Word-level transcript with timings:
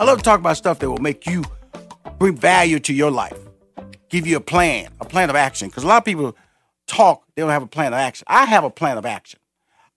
I 0.00 0.04
love 0.04 0.18
to 0.18 0.22
talk 0.22 0.38
about 0.38 0.56
stuff 0.56 0.78
that 0.78 0.88
will 0.88 0.98
make 0.98 1.26
you 1.26 1.42
bring 2.20 2.36
value 2.36 2.78
to 2.78 2.94
your 2.94 3.10
life, 3.10 3.36
give 4.08 4.28
you 4.28 4.36
a 4.36 4.40
plan, 4.40 4.90
a 5.00 5.04
plan 5.04 5.28
of 5.28 5.34
action. 5.34 5.68
Because 5.68 5.82
a 5.82 5.88
lot 5.88 5.98
of 5.98 6.04
people 6.04 6.36
talk, 6.86 7.24
they 7.34 7.42
don't 7.42 7.50
have 7.50 7.64
a 7.64 7.66
plan 7.66 7.92
of 7.92 7.98
action. 7.98 8.24
I 8.28 8.44
have 8.44 8.62
a 8.62 8.70
plan 8.70 8.96
of 8.96 9.04
action. 9.04 9.40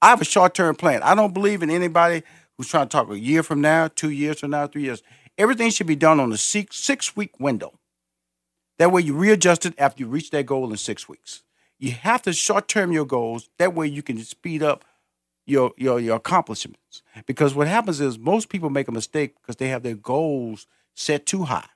I 0.02 0.10
have 0.10 0.20
a 0.20 0.26
short 0.26 0.56
term 0.56 0.76
plan. 0.76 1.04
I 1.04 1.14
don't 1.14 1.36
believe 1.36 1.62
in 1.62 1.70
anybody 1.70 2.24
who's 2.58 2.68
trying 2.68 2.88
to 2.88 2.90
talk 2.90 3.12
a 3.12 3.20
year 3.20 3.44
from 3.44 3.62
now, 3.62 3.90
two 3.90 4.10
years 4.10 4.40
from 4.40 4.50
now, 4.50 4.66
three 4.66 4.82
years. 4.82 5.04
Everything 5.38 5.70
should 5.70 5.86
be 5.86 5.96
done 5.96 6.20
on 6.20 6.32
a 6.32 6.38
six, 6.38 6.78
six 6.78 7.16
week 7.16 7.40
window. 7.40 7.78
That 8.80 8.92
way 8.92 9.04
you 9.04 9.14
readjust 9.14 9.68
it 9.68 9.76
after 9.78 10.02
you 10.02 10.10
reach 10.10 10.32
that 10.32 10.48
goal 10.48 10.72
in 10.72 10.78
six 10.78 11.08
weeks. 11.08 11.44
You 11.78 11.92
have 11.92 12.24
to 12.24 12.34
short 12.34 12.68
term 12.68 12.92
your 12.92 13.06
goals. 13.06 13.50
That 13.60 13.76
way 13.76 13.86
you 13.86 14.02
can 14.02 14.18
speed 14.20 14.64
up 14.64 14.84
your 15.46 15.72
your 15.78 16.00
your 16.00 16.18
accomplishments. 16.18 17.02
Because 17.26 17.56
what 17.56 17.68
happens 17.68 18.00
is 18.00 18.18
most 18.20 18.50
people 18.50 18.70
make 18.70 18.88
a 18.88 18.92
mistake 18.92 19.36
because 19.42 19.58
they 19.58 19.70
have 19.70 19.84
their 19.84 19.96
goals 19.96 20.68
set 20.96 21.26
too 21.26 21.44
high. 21.44 21.68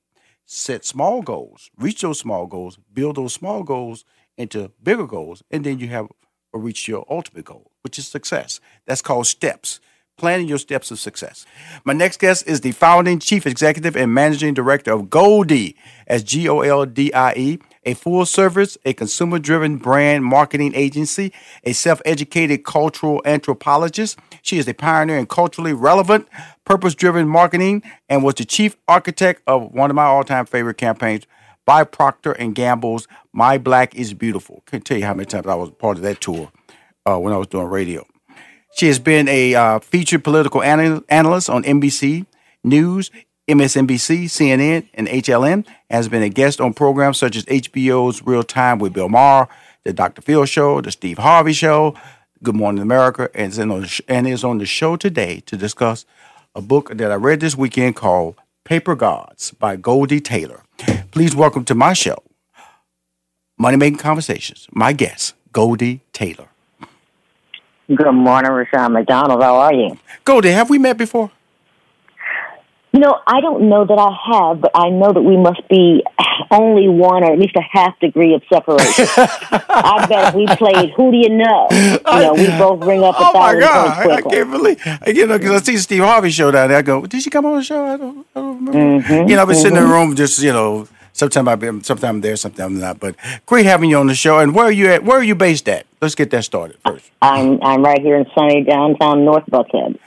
Set 0.46 0.86
small 0.86 1.22
goals, 1.24 1.72
reach 1.78 2.02
those 2.02 2.20
small 2.20 2.46
goals, 2.46 2.78
build 2.94 3.16
those 3.16 3.34
small 3.34 3.64
goals 3.64 4.06
into 4.38 4.72
bigger 4.84 5.08
goals, 5.08 5.42
and 5.50 5.64
then 5.64 5.80
you 5.80 5.88
have 5.88 6.08
or 6.54 6.62
reach 6.62 6.88
your 6.88 7.06
ultimate 7.10 7.46
goal, 7.46 7.72
which 7.82 8.00
is 8.00 8.08
success. 8.08 8.60
That's 8.86 9.02
called 9.02 9.28
steps. 9.28 9.80
Planning 10.18 10.48
your 10.48 10.60
steps 10.60 10.92
of 10.92 11.00
success. 11.00 11.46
My 11.84 11.92
next 11.92 12.22
guest 12.22 12.48
is 12.48 12.62
the 12.62 12.72
founding 12.72 13.20
chief 13.20 13.46
executive 13.46 13.98
and 13.98 14.14
managing 14.14 14.54
director 14.54 14.94
of 14.94 15.10
Goldie, 15.10 15.76
as 16.08 16.24
G 16.24 16.48
O 16.48 16.62
L 16.62 16.86
D 16.86 17.12
I 17.12 17.34
E 17.34 17.60
a 17.86 17.94
full 17.94 18.26
service, 18.26 18.78
a 18.86 18.94
consumer 18.94 19.40
driven 19.40 19.78
brand 19.78 20.26
marketing 20.26 20.74
agency, 20.76 21.32
a 21.64 21.74
self 21.74 22.02
educated 22.06 22.64
cultural 22.64 23.22
anthropologist. 23.26 24.18
She 24.42 24.58
is 24.58 24.68
a 24.68 24.74
pioneer 24.74 25.18
in 25.18 25.28
culturally 25.28 25.74
relevant, 25.74 26.28
purpose 26.66 26.96
driven 26.96 27.28
marketing 27.28 27.84
and 28.10 28.24
was 28.24 28.36
the 28.36 28.46
chief 28.46 28.76
architect 28.88 29.42
of 29.48 29.72
one 29.74 29.90
of 29.90 29.96
my 29.96 30.06
all 30.06 30.24
time 30.24 30.46
favorite 30.46 30.78
campaigns 30.78 31.26
by 31.66 31.84
Procter 31.84 32.32
and 32.34 32.54
Gamble's 32.54 33.08
My 33.34 33.58
Black 33.58 33.96
is 33.96 34.14
Beautiful. 34.14 34.64
Can't 34.68 34.86
tell 34.86 34.98
you 34.98 35.06
how 35.06 35.14
many 35.14 35.26
times 35.26 35.48
I 35.48 35.56
was 35.56 35.72
part 35.72 35.98
of 35.98 36.04
that 36.04 36.22
tour 36.22 36.52
uh, 37.06 37.18
when 37.18 37.34
I 37.34 37.38
was 37.38 37.48
doing 37.48 37.68
radio. 37.68 38.06
She 38.76 38.88
has 38.88 39.00
been 39.00 39.28
a 39.28 39.56
uh, 39.56 39.80
featured 39.80 40.24
political 40.24 40.62
anal- 40.62 41.04
analyst 41.10 41.50
on 41.50 41.64
NBC 41.64 42.26
News, 42.64 43.10
MSNBC, 43.48 44.24
CNN, 44.26 44.88
and 44.96 45.08
HLN, 45.08 45.66
has 45.92 46.08
been 46.10 46.24
a 46.24 46.30
guest 46.30 46.60
on 46.60 46.74
programs 46.74 47.18
such 47.20 47.36
as 47.36 47.46
HBO's 47.46 48.24
Real 48.26 48.44
Time 48.44 48.80
with 48.80 48.94
Bill 48.94 49.08
Maher, 49.08 49.48
The 49.84 49.94
Dr. 49.94 50.22
Phil 50.24 50.46
Show, 50.46 50.82
The 50.82 50.92
Steve 50.92 51.20
Harvey 51.20 51.54
Show, 51.54 51.96
Good 52.42 52.56
Morning 52.56 52.82
America, 52.82 53.30
and 53.36 53.52
is, 53.52 53.60
on 53.60 53.70
the 53.82 53.88
sh- 53.88 54.02
and 54.08 54.28
is 54.28 54.44
on 54.44 54.58
the 54.58 54.66
show 54.66 54.96
today 54.96 55.42
to 55.46 55.56
discuss 55.58 56.06
a 56.56 56.62
book 56.62 56.98
that 56.98 57.12
I 57.12 57.16
read 57.16 57.40
this 57.40 57.56
weekend 57.56 57.96
called 57.96 58.36
Paper 58.64 58.96
Gods 58.96 59.52
by 59.52 59.76
Goldie 59.76 60.22
Taylor. 60.22 60.64
Please 61.12 61.36
welcome 61.36 61.66
to 61.66 61.76
my 61.76 61.94
show, 61.94 62.18
Money 63.60 63.78
Making 63.78 64.00
Conversations, 64.00 64.68
my 64.72 64.92
guest, 64.92 65.36
Goldie 65.52 66.02
Taylor. 66.14 66.48
Good 67.94 68.12
morning, 68.12 68.52
Rushion 68.52 68.92
McDonald. 68.94 69.44
How 69.44 69.58
are 69.58 69.74
you? 69.74 70.00
Goldie, 70.24 70.50
have 70.50 70.72
we 70.72 70.80
met 70.80 70.98
before? 70.98 71.30
You 72.96 73.02
know, 73.02 73.20
I 73.28 73.42
don't 73.42 73.68
know 73.68 73.84
that 73.84 73.98
I 74.00 74.10
have, 74.32 74.62
but 74.62 74.72
I 74.74 74.90
know 74.90 75.12
that 75.12 75.22
we 75.22 75.36
must 75.36 75.68
be 75.68 76.02
only 76.50 76.88
one 76.88 77.26
or 77.26 77.34
at 77.34 77.38
least 77.38 77.58
a 77.58 77.62
half 77.62 78.00
degree 78.00 78.34
of 78.34 78.42
separation. 78.48 79.06
I 79.18 80.06
bet 80.08 80.30
if 80.30 80.36
we 80.36 80.48
played 80.56 80.92
Who 80.92 81.12
Do 81.12 81.18
You 81.18 81.28
Know? 81.28 81.68
You 81.72 82.00
know, 82.06 82.34
we 82.36 82.48
both 82.58 82.86
ring 82.86 83.04
up 83.04 83.16
a 83.16 83.18
oh 83.20 83.34
my 83.34 83.52
thousand 83.52 83.60
God, 83.60 84.04
points 84.06 84.26
I, 84.26 84.30
I 84.30 84.32
can't 84.32 84.52
believe 84.52 84.86
you 85.08 85.28
know 85.28 85.38
because 85.38 85.62
I 85.62 85.66
see 85.66 85.78
Steve 85.78 86.04
Harvey 86.04 86.30
show 86.30 86.52
down 86.52 86.70
there. 86.70 86.78
I 86.78 86.84
go, 86.84 87.06
did 87.06 87.22
she 87.22 87.30
come 87.30 87.46
on 87.46 87.58
the 87.58 87.64
show? 87.64 87.86
I 87.86 87.98
don't, 87.98 88.26
I 88.34 88.40
don't 88.40 88.66
remember. 88.66 89.04
Mm-hmm, 89.04 89.30
you 89.30 89.36
know, 89.36 89.42
I've 89.42 89.48
been 89.50 89.58
sitting 89.58 89.76
in 89.76 89.84
the 89.84 89.90
room 89.90 90.16
just 90.16 90.42
you 90.42 90.54
know. 90.54 90.88
Sometimes 91.12 91.48
I've 91.50 91.60
been, 91.60 91.84
sometimes 91.84 92.10
I'm 92.10 92.22
there, 92.22 92.36
sometimes 92.38 92.76
I'm 92.76 92.80
not. 92.80 93.00
But 93.02 93.16
great 93.46 93.66
having 93.66 93.90
you 93.90 93.98
on 93.98 94.08
the 94.08 94.16
show. 94.16 94.40
And 94.40 94.54
where 94.54 94.66
are 94.66 94.72
you 94.72 94.88
at? 94.88 95.04
Where 95.04 95.18
are 95.18 95.24
you 95.24 95.36
based 95.36 95.68
at? 95.68 95.86
Let's 96.02 96.16
get 96.16 96.30
that 96.32 96.46
started 96.46 96.78
first. 96.86 97.12
I'm 97.22 97.62
I'm 97.62 97.84
right 97.84 98.02
here 98.02 98.16
in 98.16 98.26
sunny 98.34 98.64
downtown 98.64 99.26
North 99.26 99.46
Buckhead. 99.48 99.98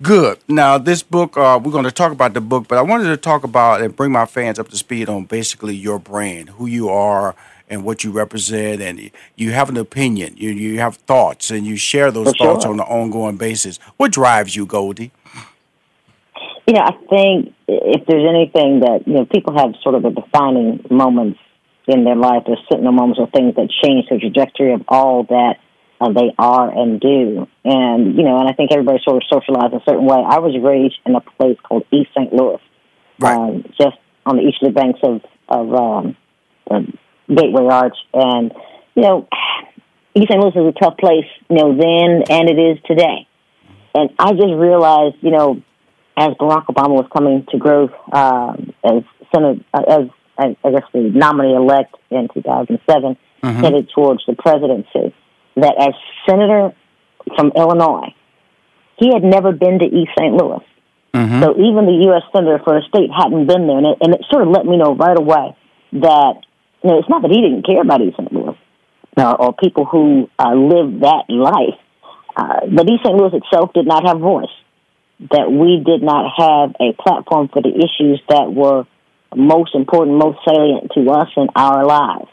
Good. 0.00 0.38
Now, 0.46 0.78
this 0.78 1.02
book, 1.02 1.36
uh, 1.36 1.58
we're 1.62 1.72
going 1.72 1.84
to 1.84 1.90
talk 1.90 2.12
about 2.12 2.32
the 2.32 2.40
book, 2.40 2.68
but 2.68 2.78
I 2.78 2.82
wanted 2.82 3.08
to 3.08 3.16
talk 3.16 3.42
about 3.42 3.80
and 3.80 3.94
bring 3.94 4.12
my 4.12 4.26
fans 4.26 4.58
up 4.58 4.68
to 4.68 4.76
speed 4.76 5.08
on 5.08 5.24
basically 5.24 5.74
your 5.74 5.98
brand, 5.98 6.50
who 6.50 6.66
you 6.66 6.88
are, 6.88 7.34
and 7.68 7.84
what 7.84 8.04
you 8.04 8.12
represent. 8.12 8.80
And 8.80 9.10
you 9.34 9.50
have 9.52 9.68
an 9.68 9.76
opinion, 9.76 10.34
you 10.36 10.50
you 10.50 10.78
have 10.78 10.96
thoughts, 10.96 11.50
and 11.50 11.66
you 11.66 11.76
share 11.76 12.12
those 12.12 12.28
For 12.28 12.36
sure. 12.36 12.46
thoughts 12.46 12.64
on 12.64 12.74
an 12.74 12.86
ongoing 12.86 13.38
basis. 13.38 13.78
What 13.96 14.12
drives 14.12 14.54
you, 14.54 14.66
Goldie? 14.66 15.10
You 16.68 16.74
know, 16.74 16.82
I 16.82 16.92
think 17.10 17.54
if 17.66 18.06
there's 18.06 18.28
anything 18.28 18.80
that 18.80 19.02
you 19.04 19.14
know, 19.14 19.24
people 19.24 19.58
have 19.58 19.74
sort 19.82 19.96
of 19.96 20.04
a 20.04 20.10
defining 20.10 20.84
moments 20.90 21.40
in 21.88 22.04
their 22.04 22.14
life. 22.14 22.44
There's 22.46 22.60
certain 22.70 22.84
moments 22.94 23.18
or 23.18 23.26
things 23.30 23.56
that 23.56 23.68
change 23.82 24.08
the 24.10 24.18
trajectory 24.18 24.74
of 24.74 24.84
all 24.86 25.24
that 25.24 25.58
uh, 26.00 26.12
they 26.12 26.32
are 26.38 26.70
and 26.70 27.00
do. 27.00 27.46
And 27.64 28.16
you 28.16 28.22
know, 28.24 28.38
and 28.38 28.48
I 28.48 28.52
think 28.52 28.70
everybody 28.72 28.98
sort 29.04 29.16
of 29.16 29.22
socialized 29.30 29.74
a 29.74 29.80
certain 29.88 30.06
way. 30.06 30.18
I 30.26 30.38
was 30.38 30.56
raised 30.62 30.96
in 31.06 31.14
a 31.14 31.20
place 31.20 31.58
called 31.62 31.84
East 31.92 32.10
St. 32.16 32.32
Louis, 32.32 32.60
Right. 33.18 33.36
um, 33.36 33.64
just 33.80 33.96
on 34.26 34.36
the 34.36 34.42
easterly 34.42 34.72
banks 34.72 35.00
of 35.02 35.22
of 35.48 35.74
um, 35.74 36.16
the 36.70 36.92
Gateway 37.34 37.66
Arch, 37.70 37.96
and 38.14 38.52
you 38.94 39.02
know, 39.02 39.28
East 40.14 40.28
St. 40.30 40.40
Louis 40.40 40.54
is 40.54 40.74
a 40.76 40.78
tough 40.80 40.96
place, 40.98 41.26
you 41.48 41.56
know, 41.56 41.76
then 41.76 42.22
and 42.30 42.48
it 42.48 42.58
is 42.58 42.78
today. 42.86 43.26
And 43.94 44.10
I 44.18 44.32
just 44.32 44.52
realized, 44.54 45.16
you 45.22 45.30
know, 45.30 45.62
as 46.16 46.30
Barack 46.40 46.66
Obama 46.66 46.90
was 46.90 47.06
coming 47.16 47.46
to 47.50 47.58
growth 47.58 47.92
um, 48.12 48.72
as 48.84 49.02
Senate, 49.34 49.64
uh, 49.74 49.82
as 49.88 50.08
I 50.38 50.56
I 50.64 50.70
guess 50.70 50.84
the 50.92 51.10
nominee 51.14 51.54
elect 51.54 51.94
in 52.10 52.28
2007, 52.32 53.16
headed 53.42 53.88
towards 53.94 54.24
the 54.26 54.34
presidency, 54.34 55.14
that 55.62 55.74
as 55.78 55.94
senator 56.28 56.74
from 57.36 57.52
Illinois, 57.54 58.14
he 58.96 59.10
had 59.12 59.22
never 59.22 59.52
been 59.52 59.78
to 59.78 59.84
East 59.84 60.12
St. 60.18 60.34
Louis. 60.34 60.64
So 61.42 61.52
even 61.56 61.86
the 61.86 61.98
U.S. 62.12 62.22
senator 62.34 62.60
for 62.62 62.74
the 62.78 62.82
state 62.88 63.10
hadn't 63.10 63.46
been 63.46 63.66
there, 63.66 63.78
and 63.78 63.86
it, 63.86 63.98
and 64.00 64.14
it 64.14 64.22
sort 64.30 64.42
of 64.42 64.48
let 64.48 64.66
me 64.66 64.76
know 64.76 64.94
right 64.94 65.18
away 65.18 65.56
that 65.92 66.34
you 66.82 66.90
know 66.90 66.98
it's 66.98 67.08
not 67.08 67.22
that 67.22 67.30
he 67.30 67.40
didn't 67.40 67.64
care 67.64 67.80
about 67.80 68.02
East 68.02 68.16
St. 68.16 68.32
Louis 68.32 68.56
uh, 69.16 69.34
or 69.38 69.54
people 69.54 69.84
who 69.84 70.28
uh, 70.38 70.54
live 70.54 71.00
that 71.00 71.24
life, 71.28 71.80
uh, 72.36 72.66
but 72.70 72.88
East 72.90 73.02
St. 73.04 73.16
Louis 73.16 73.34
itself 73.34 73.72
did 73.72 73.86
not 73.86 74.06
have 74.06 74.20
voice. 74.20 74.52
That 75.32 75.50
we 75.50 75.82
did 75.82 76.02
not 76.02 76.30
have 76.38 76.76
a 76.78 76.94
platform 76.94 77.48
for 77.48 77.60
the 77.60 77.74
issues 77.74 78.22
that 78.28 78.52
were 78.52 78.86
most 79.34 79.74
important, 79.74 80.16
most 80.18 80.38
salient 80.46 80.92
to 80.94 81.10
us 81.10 81.28
in 81.36 81.48
our 81.56 81.84
lives. 81.84 82.30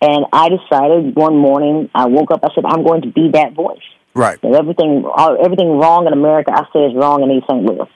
And 0.00 0.24
I 0.32 0.48
decided 0.48 1.14
one 1.14 1.36
morning, 1.36 1.90
I 1.94 2.06
woke 2.06 2.30
up, 2.30 2.40
I 2.42 2.48
said, 2.54 2.64
I'm 2.64 2.84
going 2.84 3.02
to 3.02 3.08
be 3.08 3.30
that 3.32 3.52
voice. 3.54 3.84
Right. 4.14 4.42
Know, 4.42 4.54
everything, 4.54 5.04
all, 5.04 5.36
everything 5.42 5.78
wrong 5.78 6.06
in 6.06 6.12
America, 6.12 6.52
I 6.52 6.64
say 6.72 6.80
is 6.80 6.94
wrong 6.94 7.22
in 7.22 7.30
East 7.30 7.46
St. 7.48 7.62
Louis. 7.62 7.88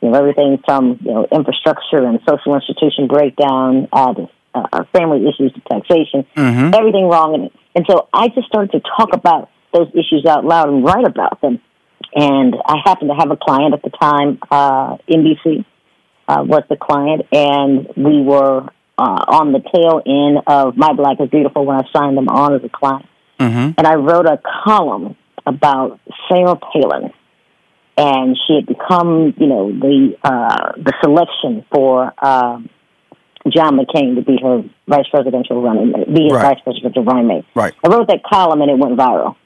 You 0.00 0.10
know, 0.10 0.18
everything 0.18 0.58
from 0.66 0.98
you 1.00 1.12
know 1.12 1.26
infrastructure 1.32 2.04
and 2.04 2.20
social 2.28 2.54
institution 2.54 3.06
breakdown, 3.08 3.88
uh, 3.90 4.12
the, 4.12 4.28
uh, 4.54 4.84
family 4.92 5.26
issues 5.26 5.52
to 5.54 5.60
taxation, 5.62 6.26
everything 6.74 7.08
wrong 7.08 7.34
in 7.34 7.40
it. 7.44 7.52
And 7.74 7.86
so 7.88 8.08
I 8.12 8.28
just 8.28 8.46
started 8.46 8.72
to 8.72 8.80
talk 8.80 9.14
about 9.14 9.48
those 9.72 9.88
issues 9.94 10.26
out 10.28 10.44
loud 10.44 10.68
and 10.68 10.84
write 10.84 11.06
about 11.06 11.40
them. 11.40 11.60
And 12.14 12.54
I 12.66 12.76
happened 12.84 13.10
to 13.10 13.16
have 13.16 13.30
a 13.30 13.36
client 13.36 13.74
at 13.74 13.82
the 13.82 13.90
time, 13.90 14.38
uh, 14.50 14.98
NBC 15.08 15.64
uh, 16.28 16.44
was 16.46 16.62
the 16.68 16.76
client, 16.76 17.22
and 17.32 17.88
we 17.96 18.22
were 18.22 18.68
uh, 18.98 19.24
on 19.28 19.52
the 19.52 19.60
tail 19.60 20.00
end 20.06 20.38
of 20.46 20.76
My 20.76 20.92
Black 20.92 21.20
is 21.20 21.28
Beautiful 21.30 21.64
when 21.66 21.76
I 21.76 21.82
signed 21.92 22.16
them 22.16 22.28
on 22.28 22.54
as 22.54 22.62
a 22.64 22.68
client. 22.68 23.06
And 23.76 23.86
I 23.86 23.94
wrote 23.96 24.26
a 24.26 24.40
column 24.64 25.16
about 25.44 26.00
Sarah 26.28 26.56
Palin, 26.56 27.12
and 27.96 28.36
she 28.46 28.54
had 28.54 28.66
become, 28.66 29.34
you 29.36 29.46
know, 29.46 29.70
the 29.72 30.16
uh, 30.22 30.72
the 30.76 30.92
selection 31.02 31.64
for 31.72 32.12
um 32.24 32.70
John 33.48 33.76
McCain 33.78 34.14
to 34.16 34.22
be 34.22 34.38
her 34.42 34.62
vice 34.88 35.06
presidential 35.10 35.60
running 35.60 35.90
mate, 35.92 36.06
be 36.14 36.24
his 36.24 36.32
Right. 36.32 36.54
vice 36.54 36.60
presidential 36.64 37.04
running 37.04 37.26
mate. 37.26 37.44
Right. 37.54 37.74
I 37.84 37.88
wrote 37.88 38.06
that 38.08 38.22
column 38.22 38.62
and 38.62 38.70
it 38.70 38.78
went 38.78 38.96
viral. 38.96 39.36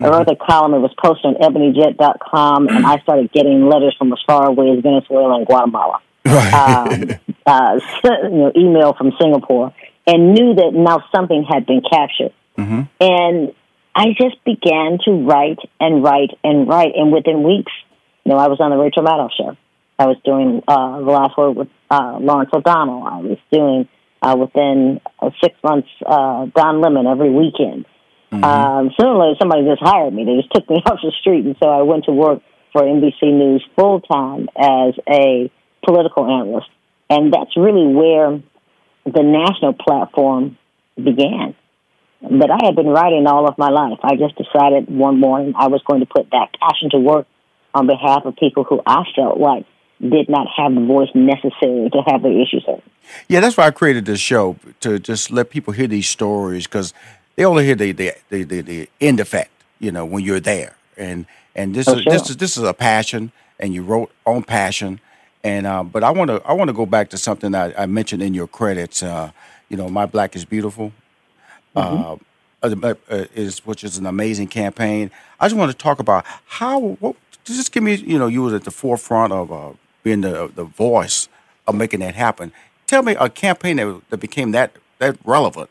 I 0.00 0.08
wrote 0.08 0.26
that 0.26 0.40
column. 0.40 0.74
It 0.74 0.78
was 0.78 0.92
posted 1.00 1.26
on 1.26 1.34
ebonyjet.com, 1.34 2.66
and 2.68 2.84
I 2.86 2.98
started 3.02 3.30
getting 3.32 3.68
letters 3.68 3.94
from 3.98 4.12
as 4.12 4.18
far 4.26 4.48
away 4.48 4.70
as 4.70 4.82
Venezuela 4.82 5.36
and 5.36 5.46
Guatemala 5.46 6.00
um, 6.26 7.10
uh, 7.46 7.80
you 8.04 8.30
know, 8.30 8.52
email 8.56 8.94
from 8.94 9.12
Singapore 9.20 9.74
and 10.06 10.34
knew 10.34 10.54
that 10.54 10.70
now 10.72 11.04
something 11.14 11.44
had 11.48 11.66
been 11.66 11.82
captured. 11.88 12.32
And 13.00 13.54
I 13.94 14.06
just 14.18 14.42
began 14.44 14.98
to 15.04 15.24
write 15.24 15.58
and 15.80 16.02
write 16.02 16.30
and 16.42 16.68
write. 16.68 16.92
And 16.96 17.12
within 17.12 17.42
weeks, 17.42 17.72
you 18.24 18.32
know, 18.32 18.38
I 18.38 18.48
was 18.48 18.58
on 18.60 18.70
the 18.70 18.76
Rachel 18.76 19.02
Maddow 19.02 19.30
show. 19.36 19.56
I 19.98 20.06
was 20.06 20.16
doing 20.24 20.62
uh, 20.66 20.98
the 20.98 21.10
last 21.10 21.36
word 21.36 21.52
with 21.52 21.68
uh, 21.90 22.18
Lawrence 22.20 22.50
O'Donnell. 22.52 23.04
I 23.04 23.18
was 23.18 23.38
doing 23.52 23.88
uh, 24.20 24.36
within 24.38 25.00
uh, 25.20 25.30
six 25.42 25.54
months 25.62 25.88
uh, 26.04 26.46
Don 26.54 26.80
Lemon 26.80 27.06
every 27.06 27.30
weekend. 27.30 27.86
Um, 28.32 28.90
or 28.98 29.18
later, 29.18 29.36
somebody 29.38 29.66
just 29.66 29.82
hired 29.82 30.14
me. 30.14 30.24
They 30.24 30.36
just 30.36 30.52
took 30.54 30.68
me 30.70 30.76
off 30.86 30.98
the 31.02 31.12
street, 31.20 31.44
and 31.44 31.56
so 31.62 31.68
I 31.68 31.82
went 31.82 32.06
to 32.06 32.12
work 32.12 32.40
for 32.72 32.82
NBC 32.82 33.24
News 33.24 33.62
full 33.76 34.00
time 34.00 34.48
as 34.56 34.94
a 35.06 35.50
political 35.84 36.24
analyst, 36.24 36.68
and 37.10 37.32
that's 37.32 37.56
really 37.56 37.92
where 37.92 38.40
the 39.04 39.22
national 39.22 39.74
platform 39.74 40.56
began. 40.96 41.54
But 42.22 42.50
I 42.50 42.58
had 42.64 42.76
been 42.76 42.86
writing 42.86 43.26
all 43.26 43.48
of 43.48 43.58
my 43.58 43.68
life. 43.68 43.98
I 44.02 44.14
just 44.16 44.36
decided 44.36 44.88
one 44.88 45.18
morning 45.18 45.54
I 45.56 45.66
was 45.66 45.82
going 45.84 46.00
to 46.00 46.06
put 46.06 46.30
that 46.30 46.50
passion 46.60 46.90
to 46.90 46.98
work 46.98 47.26
on 47.74 47.86
behalf 47.86 48.24
of 48.24 48.36
people 48.36 48.64
who 48.64 48.80
I 48.86 49.02
felt 49.16 49.38
like 49.38 49.66
did 50.00 50.28
not 50.28 50.46
have 50.56 50.74
the 50.74 50.84
voice 50.84 51.08
necessary 51.14 51.88
to 51.90 52.02
have 52.06 52.22
their 52.22 52.32
issues 52.32 52.64
heard. 52.66 52.82
Yeah, 53.28 53.40
that's 53.40 53.56
why 53.56 53.66
I 53.66 53.70
created 53.70 54.04
this 54.04 54.20
show 54.20 54.56
to 54.80 54.98
just 54.98 55.30
let 55.30 55.50
people 55.50 55.72
hear 55.72 55.86
these 55.86 56.08
stories 56.08 56.66
because 56.66 56.92
they 57.36 57.44
only 57.44 57.64
hear 57.64 57.74
the 57.74 57.92
the, 57.92 58.14
the 58.28 58.44
the 58.44 58.60
the 58.60 58.90
end 59.00 59.20
effect, 59.20 59.50
you 59.78 59.92
know, 59.92 60.04
when 60.04 60.24
you're 60.24 60.40
there. 60.40 60.76
And 60.96 61.26
and 61.54 61.74
this 61.74 61.86
For 61.86 61.98
is 61.98 62.04
this 62.04 62.30
is 62.30 62.36
this 62.36 62.56
is 62.56 62.64
a 62.64 62.74
passion, 62.74 63.32
and 63.58 63.74
you 63.74 63.82
wrote 63.82 64.12
on 64.26 64.42
passion. 64.42 65.00
And 65.44 65.66
uh, 65.66 65.82
but 65.82 66.04
I 66.04 66.10
want 66.10 66.28
to 66.28 66.42
I 66.44 66.52
want 66.52 66.68
to 66.68 66.74
go 66.74 66.86
back 66.86 67.10
to 67.10 67.18
something 67.18 67.54
I, 67.54 67.82
I 67.82 67.86
mentioned 67.86 68.22
in 68.22 68.34
your 68.34 68.46
credits. 68.46 69.02
Uh, 69.02 69.32
you 69.68 69.76
know, 69.76 69.88
my 69.88 70.06
black 70.06 70.36
is 70.36 70.44
beautiful. 70.44 70.92
Uh, 71.74 72.16
uh, 72.62 72.94
uh, 73.10 73.24
is 73.34 73.64
which 73.66 73.82
is 73.82 73.96
an 73.96 74.06
amazing 74.06 74.46
campaign. 74.46 75.10
I 75.40 75.46
just 75.46 75.56
want 75.56 75.72
to 75.72 75.76
talk 75.76 75.98
about 75.98 76.24
how. 76.46 76.78
What, 76.78 77.16
just 77.44 77.72
give 77.72 77.82
me, 77.82 77.94
you 77.94 78.18
know, 78.18 78.28
you 78.28 78.42
was 78.42 78.54
at 78.54 78.62
the 78.64 78.70
forefront 78.70 79.32
of 79.32 79.50
uh, 79.52 79.72
being 80.02 80.20
the 80.20 80.50
the 80.54 80.64
voice 80.64 81.28
of 81.66 81.74
making 81.74 82.00
that 82.00 82.14
happen. 82.14 82.52
Tell 82.86 83.02
me 83.02 83.16
a 83.18 83.28
campaign 83.28 83.76
that, 83.76 84.00
that 84.10 84.18
became 84.18 84.52
that 84.52 84.76
that 84.98 85.16
relevant 85.24 85.70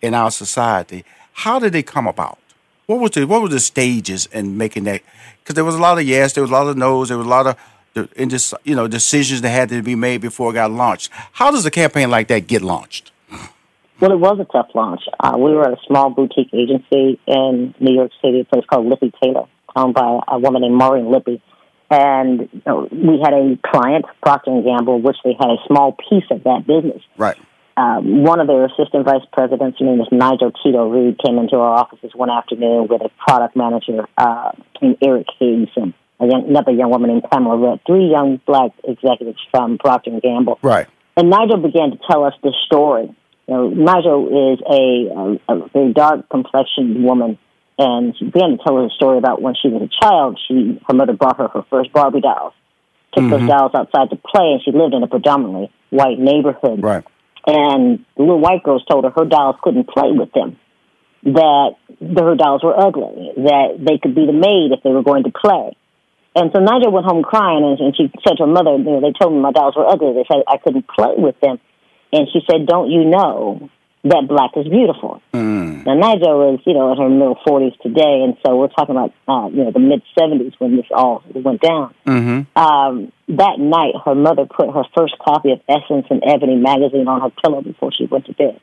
in 0.00 0.14
our 0.14 0.30
society. 0.30 1.04
How 1.32 1.58
did 1.58 1.74
it 1.74 1.86
come 1.86 2.06
about? 2.06 2.38
What 2.86 3.00
was 3.00 3.10
the 3.12 3.26
what 3.26 3.42
were 3.42 3.48
the 3.48 3.60
stages 3.60 4.26
in 4.26 4.56
making 4.56 4.84
that? 4.84 5.02
Because 5.42 5.54
there 5.54 5.64
was 5.64 5.74
a 5.74 5.80
lot 5.80 5.98
of 5.98 6.04
yes, 6.04 6.34
there 6.34 6.42
was 6.42 6.50
a 6.50 6.54
lot 6.54 6.68
of 6.68 6.76
no's, 6.76 7.08
there 7.08 7.18
was 7.18 7.26
a 7.26 7.30
lot 7.30 7.46
of 7.46 7.56
the 8.04 8.26
just 8.26 8.54
you 8.64 8.74
know 8.74 8.86
decisions 8.88 9.40
that 9.42 9.50
had 9.50 9.68
to 9.70 9.82
be 9.82 9.94
made 9.94 10.20
before 10.20 10.50
it 10.50 10.54
got 10.54 10.70
launched. 10.70 11.10
How 11.32 11.50
does 11.50 11.64
a 11.66 11.70
campaign 11.70 12.10
like 12.10 12.28
that 12.28 12.46
get 12.46 12.62
launched? 12.62 13.12
Well, 14.00 14.12
it 14.12 14.20
was 14.20 14.38
a 14.38 14.44
tough 14.44 14.68
launch. 14.74 15.02
Uh, 15.18 15.34
we 15.36 15.52
were 15.52 15.64
at 15.64 15.72
a 15.72 15.80
small 15.86 16.10
boutique 16.10 16.54
agency 16.54 17.18
in 17.26 17.74
New 17.80 17.94
York 17.94 18.12
City, 18.22 18.40
a 18.40 18.44
place 18.44 18.64
called 18.70 18.86
Lippe 18.86 19.12
Taylor, 19.20 19.46
owned 19.74 19.94
by 19.94 20.20
a 20.28 20.38
woman 20.38 20.62
named 20.62 20.76
Maureen 20.76 21.06
Lippe. 21.06 21.40
And 21.90 22.48
you 22.52 22.62
know, 22.66 22.88
we 22.92 23.18
had 23.20 23.32
a 23.32 23.58
client, 23.66 24.04
Procter 24.22 24.50
and 24.52 24.64
Gamble, 24.64 25.00
which 25.00 25.16
they 25.24 25.34
had 25.38 25.48
a 25.48 25.56
small 25.66 25.96
piece 26.08 26.26
of 26.30 26.44
that 26.44 26.64
business. 26.66 27.02
Right. 27.16 27.36
um, 27.78 28.24
one 28.24 28.40
of 28.40 28.46
their 28.46 28.64
assistant 28.66 29.04
vice 29.04 29.24
presidents, 29.32 29.78
her 29.78 29.84
name 29.84 30.00
is 30.00 30.08
Najoh 30.08 30.52
Tita-Reid, 30.62 31.18
came 31.24 31.38
into 31.38 31.56
our 31.56 31.78
offices 31.78 32.10
one 32.14 32.28
afternoon 32.28 32.88
with 32.88 33.02
a 33.02 33.10
product 33.24 33.56
manager 33.56 34.06
uh, 34.16 34.50
named 34.82 34.98
Eric 35.00 35.26
Higgs 35.38 35.70
and 35.76 35.94
a 36.20 36.26
young, 36.26 36.46
another 36.48 36.72
young 36.72 36.90
woman 36.90 37.10
named 37.10 37.24
Pamela 37.30 37.56
Red, 37.56 37.80
three 37.86 38.10
young 38.10 38.40
black 38.46 38.72
executives 38.84 39.38
from 39.50 39.78
Procter 39.78 40.10
and 40.10 40.22
Gamble. 40.22 40.58
Right. 40.62 40.86
And 41.16 41.32
Najoh 41.32 41.62
began 41.62 41.90
to 41.90 41.98
tell 42.10 42.24
us 42.24 42.34
this 42.42 42.54
story. 42.66 43.14
You 43.46 43.54
know, 43.54 43.70
Najoh 43.70 44.54
is 44.54 44.60
a, 44.68 45.48
a, 45.48 45.54
a 45.54 45.68
very 45.72 45.92
dark 45.92 46.28
complexioned 46.28 47.02
woman, 47.02 47.38
and 47.78 48.14
she 48.18 48.24
began 48.26 48.50
to 48.50 48.58
tell 48.64 48.84
us 48.84 48.92
a 48.92 48.94
story 48.94 49.18
about 49.18 49.40
when 49.40 49.54
she 49.60 49.68
was 49.68 49.82
a 49.82 50.04
child. 50.04 50.38
She 50.46 50.80
her 50.86 50.94
mother 50.94 51.14
brought 51.14 51.38
her 51.38 51.48
her 51.48 51.64
first 51.70 51.92
Barbie 51.92 52.20
dolls, 52.20 52.52
took 53.14 53.24
mm-hmm. 53.24 53.30
those 53.30 53.48
dolls 53.48 53.72
outside 53.74 54.10
to 54.10 54.16
play, 54.16 54.52
and 54.52 54.62
she 54.64 54.72
lived 54.72 54.94
in 54.94 55.02
a 55.02 55.08
predominantly 55.08 55.72
white 55.90 56.18
neighborhood. 56.18 56.82
Right. 56.82 57.04
And 57.46 58.04
the 58.16 58.22
little 58.22 58.40
white 58.40 58.62
girls 58.62 58.84
told 58.90 59.04
her 59.04 59.10
her 59.10 59.24
dolls 59.24 59.56
couldn't 59.62 59.88
play 59.88 60.10
with 60.12 60.30
them, 60.32 60.58
that 61.24 61.76
her 61.98 62.34
dolls 62.34 62.62
were 62.62 62.78
ugly, 62.78 63.32
that 63.36 63.78
they 63.78 63.98
could 63.98 64.14
be 64.14 64.26
the 64.26 64.32
maid 64.32 64.72
if 64.76 64.82
they 64.82 64.90
were 64.90 65.02
going 65.02 65.24
to 65.24 65.32
play. 65.32 65.74
And 66.36 66.50
so 66.54 66.60
Najoh 66.60 66.92
went 66.92 67.06
home 67.06 67.22
crying, 67.22 67.64
and, 67.64 67.80
and 67.80 67.96
she 67.96 68.10
said 68.26 68.36
to 68.36 68.44
her 68.44 68.52
mother, 68.52 68.76
you 68.76 68.84
know, 68.84 69.00
they 69.00 69.12
told 69.18 69.32
me 69.32 69.40
my 69.40 69.52
dolls 69.52 69.74
were 69.76 69.86
ugly. 69.86 70.12
They 70.12 70.24
said 70.30 70.44
I 70.46 70.58
couldn't 70.58 70.86
play 70.86 71.14
with 71.16 71.38
them. 71.40 71.58
And 72.12 72.28
she 72.32 72.40
said, 72.48 72.66
don't 72.66 72.90
you 72.90 73.04
know 73.04 73.68
that 74.04 74.24
black 74.28 74.52
is 74.56 74.68
beautiful? 74.68 75.20
Mm. 75.34 75.84
Now, 75.84 75.94
Najoh 75.94 76.52
was, 76.52 76.60
you 76.64 76.74
know, 76.74 76.92
in 76.92 76.98
her 76.98 77.08
middle 77.08 77.36
40s 77.46 77.78
today, 77.80 78.22
and 78.24 78.36
so 78.44 78.56
we're 78.56 78.68
talking 78.68 78.96
about, 78.96 79.12
uh, 79.26 79.48
you 79.48 79.64
know, 79.64 79.72
the 79.72 79.80
mid 79.80 80.02
70s 80.16 80.54
when 80.58 80.76
this 80.76 80.86
all 80.92 81.22
went 81.34 81.60
down. 81.60 81.94
Mm-hmm. 82.06 82.58
Um, 82.58 83.12
that 83.28 83.58
night, 83.58 83.94
her 84.04 84.14
mother 84.14 84.46
put 84.46 84.72
her 84.72 84.84
first 84.96 85.18
copy 85.18 85.52
of 85.52 85.60
Essence 85.68 86.06
and 86.10 86.22
Ebony 86.24 86.56
magazine 86.56 87.08
on 87.08 87.20
her 87.20 87.30
pillow 87.42 87.62
before 87.62 87.90
she 87.92 88.06
went 88.06 88.26
to 88.26 88.32
bed. 88.34 88.60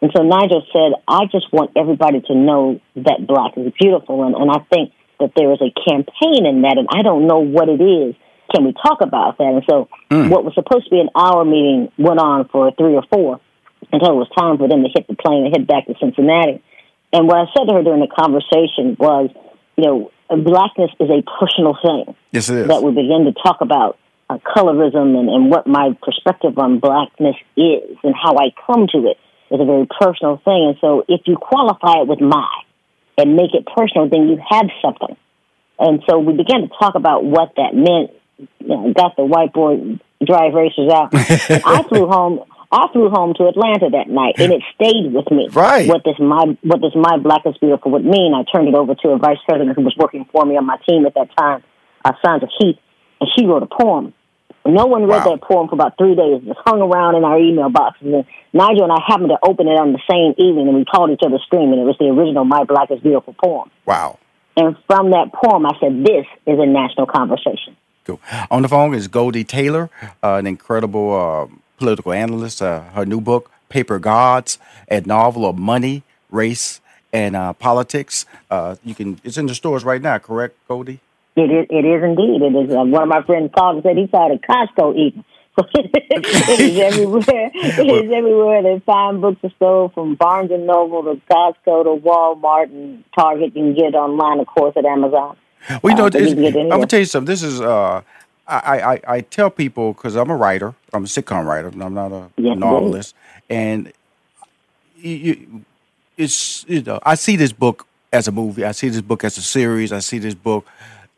And 0.00 0.12
so 0.14 0.22
Najoh 0.22 0.62
said, 0.72 1.00
I 1.08 1.26
just 1.30 1.52
want 1.52 1.72
everybody 1.76 2.20
to 2.28 2.34
know 2.34 2.80
that 2.96 3.26
black 3.26 3.56
is 3.56 3.72
beautiful. 3.80 4.24
And, 4.24 4.34
and 4.34 4.50
I 4.50 4.58
think 4.70 4.92
that 5.20 5.32
there 5.36 5.52
is 5.52 5.60
a 5.60 5.72
campaign 5.88 6.46
in 6.46 6.62
that, 6.62 6.78
and 6.78 6.88
I 6.90 7.02
don't 7.02 7.26
know 7.26 7.40
what 7.40 7.68
it 7.68 7.80
is. 7.80 8.14
Can 8.54 8.64
we 8.64 8.72
talk 8.72 9.00
about 9.00 9.38
that? 9.38 9.44
And 9.44 9.62
so, 9.68 9.88
mm. 10.10 10.30
what 10.30 10.44
was 10.44 10.54
supposed 10.54 10.84
to 10.84 10.90
be 10.90 11.00
an 11.00 11.10
hour 11.14 11.44
meeting 11.44 11.92
went 11.98 12.18
on 12.18 12.48
for 12.48 12.72
three 12.72 12.94
or 12.94 13.04
four 13.12 13.40
until 13.92 14.12
it 14.12 14.16
was 14.16 14.28
time 14.36 14.58
for 14.58 14.68
them 14.68 14.82
to 14.82 14.88
hit 14.88 15.06
the 15.06 15.14
plane 15.14 15.44
and 15.44 15.54
head 15.54 15.66
back 15.66 15.86
to 15.86 15.94
Cincinnati. 16.00 16.62
And 17.12 17.26
what 17.26 17.38
I 17.38 17.44
said 17.56 17.66
to 17.66 17.74
her 17.74 17.82
during 17.82 18.00
the 18.00 18.08
conversation 18.08 18.96
was, 18.98 19.30
you 19.76 19.84
know, 19.84 20.10
blackness 20.28 20.90
is 21.00 21.08
a 21.08 21.22
personal 21.40 21.76
thing. 21.80 22.14
Yes, 22.32 22.48
it 22.48 22.56
is. 22.56 22.68
That 22.68 22.82
we 22.82 22.90
begin 22.92 23.24
to 23.24 23.32
talk 23.32 23.60
about 23.60 23.98
uh, 24.28 24.38
colorism 24.44 25.16
and, 25.16 25.28
and 25.28 25.50
what 25.50 25.66
my 25.66 25.96
perspective 26.02 26.58
on 26.58 26.80
blackness 26.80 27.36
is 27.56 27.96
and 28.02 28.14
how 28.14 28.36
I 28.36 28.52
come 28.66 28.86
to 28.92 29.08
it 29.08 29.16
is 29.50 29.60
a 29.60 29.64
very 29.64 29.86
personal 30.00 30.36
thing. 30.44 30.72
And 30.72 30.76
so, 30.80 31.04
if 31.08 31.22
you 31.24 31.36
qualify 31.36 32.02
it 32.02 32.08
with 32.08 32.20
my, 32.20 32.48
and 33.18 33.36
make 33.36 33.52
it 33.52 33.66
personal, 33.66 34.08
then 34.08 34.28
you 34.28 34.40
have 34.48 34.66
something. 34.80 35.16
And 35.78 36.02
so 36.08 36.18
we 36.18 36.32
began 36.32 36.62
to 36.62 36.68
talk 36.80 36.94
about 36.94 37.24
what 37.24 37.52
that 37.56 37.74
meant. 37.74 38.10
You 38.60 38.68
know, 38.68 38.92
got 38.94 39.16
the 39.16 39.22
whiteboard 39.22 40.00
drive 40.24 40.54
racers 40.54 40.90
out. 40.92 41.10
I 41.14 41.82
flew 41.88 42.06
home. 42.06 42.44
I 42.70 42.86
flew 42.92 43.08
home 43.08 43.32
to 43.38 43.48
Atlanta 43.48 43.88
that 43.90 44.08
night, 44.08 44.34
and 44.38 44.52
it 44.52 44.62
stayed 44.74 45.12
with 45.12 45.30
me. 45.30 45.48
Right. 45.50 45.88
What 45.88 46.04
this 46.04 46.18
my 46.18 46.56
what 46.62 46.80
this 46.80 46.94
my 46.94 47.16
black 47.16 47.42
is 47.46 47.56
beautiful 47.58 47.92
would 47.92 48.04
mean. 48.04 48.34
I 48.34 48.44
turned 48.44 48.68
it 48.68 48.74
over 48.74 48.94
to 48.94 49.08
a 49.08 49.18
vice 49.18 49.38
president 49.48 49.74
who 49.76 49.82
was 49.82 49.96
working 49.96 50.26
for 50.30 50.44
me 50.44 50.56
on 50.56 50.66
my 50.66 50.76
team 50.88 51.06
at 51.06 51.14
that 51.14 51.30
time, 51.36 51.64
uh, 52.04 52.12
Sandra 52.24 52.48
Heath, 52.58 52.76
and 53.20 53.30
she 53.36 53.46
wrote 53.46 53.62
a 53.62 53.66
poem 53.66 54.12
no 54.66 54.86
one 54.86 55.02
read 55.02 55.24
wow. 55.24 55.36
that 55.36 55.42
poem 55.42 55.68
for 55.68 55.74
about 55.74 55.96
three 55.96 56.14
days. 56.14 56.42
It 56.44 56.56
hung 56.64 56.80
around 56.80 57.16
in 57.16 57.24
our 57.24 57.38
email 57.38 57.70
boxes. 57.70 58.06
And 58.12 58.24
Najoh 58.54 58.82
and 58.82 58.92
I 58.92 59.00
happened 59.06 59.30
to 59.30 59.38
open 59.42 59.66
it 59.68 59.78
on 59.78 59.92
the 59.92 60.00
same 60.10 60.34
evening, 60.36 60.68
and 60.68 60.76
we 60.76 60.84
called 60.84 61.10
each 61.10 61.22
other 61.24 61.38
screaming. 61.44 61.78
It 61.78 61.84
was 61.84 61.96
the 61.98 62.06
original 62.06 62.44
My 62.44 62.64
Black 62.64 62.90
is 62.90 63.00
Beautiful 63.00 63.34
poem. 63.34 63.70
Wow. 63.86 64.18
And 64.56 64.76
from 64.86 65.10
that 65.10 65.32
poem, 65.32 65.64
I 65.66 65.78
said, 65.80 66.04
this 66.04 66.26
is 66.46 66.58
a 66.58 66.66
national 66.66 67.06
conversation. 67.06 67.76
Cool. 68.04 68.20
On 68.50 68.62
the 68.62 68.68
phone 68.68 68.94
is 68.94 69.06
Goldie 69.06 69.44
Taylor, 69.44 69.90
uh, 70.22 70.34
an 70.34 70.46
incredible 70.46 71.14
uh, 71.14 71.54
political 71.78 72.12
analyst. 72.12 72.60
Uh, 72.60 72.80
her 72.90 73.06
new 73.06 73.20
book, 73.20 73.50
Paper 73.68 73.98
Gods, 73.98 74.58
a 74.90 75.00
novel 75.02 75.46
of 75.46 75.56
money, 75.56 76.02
race, 76.30 76.80
and 77.12 77.36
uh, 77.36 77.52
politics. 77.52 78.26
Uh, 78.50 78.76
you 78.84 78.94
can. 78.94 79.20
It's 79.24 79.36
in 79.36 79.46
the 79.46 79.54
stores 79.54 79.84
right 79.84 80.02
now, 80.02 80.18
correct, 80.18 80.56
Goldie? 80.66 81.00
It 81.38 81.52
is, 81.52 81.66
it 81.70 81.84
is 81.84 82.02
indeed. 82.02 82.42
It 82.42 82.54
is. 82.54 82.74
Uh, 82.74 82.82
one 82.84 83.02
of 83.02 83.08
my 83.08 83.22
friends 83.22 83.52
called 83.54 83.76
and 83.76 83.82
said 83.84 83.96
he 83.96 84.08
saw 84.10 84.30
it 84.30 84.34
at 84.34 84.42
Costco 84.42 84.96
even. 84.96 85.24
it 85.74 86.60
is 86.60 86.78
everywhere. 86.78 87.50
It 87.54 88.04
is 88.04 88.12
everywhere. 88.12 88.62
They 88.62 88.80
find 88.84 89.20
books 89.20 89.38
are 89.44 89.52
sold 89.58 89.94
from 89.94 90.14
Barnes 90.14 90.50
and 90.50 90.66
Noble 90.66 91.02
to 91.04 91.20
Costco 91.30 91.84
to 91.84 92.00
Walmart 92.04 92.64
and 92.64 93.04
Target. 93.14 93.56
You 93.56 93.62
can 93.62 93.74
get 93.74 93.94
online, 93.94 94.40
of 94.40 94.46
course, 94.46 94.76
at 94.76 94.84
Amazon. 94.84 95.36
Well, 95.82 95.92
you 95.92 95.96
know, 95.96 96.06
uh, 96.06 96.60
I'm 96.60 96.68
gonna 96.68 96.86
tell 96.86 97.00
you 97.00 97.04
something. 97.04 97.26
This 97.26 97.42
is 97.42 97.60
uh, 97.60 98.02
I, 98.46 98.80
I, 98.94 99.00
I 99.06 99.20
tell 99.20 99.50
people 99.50 99.92
because 99.92 100.16
I'm 100.16 100.30
a 100.30 100.36
writer. 100.36 100.74
I'm 100.92 101.04
a 101.04 101.06
sitcom 101.06 101.44
writer. 101.44 101.68
I'm 101.68 101.94
not 101.94 102.12
a 102.12 102.30
yes, 102.36 102.56
novelist, 102.56 103.14
and 103.50 103.92
you, 104.96 105.64
it's 106.16 106.64
you 106.68 106.82
know 106.82 106.98
I 107.02 107.14
see 107.16 107.36
this 107.36 107.52
book 107.52 107.86
as 108.12 108.28
a 108.28 108.32
movie. 108.32 108.64
I 108.64 108.72
see 108.72 108.88
this 108.88 109.02
book 109.02 109.24
as 109.24 109.36
a 109.38 109.42
series. 109.42 109.92
I 109.92 109.98
see 109.98 110.18
this 110.18 110.34
book 110.34 110.66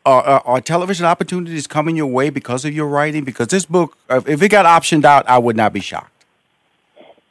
are, 0.05 0.41
are, 0.45 0.61
television 0.61 1.05
opportunities 1.05 1.67
coming 1.67 1.95
your 1.95 2.07
way 2.07 2.29
because 2.29 2.65
of 2.65 2.73
your 2.73 2.87
writing? 2.87 3.23
Because 3.23 3.47
this 3.47 3.65
book, 3.65 3.97
uh, 4.09 4.21
if 4.25 4.41
it 4.41 4.49
got 4.49 4.65
optioned 4.65 5.05
out, 5.05 5.27
I 5.29 5.37
would 5.37 5.55
not 5.55 5.73
be 5.73 5.79
shocked. 5.79 6.25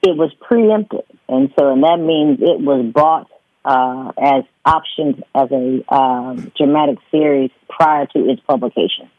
It 0.03 0.17
was 0.17 0.33
preempted, 0.41 1.05
and 1.29 1.53
so 1.59 1.73
and 1.73 1.83
that 1.83 1.99
means 1.99 2.41
it 2.41 2.61
was 2.61 2.91
bought 2.93 3.31
uh, 3.65 4.13
as 4.21 4.45
optioned 4.67 5.23
as 5.35 5.51
a 5.51 5.95
um, 5.95 6.53
dramatic 6.57 6.99
series 7.11 7.51
prior 7.69 8.07
to 8.07 8.31
its 8.31 8.41
publication. 8.43 9.11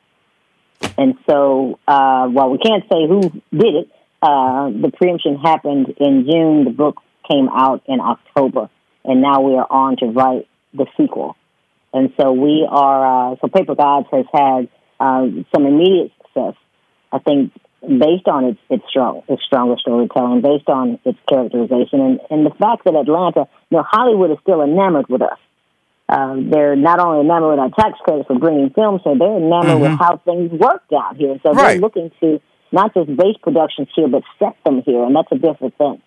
And 0.98 1.16
so, 1.30 1.80
uh, 1.88 2.28
while 2.28 2.50
we 2.50 2.58
can't 2.58 2.84
say 2.92 3.08
who 3.08 3.22
did 3.52 3.76
it, 3.76 3.90
uh, 4.22 4.70
the 4.70 4.92
preemption 4.96 5.38
happened 5.38 5.94
in 5.98 6.26
June. 6.30 6.66
The 6.66 6.72
book 6.72 6.98
came 7.30 7.50
out 7.50 7.84
in 7.88 8.00
October, 8.00 8.70
and 9.04 9.22
now 9.22 9.42
we 9.42 9.54
are 9.56 9.68
on 9.70 9.98
to 9.98 10.08
write 10.08 10.48
the 10.74 10.88
sequel. 10.98 11.36
And 11.94 12.14
so 12.20 12.32
we 12.32 12.68
are, 12.70 13.34
uh, 13.34 13.36
so 13.42 13.48
Paper 13.48 13.76
Gods 13.76 14.08
has 14.12 14.26
had 14.34 14.70
uh, 15.00 15.28
some 15.54 15.66
immediate 15.66 16.12
success, 16.22 16.56
I 17.12 17.20
think, 17.20 17.52
based 17.82 18.28
on 18.28 18.46
its 18.46 18.60
its 18.70 18.84
strong 18.88 19.24
its 19.28 19.44
stronger 19.44 19.76
storytelling, 19.80 20.42
based 20.42 20.70
on 20.70 21.00
its 21.04 21.18
characterization, 21.28 22.00
and, 22.00 22.20
and 22.30 22.46
the 22.46 22.52
fact 22.52 22.86
that 22.86 22.96
Atlanta, 22.96 23.50
you 23.70 23.78
know, 23.78 23.84
Hollywood 23.84 24.32
is 24.32 24.38
still 24.44 24.62
enamored 24.62 25.08
with 25.10 25.22
us. 25.22 25.40
Um, 26.08 26.50
they're 26.52 26.76
not 26.76 27.00
only 27.00 27.22
enamored 27.26 27.52
with 27.52 27.60
our 27.60 27.72
tax 27.72 27.98
credits 28.04 28.28
for 28.28 28.38
bringing 28.38 28.70
films 28.70 29.02
here, 29.04 29.18
they're 29.18 29.38
enamored 29.38 29.66
mm-hmm. 29.66 29.82
with 29.82 30.00
how 30.00 30.18
things 30.18 30.52
work 30.52 30.84
out 30.94 31.16
here. 31.18 31.40
So 31.42 31.54
right. 31.54 31.74
they're 31.74 31.80
looking 31.80 32.12
to 32.20 32.40
not 32.72 32.94
just 32.94 33.08
base 33.08 33.38
productions 33.42 33.88
here, 33.96 34.08
but 34.08 34.24
set 34.38 34.56
them 34.64 34.84
here, 34.86 35.04
and 35.04 35.16
that's 35.16 35.32
a 35.32 35.40
different 35.40 35.76
thing. 35.78 36.02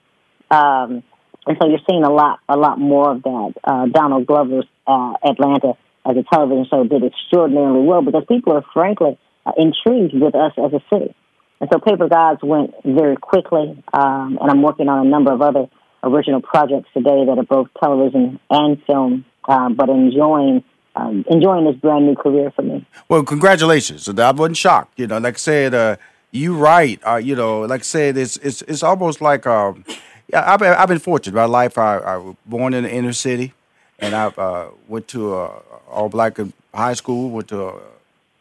Um, 0.51 1.03
and 1.47 1.57
so 1.61 1.69
you're 1.69 1.81
seeing 1.89 2.05
a 2.05 2.11
lot, 2.11 2.41
a 2.49 2.57
lot 2.57 2.79
more 2.79 3.13
of 3.13 3.23
that. 3.23 3.55
Uh, 3.63 3.87
Donald 3.87 4.27
Glover's 4.27 4.67
uh, 4.87 5.15
Atlanta 5.23 5.75
as 6.07 6.17
a 6.17 6.23
television 6.23 6.67
show 6.71 6.85
did 6.85 7.05
extraordinarily 7.05 7.87
well 7.87 8.03
because 8.03 8.25
people 8.29 8.53
are 8.53 8.65
frankly 8.73 9.19
uh, 9.47 9.53
intrigued 9.57 10.15
with 10.15 10.35
us 10.35 10.53
as 10.57 10.73
a 10.73 10.81
city. 10.93 11.15
And 11.61 11.71
so 11.73 11.79
Paper 11.79 12.09
Gods 12.09 12.41
went 12.43 12.75
very 12.85 13.17
quickly, 13.17 13.83
um, 13.93 14.39
and 14.41 14.51
I'm 14.51 14.63
working 14.63 14.89
on 14.89 15.07
a 15.07 15.09
number 15.09 15.33
of 15.33 15.41
other 15.41 15.67
original 16.03 16.43
projects 16.43 16.89
today 16.93 17.25
that 17.27 17.39
are 17.39 17.45
both 17.45 17.69
television 17.81 18.39
and 18.51 18.83
film, 18.85 19.25
um, 19.49 19.75
but 19.75 19.89
enjoying 19.89 20.65
um, 20.97 21.25
enjoying 21.29 21.65
this 21.65 21.75
brand 21.77 22.07
new 22.07 22.15
career 22.15 22.53
for 22.55 22.63
me. 22.63 22.87
Well, 23.09 23.25
congratulations! 23.25 24.09
I 24.09 24.31
wasn't 24.31 24.57
shocked. 24.57 24.99
You 24.99 25.09
know, 25.09 25.19
like 25.19 25.35
I 25.35 25.39
said, 25.39 25.75
uh, 25.75 25.97
you 26.31 26.57
write. 26.57 27.01
Uh, 27.05 27.17
you 27.17 27.35
know, 27.35 27.63
like 27.63 27.81
I 27.81 27.85
said, 27.85 28.17
it's 28.17 28.37
it's 28.39 28.63
it's 28.63 28.83
almost 28.83 29.21
like. 29.21 29.47
Um, 29.47 29.85
yeah, 30.29 30.53
I've 30.53 30.59
been, 30.59 30.73
I've 30.73 30.89
been 30.89 30.99
fortunate. 30.99 31.35
My 31.35 31.45
life, 31.45 31.79
I, 31.79 31.99
I 31.99 32.17
was 32.17 32.37
born 32.47 32.75
in 32.75 32.85
the 32.85 32.93
inner 32.93 33.13
city, 33.13 33.53
and 33.99 34.15
I 34.15 34.27
uh, 34.27 34.69
went 34.89 35.09
to 35.09 35.35
a 35.35 35.49
all 35.91 36.09
black 36.09 36.39
high 36.75 36.95
school, 36.95 37.31
went 37.31 37.49
to 37.49 37.67
uh, 37.67 37.79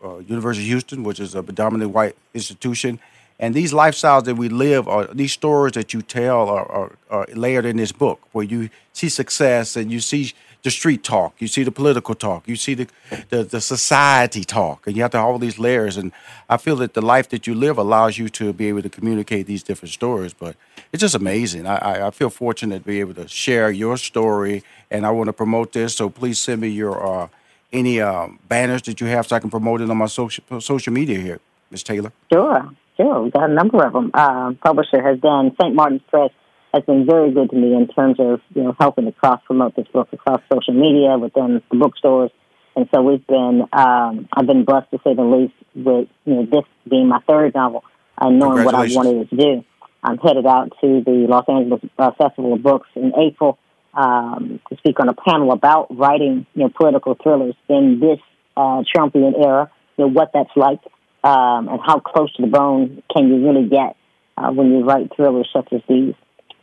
uh, 0.03 0.17
University 0.19 0.65
of 0.65 0.69
Houston, 0.69 1.03
which 1.03 1.19
is 1.19 1.35
a 1.35 1.43
predominantly 1.43 1.91
white 1.91 2.15
institution. 2.33 2.99
And 3.39 3.53
these 3.53 3.73
lifestyles 3.73 4.23
that 4.25 4.35
we 4.35 4.49
live, 4.49 4.87
are 4.87 5.05
these 5.07 5.33
stories 5.33 5.73
that 5.73 5.93
you 5.93 6.01
tell, 6.01 6.49
are, 6.49 6.71
are, 6.71 6.91
are 7.09 7.27
layered 7.33 7.65
in 7.65 7.77
this 7.77 7.91
book, 7.91 8.19
where 8.31 8.45
you 8.45 8.69
see 8.93 9.09
success 9.09 9.75
and 9.75 9.91
you 9.91 9.99
see 9.99 10.33
the 10.63 10.71
street 10.71 11.03
talk, 11.03 11.35
you 11.39 11.47
see 11.47 11.63
the 11.63 11.71
political 11.71 12.15
talk, 12.15 12.47
you 12.47 12.55
see 12.55 12.73
the, 12.73 12.87
the, 13.29 13.43
the 13.43 13.59
society 13.59 14.45
talk, 14.45 14.87
and 14.87 14.95
you 14.95 15.01
have 15.01 15.11
to 15.11 15.17
have 15.17 15.25
all 15.25 15.37
these 15.37 15.59
layers. 15.59 15.97
And 15.97 16.13
I 16.49 16.55
feel 16.55 16.77
that 16.77 16.93
the 16.93 17.01
life 17.01 17.27
that 17.29 17.45
you 17.45 17.53
live 17.53 17.77
allows 17.77 18.17
you 18.17 18.29
to 18.29 18.53
be 18.53 18.69
able 18.69 18.81
to 18.81 18.89
communicate 18.89 19.45
these 19.45 19.61
different 19.61 19.91
stories. 19.91 20.33
But 20.33 20.55
it's 20.93 21.01
just 21.01 21.15
amazing. 21.15 21.67
I, 21.67 22.07
I 22.07 22.11
feel 22.11 22.29
fortunate 22.29 22.79
to 22.79 22.85
be 22.85 23.01
able 23.01 23.13
to 23.15 23.27
share 23.27 23.71
your 23.71 23.97
story, 23.97 24.63
and 24.89 25.05
I 25.05 25.11
want 25.11 25.27
to 25.27 25.33
promote 25.33 25.73
this. 25.73 25.95
So 25.95 26.09
please 26.09 26.39
send 26.39 26.61
me 26.61 26.69
your 26.69 27.05
uh, 27.05 27.27
any 27.73 27.99
uh, 27.99 28.29
banners 28.47 28.83
that 28.83 29.01
you 29.01 29.07
have 29.07 29.27
so 29.27 29.35
I 29.35 29.39
can 29.39 29.49
promote 29.49 29.81
it 29.81 29.89
on 29.89 29.97
my 29.97 30.05
social 30.05 30.61
social 30.61 30.93
media 30.93 31.19
here, 31.19 31.39
Ms. 31.71 31.83
Taylor. 31.83 32.13
Sure. 32.31 32.69
sure. 32.95 33.21
We 33.23 33.31
got 33.31 33.49
a 33.49 33.53
number 33.53 33.83
of 33.85 33.91
them. 33.91 34.11
Uh, 34.13 34.53
publisher 34.63 35.01
has 35.01 35.19
done 35.19 35.53
St. 35.59 35.75
Martin's 35.75 36.03
Press 36.03 36.29
has 36.73 36.83
been 36.83 37.05
very 37.05 37.31
good 37.31 37.49
to 37.51 37.55
me 37.55 37.75
in 37.75 37.87
terms 37.87 38.15
of 38.19 38.41
you 38.55 38.63
know 38.63 38.75
helping 38.79 39.05
to 39.05 39.11
cross 39.11 39.41
promote 39.45 39.75
this 39.75 39.87
book 39.93 40.09
across 40.11 40.41
social 40.51 40.73
media 40.73 41.17
within 41.17 41.61
the 41.69 41.77
bookstores. 41.77 42.31
And 42.75 42.89
so 42.93 43.01
we've 43.03 43.25
been 43.27 43.63
um, 43.71 44.27
I've 44.33 44.47
been 44.47 44.65
blessed 44.65 44.89
to 44.91 44.97
say 45.03 45.13
the 45.13 45.23
least 45.23 45.53
with 45.75 46.07
you 46.25 46.33
know 46.33 46.45
this 46.45 46.65
being 46.89 47.07
my 47.07 47.19
third 47.27 47.53
novel 47.53 47.83
and 48.19 48.39
knowing 48.39 48.63
what 48.65 48.75
I 48.75 48.87
wanted 48.91 49.29
to 49.29 49.35
do. 49.35 49.63
I'm 50.03 50.17
headed 50.17 50.45
out 50.45 50.73
to 50.81 51.01
the 51.05 51.27
Los 51.29 51.45
Angeles 51.47 51.81
uh, 51.97 52.11
Festival 52.17 52.53
of 52.53 52.63
Books 52.63 52.89
in 52.95 53.13
April 53.17 53.57
um, 53.93 54.59
to 54.69 54.77
speak 54.77 54.99
on 54.99 55.07
a 55.07 55.13
panel 55.13 55.51
about 55.51 55.95
writing 55.95 56.45
you 56.55 56.63
know 56.63 56.69
political 56.75 57.15
thrillers 57.21 57.55
in 57.69 57.99
this 57.99 58.19
uh, 58.57 58.83
Trumpian 58.93 59.33
era. 59.39 59.71
You 59.97 60.05
know 60.05 60.11
what 60.11 60.31
that's 60.33 60.49
like 60.55 60.79
um, 61.23 61.69
and 61.69 61.79
how 61.85 61.99
close 61.99 62.33
to 62.35 62.41
the 62.41 62.47
bone 62.47 63.03
can 63.15 63.27
you 63.27 63.45
really 63.47 63.69
get 63.69 63.95
uh, 64.37 64.51
when 64.51 64.71
you 64.71 64.83
write 64.83 65.15
thrillers 65.15 65.47
such 65.53 65.71
as 65.71 65.81
these 65.87 66.15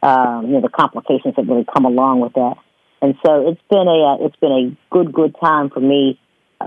um, 0.02 0.46
you 0.46 0.52
know, 0.52 0.60
the 0.60 0.68
complications 0.68 1.34
that 1.36 1.46
really 1.46 1.66
come 1.72 1.84
along 1.84 2.20
with 2.20 2.32
that. 2.34 2.56
And 3.02 3.14
so 3.24 3.48
it's 3.48 3.60
been 3.70 3.88
a 3.88 4.04
uh, 4.04 4.26
it's 4.26 4.36
been 4.36 4.52
a 4.52 4.94
good 4.94 5.12
good 5.12 5.34
time 5.42 5.70
for 5.70 5.80
me, 5.80 6.20
uh, 6.60 6.66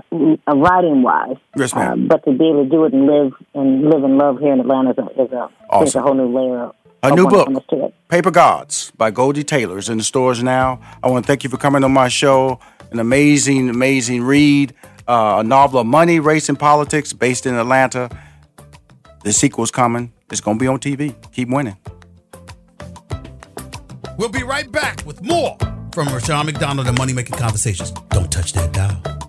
writing 0.56 1.02
wise. 1.02 1.36
Yes, 1.56 1.74
ma'am. 1.74 2.04
Uh, 2.04 2.08
but 2.08 2.24
to 2.24 2.36
be 2.36 2.48
able 2.48 2.64
to 2.64 2.70
do 2.70 2.84
it 2.84 2.92
and 2.92 3.06
live 3.06 3.32
and 3.54 3.82
live 3.82 4.02
and 4.02 4.18
love 4.18 4.38
here 4.40 4.52
in 4.52 4.60
Atlanta 4.60 4.90
is 4.90 4.98
a 4.98 5.22
is 5.22 5.32
a, 5.32 5.48
awesome. 5.70 5.86
is 5.86 5.94
a 5.94 6.02
whole 6.02 6.14
new 6.14 6.36
layer. 6.36 6.70
A 7.04 7.14
new 7.14 7.28
book, 7.28 7.50
Paper 8.08 8.30
Gods 8.30 8.90
by 8.96 9.10
Goldie 9.10 9.44
Taylor, 9.44 9.76
is 9.76 9.90
in 9.90 9.98
the 9.98 10.04
stores 10.04 10.42
now. 10.42 10.80
I 11.02 11.10
want 11.10 11.24
to 11.24 11.26
thank 11.26 11.44
you 11.44 11.50
for 11.50 11.58
coming 11.58 11.84
on 11.84 11.92
my 11.92 12.08
show. 12.08 12.60
An 12.92 12.98
amazing, 12.98 13.68
amazing 13.68 14.22
read. 14.22 14.72
Uh, 15.06 15.36
a 15.40 15.44
novel 15.44 15.80
of 15.80 15.86
money, 15.86 16.18
race, 16.18 16.48
and 16.48 16.58
politics 16.58 17.12
based 17.12 17.44
in 17.44 17.54
Atlanta. 17.56 18.08
The 19.22 19.34
sequel's 19.34 19.70
coming. 19.70 20.14
It's 20.30 20.40
going 20.40 20.58
to 20.58 20.62
be 20.62 20.66
on 20.66 20.78
TV. 20.78 21.14
Keep 21.32 21.50
winning. 21.50 21.76
We'll 24.16 24.28
be 24.28 24.42
right 24.42 24.70
back 24.70 25.04
with 25.04 25.22
more 25.22 25.56
from 25.92 26.08
Rushion 26.08 26.46
McDonald 26.46 26.86
and 26.86 26.96
Money 26.96 27.12
Making 27.12 27.36
Conversations. 27.36 27.90
Don't 28.10 28.30
touch 28.30 28.52
that 28.52 28.72
dial. 28.72 29.23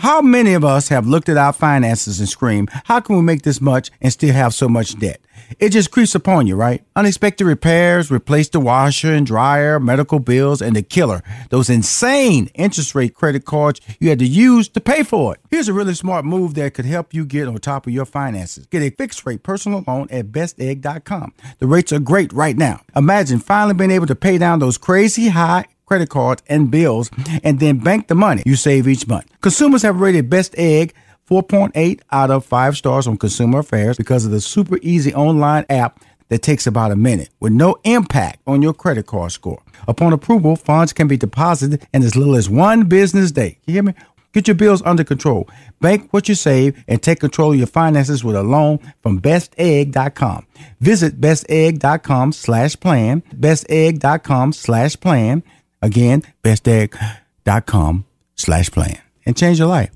How 0.00 0.22
many 0.22 0.54
of 0.54 0.64
us 0.64 0.90
have 0.90 1.08
looked 1.08 1.28
at 1.28 1.36
our 1.36 1.52
finances 1.52 2.20
and 2.20 2.28
screamed, 2.28 2.70
How 2.84 3.00
can 3.00 3.16
we 3.16 3.22
make 3.22 3.42
this 3.42 3.60
much 3.60 3.90
and 4.00 4.12
still 4.12 4.32
have 4.32 4.54
so 4.54 4.68
much 4.68 4.96
debt? 4.96 5.20
It 5.58 5.70
just 5.70 5.90
creeps 5.90 6.14
upon 6.14 6.46
you, 6.46 6.54
right? 6.54 6.84
Unexpected 6.94 7.44
repairs, 7.44 8.08
replace 8.08 8.48
the 8.48 8.60
washer 8.60 9.12
and 9.12 9.26
dryer, 9.26 9.80
medical 9.80 10.20
bills, 10.20 10.62
and 10.62 10.76
the 10.76 10.82
killer, 10.82 11.20
those 11.50 11.68
insane 11.68 12.48
interest 12.54 12.94
rate 12.94 13.14
credit 13.14 13.44
cards 13.44 13.80
you 13.98 14.08
had 14.08 14.20
to 14.20 14.26
use 14.26 14.68
to 14.68 14.80
pay 14.80 15.02
for 15.02 15.34
it. 15.34 15.40
Here's 15.50 15.68
a 15.68 15.72
really 15.72 15.94
smart 15.94 16.24
move 16.24 16.54
that 16.54 16.74
could 16.74 16.84
help 16.84 17.12
you 17.12 17.24
get 17.24 17.48
on 17.48 17.56
top 17.56 17.88
of 17.88 17.92
your 17.92 18.04
finances. 18.04 18.66
Get 18.66 18.82
a 18.82 18.90
fixed 18.90 19.26
rate 19.26 19.42
personal 19.42 19.82
loan 19.84 20.06
at 20.12 20.26
bestegg.com. 20.26 21.34
The 21.58 21.66
rates 21.66 21.92
are 21.92 21.98
great 21.98 22.32
right 22.32 22.56
now. 22.56 22.82
Imagine 22.94 23.40
finally 23.40 23.74
being 23.74 23.90
able 23.90 24.06
to 24.06 24.14
pay 24.14 24.38
down 24.38 24.60
those 24.60 24.78
crazy 24.78 25.28
high 25.30 25.66
credit 25.88 26.10
cards 26.10 26.42
and 26.48 26.70
bills 26.70 27.10
and 27.42 27.58
then 27.58 27.78
bank 27.78 28.08
the 28.08 28.14
money 28.14 28.42
you 28.44 28.56
save 28.56 28.86
each 28.86 29.08
month. 29.08 29.26
Consumers 29.40 29.82
have 29.82 30.00
rated 30.00 30.28
Best 30.28 30.54
Egg 30.58 30.94
4.8 31.28 32.00
out 32.12 32.30
of 32.30 32.44
5 32.44 32.76
stars 32.76 33.06
on 33.06 33.16
Consumer 33.16 33.60
Affairs 33.60 33.96
because 33.96 34.24
of 34.24 34.30
the 34.30 34.40
super 34.40 34.78
easy 34.82 35.14
online 35.14 35.64
app 35.68 36.00
that 36.28 36.42
takes 36.42 36.66
about 36.66 36.90
a 36.90 36.96
minute 36.96 37.30
with 37.40 37.52
no 37.52 37.76
impact 37.84 38.40
on 38.46 38.60
your 38.62 38.74
credit 38.74 39.06
card 39.06 39.32
score. 39.32 39.62
Upon 39.86 40.12
approval, 40.12 40.56
funds 40.56 40.92
can 40.92 41.08
be 41.08 41.16
deposited 41.16 41.86
in 41.92 42.02
as 42.02 42.16
little 42.16 42.36
as 42.36 42.50
one 42.50 42.84
business 42.84 43.30
day. 43.32 43.58
You 43.66 43.74
hear 43.74 43.82
me? 43.82 43.94
Get 44.32 44.46
your 44.46 44.56
bills 44.56 44.82
under 44.84 45.04
control. 45.04 45.48
Bank 45.80 46.12
what 46.12 46.28
you 46.28 46.34
save 46.34 46.84
and 46.86 47.02
take 47.02 47.20
control 47.20 47.52
of 47.52 47.58
your 47.58 47.66
finances 47.66 48.22
with 48.22 48.36
a 48.36 48.42
loan 48.42 48.78
from 49.02 49.20
bestegg.com. 49.20 50.46
Visit 50.80 51.20
bestegg.com 51.20 52.32
slash 52.32 52.78
plan, 52.78 53.22
bestegg.com 53.34 54.52
slash 54.52 55.00
plan. 55.00 55.42
Again, 55.80 56.22
bestegg.com 56.42 58.04
slash 58.34 58.70
plan 58.70 58.98
and 59.26 59.36
change 59.36 59.58
your 59.58 59.68
life. 59.68 59.90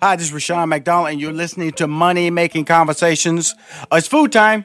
Hi, 0.00 0.14
this 0.14 0.26
is 0.26 0.32
Rushion 0.32 0.68
McDonald, 0.68 1.10
and 1.10 1.20
you're 1.20 1.32
listening 1.32 1.72
to 1.72 1.88
Money 1.88 2.30
Making 2.30 2.64
Conversations. 2.64 3.56
Uh, 3.90 3.96
it's 3.96 4.06
food 4.06 4.30
time. 4.30 4.64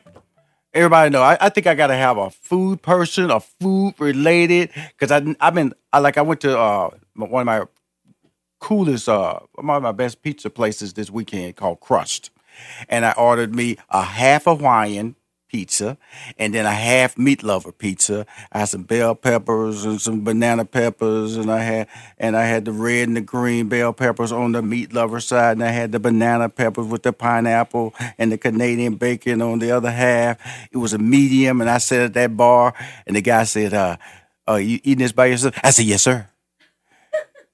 Everybody 0.75 1.09
know. 1.09 1.23
I, 1.23 1.37
I 1.41 1.49
think 1.49 1.65
I 1.65 1.73
got 1.73 1.87
to 1.87 1.95
have 1.95 2.17
a 2.17 2.29
food 2.29 2.83
person, 2.83 3.31
a 3.31 3.39
food 3.39 3.95
related, 3.97 4.69
because 4.89 5.11
I 5.11 5.35
I've 5.39 5.55
been 5.55 5.73
I 5.91 5.99
like 5.99 6.19
I 6.19 6.21
went 6.21 6.41
to 6.41 6.57
uh, 6.57 6.91
one 7.15 7.41
of 7.41 7.45
my 7.47 7.63
coolest, 8.59 9.09
uh, 9.09 9.39
one 9.55 9.77
of 9.77 9.83
my 9.83 9.91
best 9.91 10.21
pizza 10.21 10.51
places 10.51 10.93
this 10.93 11.09
weekend 11.09 11.55
called 11.55 11.79
Crust, 11.79 12.29
and 12.87 13.03
I 13.03 13.13
ordered 13.13 13.55
me 13.55 13.77
a 13.89 14.03
half 14.03 14.45
Hawaiian 14.45 15.15
pizza, 15.53 15.99
and 16.39 16.55
then 16.55 16.65
a 16.65 16.71
half 16.71 17.15
meat 17.15 17.43
lover 17.43 17.71
pizza. 17.71 18.25
I 18.51 18.59
had 18.59 18.69
some 18.69 18.83
bell 18.83 19.13
peppers 19.13 19.85
and 19.85 20.01
some 20.01 20.23
banana 20.23 20.65
peppers, 20.65 21.37
and 21.37 21.51
I 21.51 21.59
had 21.59 21.87
and 22.17 22.35
I 22.35 22.45
had 22.45 22.65
the 22.65 22.71
red 22.71 23.07
and 23.07 23.15
the 23.15 23.21
green 23.21 23.69
bell 23.69 23.93
peppers 23.93 24.31
on 24.31 24.51
the 24.51 24.63
meat 24.63 24.93
lover 24.93 25.19
side, 25.19 25.51
and 25.57 25.63
I 25.63 25.69
had 25.69 25.91
the 25.91 25.99
banana 25.99 26.49
peppers 26.49 26.87
with 26.87 27.03
the 27.03 27.13
pineapple 27.13 27.93
and 28.17 28.31
the 28.31 28.37
Canadian 28.39 28.95
bacon 28.95 29.43
on 29.43 29.59
the 29.59 29.71
other 29.71 29.91
half. 29.91 30.39
It 30.71 30.77
was 30.77 30.93
a 30.93 30.97
medium, 30.97 31.61
and 31.61 31.69
I 31.69 31.77
sat 31.77 32.01
at 32.01 32.13
that 32.15 32.35
bar, 32.35 32.73
and 33.05 33.15
the 33.15 33.21
guy 33.21 33.43
said, 33.43 33.75
"Uh, 33.75 33.97
uh, 34.49 34.55
you 34.55 34.79
eating 34.83 35.03
this 35.03 35.11
by 35.11 35.27
yourself?" 35.27 35.53
I 35.63 35.69
said, 35.69 35.85
"Yes, 35.85 36.01
sir. 36.01 36.27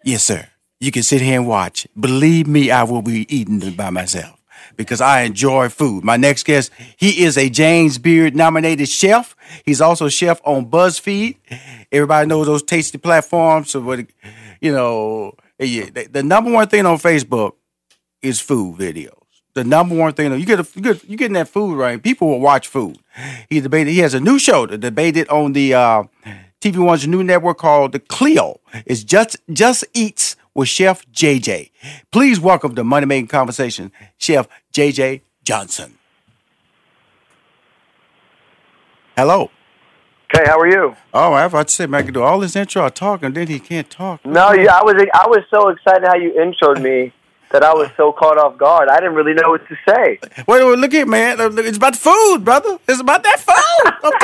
yes, 0.05 0.23
sir. 0.23 0.47
You 0.79 0.93
can 0.93 1.03
sit 1.03 1.19
here 1.19 1.35
and 1.35 1.47
watch. 1.47 1.85
Believe 1.99 2.47
me, 2.47 2.71
I 2.71 2.83
will 2.83 3.01
be 3.01 3.27
eating 3.27 3.61
it 3.61 3.75
by 3.75 3.89
myself." 3.89 4.38
Because 4.79 5.01
I 5.01 5.23
enjoy 5.23 5.67
food. 5.67 6.05
My 6.05 6.15
next 6.15 6.43
guest, 6.43 6.71
he 6.95 7.25
is 7.25 7.37
a 7.37 7.49
James 7.49 7.97
Beard 7.97 8.33
nominated 8.33 8.87
chef. 8.87 9.35
He's 9.65 9.81
also 9.81 10.07
chef 10.07 10.39
on 10.45 10.67
BuzzFeed. 10.67 11.35
Everybody 11.91 12.27
knows 12.29 12.47
those 12.47 12.63
tasty 12.63 12.97
platforms. 12.97 13.71
So 13.71 13.81
what, 13.81 13.99
you 14.61 14.71
know, 14.71 15.35
the 15.57 16.23
number 16.23 16.49
one 16.49 16.69
thing 16.69 16.85
on 16.85 16.97
Facebook 16.97 17.55
is 18.21 18.39
food 18.39 18.77
videos. 18.77 19.11
The 19.53 19.65
number 19.65 19.95
one 19.95 20.13
thing 20.13 20.31
you 20.39 20.45
get, 20.45 20.61
a, 20.61 20.67
you 20.73 20.81
get 20.81 21.03
you 21.03 21.17
getting 21.17 21.33
that 21.33 21.49
food 21.49 21.75
right. 21.75 22.01
People 22.01 22.29
will 22.29 22.39
watch 22.39 22.69
food. 22.69 22.99
He 23.49 23.59
debated. 23.59 23.91
He 23.91 23.99
has 23.99 24.13
a 24.13 24.21
new 24.21 24.39
show 24.39 24.65
to 24.65 24.77
debate 24.77 25.17
it 25.17 25.29
on 25.29 25.51
the 25.51 25.73
uh, 25.73 26.03
TV 26.61 26.77
One's 26.77 27.05
new 27.05 27.21
network 27.21 27.57
called 27.57 27.91
the 27.91 27.99
Cleo. 27.99 28.61
It's 28.85 29.03
just 29.03 29.35
just 29.51 29.83
eats 29.93 30.37
with 30.59 30.67
Chef 30.67 31.09
JJ. 31.09 31.71
Please 32.11 32.37
welcome 32.37 32.75
to 32.75 32.83
Money 32.83 33.05
Making 33.05 33.27
Conversation, 33.27 33.93
Chef 34.17 34.45
JJ 34.73 35.21
Johnson. 35.41 35.97
Hello. 39.15 39.49
Okay, 40.35 40.43
how 40.45 40.59
are 40.59 40.67
you? 40.67 40.95
Oh, 41.13 41.33
I 41.33 41.47
thought 41.47 41.69
to 41.69 41.73
say, 41.73 41.85
man, 41.87 42.01
I 42.01 42.03
can 42.03 42.13
do 42.13 42.21
all 42.21 42.39
this 42.39 42.57
intro 42.57 42.83
I 42.85 42.89
talk, 42.89 43.23
and 43.23 43.33
then 43.33 43.47
he 43.47 43.59
can't 43.59 43.89
talk. 43.89 44.23
No, 44.25 44.51
yeah, 44.51 44.75
I 44.75 44.83
was 44.83 44.95
I 45.13 45.27
was 45.27 45.45
so 45.49 45.69
excited 45.69 46.05
how 46.05 46.15
you 46.15 46.31
introed 46.33 46.81
me 46.81 47.13
that 47.51 47.63
I 47.63 47.73
was 47.73 47.89
so 47.97 48.11
caught 48.11 48.37
off 48.37 48.57
guard. 48.57 48.89
I 48.89 48.99
didn't 48.99 49.15
really 49.15 49.33
know 49.33 49.49
what 49.49 49.67
to 49.69 49.75
say. 49.87 50.19
Wait, 50.45 50.63
wait 50.63 50.77
look 50.77 50.91
here, 50.91 51.05
man. 51.05 51.37
It's 51.39 51.77
about 51.77 51.93
the 51.93 51.99
food, 51.99 52.43
brother. 52.43 52.77
It's 52.87 52.99
about 52.99 53.23
that 53.23 53.39
food. 53.39 54.11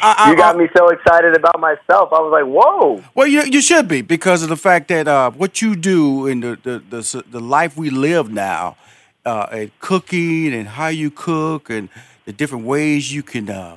I, 0.00 0.14
I, 0.18 0.30
you 0.30 0.36
got 0.36 0.56
me 0.56 0.68
so 0.76 0.88
excited 0.88 1.36
about 1.36 1.60
myself. 1.60 2.12
I 2.12 2.20
was 2.20 2.32
like, 2.32 2.44
"Whoa!" 2.44 3.02
Well, 3.14 3.26
you 3.26 3.42
you 3.42 3.60
should 3.60 3.88
be 3.88 4.02
because 4.02 4.42
of 4.42 4.48
the 4.48 4.56
fact 4.56 4.88
that 4.88 5.08
uh, 5.08 5.30
what 5.32 5.60
you 5.60 5.76
do 5.76 6.26
in 6.26 6.40
the 6.40 6.58
the, 6.62 6.78
the, 6.78 7.24
the 7.30 7.40
life 7.40 7.76
we 7.76 7.90
live 7.90 8.30
now, 8.30 8.76
uh, 9.24 9.46
and 9.50 9.78
cooking 9.80 10.52
and 10.52 10.68
how 10.68 10.88
you 10.88 11.10
cook 11.10 11.70
and 11.70 11.88
the 12.24 12.32
different 12.32 12.64
ways 12.64 13.12
you 13.12 13.22
can 13.22 13.50
uh, 13.50 13.76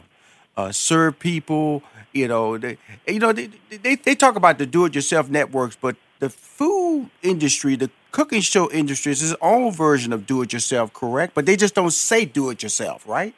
uh 0.58 0.72
serve 0.72 1.20
people. 1.20 1.84
You 2.14 2.28
know, 2.28 2.58
they, 2.58 2.78
you 3.08 3.20
know 3.20 3.34
they, 3.34 3.50
they 3.70 3.96
they 3.96 4.16
talk 4.16 4.36
about 4.36 4.58
the 4.58 4.66
do-it-yourself 4.66 5.30
networks, 5.30 5.76
but 5.76 5.98
the 6.20 6.30
food 6.30 7.10
industry, 7.22 7.76
the 7.76 7.90
cooking 8.12 8.42
show 8.42 8.72
industry, 8.72 9.12
is 9.12 9.22
its 9.22 9.36
own 9.42 9.72
version 9.72 10.14
of 10.14 10.26
do-it-yourself. 10.26 10.94
Correct? 10.94 11.34
But 11.34 11.46
they 11.46 11.58
just 11.58 11.76
don't 11.76 11.92
say 11.92 12.26
do-it-yourself, 12.26 13.08
right? 13.08 13.36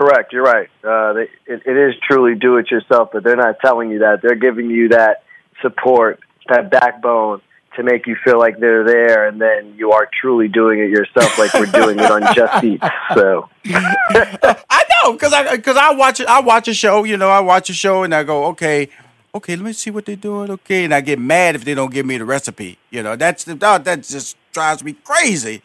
Correct. 0.00 0.32
You're 0.32 0.44
right. 0.44 0.70
Uh, 0.82 1.12
they, 1.12 1.22
it, 1.44 1.62
it 1.66 1.76
is 1.76 1.94
truly 2.08 2.34
do 2.34 2.56
it 2.56 2.70
yourself, 2.70 3.10
but 3.12 3.22
they're 3.22 3.36
not 3.36 3.60
telling 3.60 3.90
you 3.90 3.98
that. 3.98 4.20
They're 4.22 4.34
giving 4.34 4.70
you 4.70 4.88
that 4.88 5.24
support, 5.60 6.20
that 6.48 6.70
backbone 6.70 7.42
to 7.76 7.82
make 7.82 8.06
you 8.06 8.16
feel 8.24 8.38
like 8.38 8.58
they're 8.58 8.82
there, 8.82 9.28
and 9.28 9.38
then 9.38 9.74
you 9.76 9.92
are 9.92 10.08
truly 10.18 10.48
doing 10.48 10.80
it 10.80 10.88
yourself, 10.88 11.38
like 11.38 11.52
we're 11.52 11.66
doing 11.66 11.98
it 11.98 12.10
on 12.10 12.22
Just 12.34 12.64
Eat. 12.64 12.80
So 13.14 13.50
I 13.66 14.84
know 15.04 15.12
because 15.12 15.34
I 15.34 15.54
because 15.56 15.76
I 15.76 15.92
watch 15.92 16.18
it. 16.20 16.28
I 16.28 16.40
watch 16.40 16.66
a 16.68 16.74
show. 16.74 17.04
You 17.04 17.18
know, 17.18 17.28
I 17.28 17.40
watch 17.40 17.68
a 17.68 17.74
show 17.74 18.02
and 18.02 18.14
I 18.14 18.22
go, 18.22 18.46
okay, 18.46 18.88
okay, 19.34 19.54
let 19.54 19.66
me 19.66 19.74
see 19.74 19.90
what 19.90 20.06
they're 20.06 20.16
doing. 20.16 20.50
Okay, 20.50 20.84
and 20.84 20.94
I 20.94 21.02
get 21.02 21.18
mad 21.18 21.56
if 21.56 21.66
they 21.66 21.74
don't 21.74 21.92
give 21.92 22.06
me 22.06 22.16
the 22.16 22.24
recipe. 22.24 22.78
You 22.88 23.02
know, 23.02 23.16
that's 23.16 23.44
the 23.44 23.54
that 23.54 23.84
just 23.84 24.38
drives 24.52 24.82
me 24.82 24.94
crazy 25.04 25.62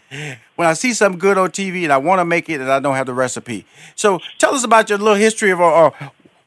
when 0.56 0.68
I 0.68 0.74
see 0.74 0.94
something 0.94 1.20
good 1.20 1.38
on 1.38 1.50
TV 1.50 1.84
and 1.84 1.94
I 1.94 1.98
want 1.98 2.20
to 2.20 2.26
make 2.26 2.50
it 2.50 2.62
and 2.62 2.72
I 2.72 2.80
don't 2.80 2.96
have 2.96 3.08
the 3.08 3.14
recipe. 3.14 3.66
So 3.96 4.20
tell 4.38 4.54
us 4.54 4.64
about 4.64 4.90
your 4.90 5.00
little 5.00 5.16
history 5.16 5.52
of 5.52 5.62
uh, 5.62 5.92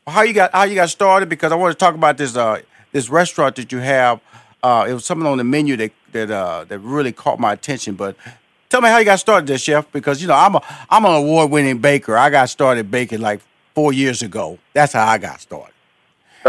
how 0.07 0.22
you 0.22 0.33
got 0.33 0.53
how 0.53 0.64
you 0.64 0.74
got 0.74 0.90
started 0.90 1.29
because 1.29 1.53
I 1.53 1.57
want 1.57 1.72
to 1.72 1.79
talk 1.79 1.94
about 1.94 2.16
this 2.16 2.37
uh, 2.37 2.61
this 2.92 3.09
restaurant 3.09 3.57
that 3.57 3.72
you 3.72 3.79
have 3.79 4.20
uh, 4.62 4.87
it 4.88 4.92
was 4.92 5.05
something 5.05 5.27
on 5.27 5.38
the 5.38 5.44
menu 5.44 5.77
that 5.77 5.92
that 6.12 6.31
uh, 6.31 6.64
that 6.64 6.79
really 6.81 7.12
caught 7.12 7.38
my 7.38 7.53
attention. 7.53 7.94
But 7.94 8.16
tell 8.68 8.81
me 8.81 8.88
how 8.88 8.98
you 8.98 9.05
got 9.05 9.20
started, 9.20 9.46
there, 9.46 9.59
chef, 9.59 9.90
because 9.92 10.20
you 10.20 10.29
know 10.29 10.35
I'm 10.35 10.55
a 10.57 10.62
I'm 10.90 11.05
an 11.05 11.12
award 11.12 11.51
winning 11.51 11.79
baker. 11.79 12.16
I 12.16 12.31
got 12.31 12.48
started 12.48 12.90
baking 12.90 13.20
like 13.20 13.40
four 13.74 13.92
years 13.92 14.22
ago. 14.22 14.59
That's 14.72 14.92
how 14.92 15.07
I 15.07 15.18
got 15.18 15.40
started. 15.40 15.74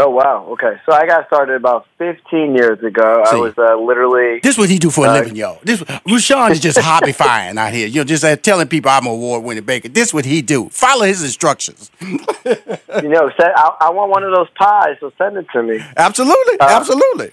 Oh 0.02 0.08
wow. 0.08 0.46
Okay, 0.52 0.80
so 0.86 0.92
I 0.92 1.06
got 1.06 1.26
started 1.26 1.56
about 1.56 1.86
15 1.98 2.54
years 2.54 2.82
ago. 2.82 3.22
See. 3.30 3.36
I 3.36 3.38
was 3.40 3.54
uh, 3.58 3.76
literally. 3.76 4.40
This 4.42 4.54
is 4.54 4.58
what 4.58 4.70
he 4.70 4.78
do 4.78 4.88
for 4.88 5.04
a 5.04 5.10
Uh, 5.10 5.14
living, 5.18 5.36
yo. 5.36 5.58
This 5.62 5.82
Rushion 6.08 6.52
is 6.52 6.60
just 6.60 6.78
hobbyfying 6.90 7.58
out 7.58 7.72
here. 7.74 7.86
You 7.86 8.00
know, 8.00 8.04
just 8.04 8.24
uh, 8.24 8.34
telling 8.36 8.66
people 8.68 8.90
I'm 8.90 9.04
an 9.06 9.12
award 9.12 9.44
winning 9.44 9.64
baker. 9.64 9.88
This 9.88 10.08
is 10.08 10.14
what 10.14 10.24
he 10.24 10.40
do. 10.40 10.70
Follow 10.70 11.04
his 11.04 11.22
instructions. 11.22 11.90
You 12.06 13.08
know, 13.08 13.30
I, 13.38 13.76
I 13.82 13.90
want 13.90 14.10
one 14.10 14.24
of 14.24 14.32
those 14.34 14.48
pies, 14.58 14.96
so 15.00 15.12
send 15.18 15.36
it 15.36 15.46
to 15.52 15.62
me. 15.62 15.78
Absolutely, 15.96 16.58
Uh, 16.60 16.66
absolutely. 16.78 17.32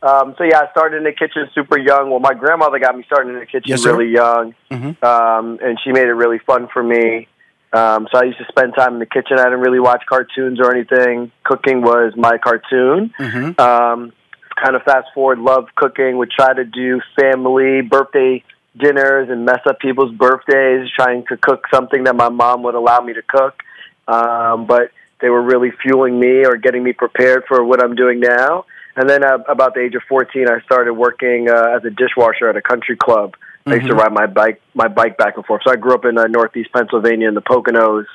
Um, 0.00 0.36
so 0.38 0.44
yeah, 0.44 0.60
I 0.60 0.70
started 0.70 0.98
in 0.98 1.04
the 1.04 1.12
kitchen 1.12 1.48
super 1.52 1.76
young. 1.76 2.10
Well, 2.10 2.20
my 2.20 2.32
grandmother 2.34 2.78
got 2.78 2.96
me 2.96 3.02
started 3.04 3.30
in 3.34 3.40
the 3.40 3.46
kitchen 3.46 3.62
Yes, 3.66 3.84
really 3.84 4.10
young, 4.12 4.54
Mhm. 4.70 5.02
um, 5.02 5.58
and 5.60 5.76
she 5.82 5.90
made 5.90 6.06
it 6.06 6.14
really 6.14 6.38
fun 6.38 6.68
for 6.72 6.82
me. 6.84 7.26
Um, 7.72 8.08
so 8.10 8.18
I 8.18 8.24
used 8.24 8.38
to 8.38 8.46
spend 8.48 8.74
time 8.74 8.94
in 8.94 8.98
the 8.98 9.06
kitchen. 9.06 9.38
I 9.38 9.44
didn't 9.44 9.60
really 9.60 9.80
watch 9.80 10.04
cartoons 10.08 10.58
or 10.60 10.74
anything. 10.74 11.30
Cooking 11.44 11.82
was 11.82 12.14
my 12.16 12.38
cartoon. 12.38 13.12
Mhm. 13.18 13.60
Um, 13.60 14.12
kind 14.56 14.74
of 14.74 14.82
fast 14.82 15.08
forward, 15.14 15.38
love 15.38 15.68
cooking. 15.76 16.16
Would 16.18 16.30
try 16.30 16.54
to 16.54 16.64
do 16.64 17.00
family 17.18 17.82
birthday 17.82 18.42
dinners 18.76 19.28
and 19.28 19.44
mess 19.44 19.60
up 19.66 19.80
people's 19.80 20.12
birthdays, 20.12 20.88
trying 20.96 21.24
to 21.26 21.36
cook 21.36 21.64
something 21.72 22.04
that 22.04 22.16
my 22.16 22.28
mom 22.28 22.62
would 22.62 22.74
allow 22.74 23.00
me 23.00 23.12
to 23.12 23.22
cook. 23.22 23.62
Um, 24.06 24.66
but 24.66 24.90
they 25.20 25.28
were 25.28 25.42
really 25.42 25.70
fueling 25.82 26.18
me 26.18 26.46
or 26.46 26.56
getting 26.56 26.82
me 26.82 26.92
prepared 26.92 27.44
for 27.46 27.62
what 27.64 27.82
I'm 27.82 27.94
doing 27.94 28.20
now. 28.20 28.64
And 28.96 29.08
then 29.08 29.24
uh, 29.24 29.38
about 29.48 29.74
the 29.74 29.80
age 29.80 29.94
of 29.94 30.02
14, 30.08 30.48
I 30.48 30.60
started 30.62 30.94
working 30.94 31.48
uh, 31.48 31.76
as 31.76 31.84
a 31.84 31.90
dishwasher 31.90 32.48
at 32.48 32.56
a 32.56 32.62
country 32.62 32.96
club. 32.96 33.34
I 33.72 33.76
used 33.76 33.88
to 33.88 33.94
ride 33.94 34.12
my 34.12 34.26
bike, 34.26 34.60
my 34.74 34.88
bike 34.88 35.16
back 35.18 35.36
and 35.36 35.44
forth. 35.44 35.62
So 35.66 35.72
I 35.72 35.76
grew 35.76 35.94
up 35.94 36.04
in 36.04 36.18
uh, 36.18 36.24
Northeast 36.24 36.70
Pennsylvania 36.72 37.28
in 37.28 37.34
the 37.34 37.42
Poconos. 37.42 38.06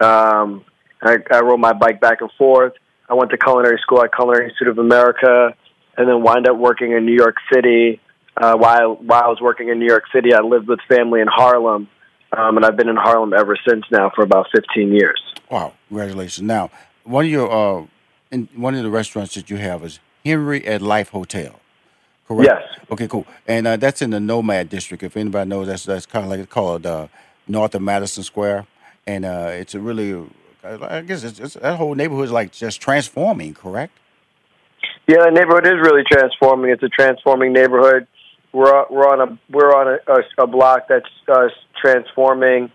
Um, 0.00 0.64
I, 1.02 1.16
I 1.30 1.40
rode 1.40 1.58
my 1.58 1.72
bike 1.72 2.00
back 2.00 2.20
and 2.20 2.30
forth. 2.38 2.72
I 3.08 3.14
went 3.14 3.30
to 3.30 3.38
culinary 3.38 3.78
school 3.82 4.02
at 4.02 4.14
Culinary 4.14 4.44
Institute 4.44 4.68
of 4.68 4.78
America, 4.78 5.54
and 5.96 6.08
then 6.08 6.22
wind 6.22 6.48
up 6.48 6.56
working 6.56 6.92
in 6.92 7.04
New 7.04 7.14
York 7.14 7.36
City. 7.52 8.00
Uh, 8.36 8.56
while 8.56 8.94
while 8.94 9.24
I 9.24 9.28
was 9.28 9.40
working 9.40 9.68
in 9.68 9.78
New 9.78 9.86
York 9.88 10.04
City, 10.14 10.32
I 10.32 10.40
lived 10.40 10.68
with 10.68 10.78
family 10.88 11.20
in 11.20 11.26
Harlem, 11.26 11.88
um, 12.32 12.56
and 12.56 12.64
I've 12.64 12.76
been 12.76 12.88
in 12.88 12.96
Harlem 12.96 13.32
ever 13.32 13.56
since 13.68 13.84
now 13.90 14.10
for 14.14 14.22
about 14.22 14.46
15 14.54 14.92
years. 14.92 15.20
Wow, 15.50 15.74
congratulations. 15.88 16.46
Now, 16.46 16.70
one 17.02 17.24
of 17.24 17.30
your 17.30 17.50
uh, 17.50 17.86
in 18.30 18.48
one 18.54 18.74
of 18.76 18.84
the 18.84 18.90
restaurants 18.90 19.34
that 19.34 19.50
you 19.50 19.56
have 19.56 19.84
is 19.84 19.98
Henry 20.24 20.64
at 20.66 20.80
Life 20.80 21.08
Hotel. 21.08 21.60
Correct. 22.30 22.48
Yes. 22.48 22.86
Okay, 22.92 23.08
cool. 23.08 23.26
And 23.48 23.66
uh, 23.66 23.76
that's 23.76 24.02
in 24.02 24.10
the 24.10 24.20
Nomad 24.20 24.68
district. 24.68 25.02
If 25.02 25.16
anybody 25.16 25.48
knows, 25.50 25.66
that's 25.66 25.84
that's 25.84 26.06
kind 26.06 26.24
of 26.24 26.30
like 26.30 26.38
it's 26.38 26.52
called 26.52 26.86
uh, 26.86 27.08
north 27.48 27.74
of 27.74 27.82
Madison 27.82 28.22
Square, 28.22 28.66
and 29.04 29.24
uh, 29.24 29.48
it's 29.50 29.74
a 29.74 29.80
really, 29.80 30.14
I 30.62 31.00
guess 31.00 31.24
it's, 31.24 31.40
it's 31.40 31.54
that 31.54 31.76
whole 31.76 31.94
neighborhood 31.96 32.26
is 32.26 32.30
like 32.32 32.52
just 32.52 32.80
transforming. 32.80 33.54
Correct. 33.54 33.92
Yeah, 35.08 35.24
the 35.24 35.30
neighborhood 35.32 35.66
is 35.66 35.74
really 35.82 36.02
transforming. 36.08 36.70
It's 36.70 36.84
a 36.84 36.88
transforming 36.88 37.52
neighborhood. 37.52 38.06
We're 38.52 38.84
we're 38.90 39.08
on 39.08 39.20
a 39.28 39.38
we're 39.50 39.74
on 39.74 39.98
a, 40.06 40.12
a, 40.12 40.44
a 40.44 40.46
block 40.46 40.86
that's 40.88 41.08
uh, 41.26 41.48
transforming. 41.80 42.70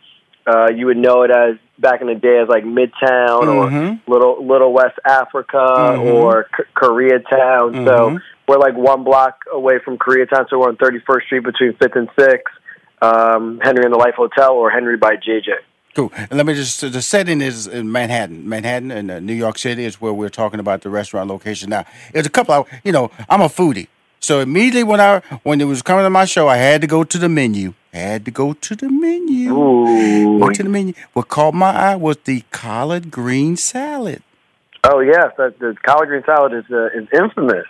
Uh, 0.46 0.68
you 0.76 0.86
would 0.88 0.98
know 0.98 1.24
it 1.24 1.32
as 1.32 1.56
back 1.80 2.02
in 2.02 2.08
the 2.08 2.16
day 2.16 2.40
as 2.42 2.50
like 2.50 2.66
Midtown 2.66 3.42
Mhm. 3.44 4.00
or 4.06 4.14
Little 4.14 4.46
Little 4.46 4.74
West 4.74 5.00
Africa 5.06 5.58
Mhm. 5.58 6.14
or 6.14 6.44
K- 6.56 6.64
Koreatown. 6.76 7.74
Mhm. 7.74 7.86
So 7.88 8.20
we're 8.48 8.58
like 8.58 8.76
one 8.76 9.04
block 9.04 9.40
away 9.52 9.80
from 9.84 9.98
Koreatown. 9.98 10.50
So 10.50 10.60
we're 10.60 10.70
on 10.70 10.78
31st 10.78 11.26
Street 11.26 11.44
between 11.44 11.76
Fifth 11.78 11.96
and 11.96 12.10
Sixth. 12.18 12.54
Um, 13.02 13.60
Henry 13.62 13.84
and 13.84 13.94
the 13.94 13.98
Life 13.98 14.16
Hotel 14.16 14.54
or 14.54 14.70
Henry 14.70 14.98
by 14.98 15.16
JJ. 15.16 15.50
Cool. 15.96 16.12
And 16.16 16.34
let 16.34 16.46
me 16.46 16.54
just 16.54 16.82
the 16.82 17.02
setting 17.02 17.42
is 17.42 17.68
in 17.68 17.90
Manhattan. 17.90 18.48
Manhattan 18.48 18.92
and 18.92 19.10
uh, 19.10 19.20
New 19.20 19.34
York 19.34 19.58
City 19.58 19.86
is 19.86 20.02
where 20.02 20.14
we're 20.14 20.30
talking 20.30 20.60
about 20.60 20.82
the 20.82 20.90
restaurant 20.90 21.30
location. 21.30 21.70
Now, 21.70 21.86
It's 22.14 22.28
a 22.28 22.30
couple. 22.30 22.54
Of, 22.54 22.68
you 22.84 22.92
know, 22.92 23.12
I'm 23.30 23.40
a 23.40 23.48
foodie, 23.48 23.88
so 24.20 24.42
immediately 24.42 24.84
when 24.84 25.00
I 25.00 25.20
when 25.44 25.62
it 25.62 25.66
was 25.66 25.82
coming 25.82 26.04
to 26.04 26.10
my 26.10 26.26
show, 26.26 26.50
I 26.50 26.58
had 26.58 26.82
to 26.82 26.88
go 26.88 27.06
to 27.06 27.18
the 27.18 27.30
menu. 27.30 27.76
Had 27.94 28.26
to 28.26 28.32
go 28.32 28.52
to 28.52 28.76
the 28.76 28.90
menu. 28.90 29.58
Ooh. 29.58 30.40
Go 30.40 30.50
to 30.50 30.64
the 30.64 30.70
menu. 30.70 30.94
What 31.14 31.30
caught 31.30 31.54
my 31.54 31.72
eye 31.72 31.96
was 31.96 32.18
the 32.26 32.44
collard 32.52 33.10
green 33.10 33.56
salad. 33.56 34.22
Oh 34.84 35.00
yes, 35.00 35.32
that, 35.38 35.60
the 35.60 35.78
collard 35.86 36.10
green 36.10 36.24
salad 36.26 36.54
is 36.54 36.66
uh, 36.70 36.88
is 36.88 37.08
infamous. 37.14 37.68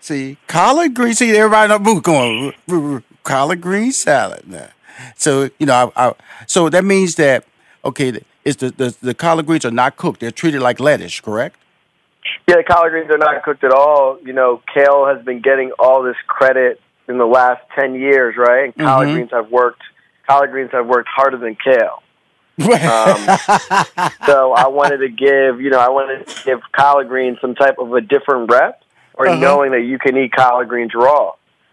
See, 0.00 0.38
collard 0.46 0.94
green. 0.94 1.14
See, 1.14 1.36
everybody 1.36 1.72
in 1.74 1.82
the 1.82 1.84
booth 1.90 2.02
going 2.02 2.52
"R- 2.68 2.74
r- 2.76 2.92
r- 2.94 3.02
collard 3.24 3.60
green 3.60 3.92
salad. 3.92 4.42
Now, 4.48 4.68
so 5.16 5.50
you 5.58 5.66
know, 5.66 5.92
I, 5.96 6.08
I, 6.08 6.14
so 6.46 6.68
that 6.70 6.84
means 6.84 7.16
that 7.16 7.44
okay, 7.84 8.20
is 8.44 8.56
the, 8.56 8.70
the 8.70 8.96
the 9.02 9.14
collard 9.14 9.46
greens 9.46 9.64
are 9.64 9.70
not 9.70 9.96
cooked; 9.96 10.20
they're 10.20 10.30
treated 10.30 10.60
like 10.60 10.80
lettuce, 10.80 11.20
correct? 11.20 11.56
Yeah, 12.46 12.56
the 12.56 12.64
collard 12.64 12.90
greens 12.92 13.10
are 13.10 13.18
not 13.18 13.42
cooked 13.42 13.64
at 13.64 13.72
all. 13.72 14.18
You 14.24 14.32
know, 14.32 14.62
kale 14.72 15.06
has 15.06 15.24
been 15.24 15.40
getting 15.40 15.72
all 15.78 16.02
this 16.02 16.16
credit 16.26 16.80
in 17.08 17.18
the 17.18 17.26
last 17.26 17.62
ten 17.78 17.94
years, 17.94 18.36
right? 18.36 18.64
And 18.64 18.74
collard 18.76 19.08
Mhm. 19.08 19.12
greens 19.14 19.30
have 19.32 19.50
worked. 19.50 19.82
Collard 20.28 20.50
greens 20.50 20.70
have 20.72 20.86
worked 20.86 21.08
harder 21.14 21.36
than 21.38 21.56
kale. 21.56 22.02
Um, 22.58 23.38
so 24.26 24.52
I 24.52 24.66
wanted 24.66 24.98
to 24.98 25.08
give, 25.08 25.60
you 25.60 25.70
know, 25.70 25.78
I 25.78 25.90
wanted 25.90 26.26
to 26.26 26.34
give 26.44 26.60
collard 26.72 27.08
greens 27.08 27.38
some 27.40 27.54
type 27.54 27.78
of 27.78 27.92
a 27.94 28.00
different 28.00 28.50
rep, 28.50 28.82
or 29.18 29.28
Uh-huh. 29.28 29.40
knowing 29.40 29.72
that 29.72 29.82
you 29.82 29.98
can 29.98 30.16
eat 30.16 30.32
collard 30.32 30.68
greens 30.68 30.92
raw, 30.94 31.32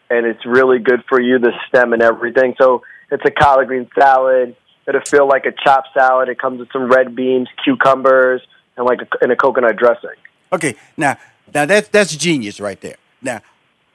and 0.09 0.25
it's 0.25 0.45
really 0.45 0.79
good 0.79 1.03
for 1.07 1.21
you, 1.21 1.39
the 1.39 1.51
stem 1.67 1.93
and 1.93 2.01
everything. 2.01 2.55
So 2.59 2.81
it's 3.11 3.23
a 3.25 3.31
collard 3.31 3.67
green 3.67 3.87
salad. 3.97 4.55
It'll 4.87 5.01
feel 5.01 5.27
like 5.27 5.45
a 5.45 5.51
chopped 5.63 5.89
salad. 5.93 6.27
It 6.29 6.37
comes 6.39 6.59
with 6.59 6.69
some 6.73 6.91
red 6.91 7.15
beans, 7.15 7.47
cucumbers, 7.63 8.41
and 8.77 8.85
like 8.85 8.99
a, 9.01 9.07
and 9.21 9.31
a 9.31 9.35
coconut 9.35 9.77
dressing. 9.77 10.17
okay, 10.51 10.75
now 10.97 11.17
now 11.53 11.65
that's 11.65 11.87
that's 11.89 12.15
genius 12.15 12.59
right 12.59 12.79
there. 12.81 12.97
Now 13.21 13.41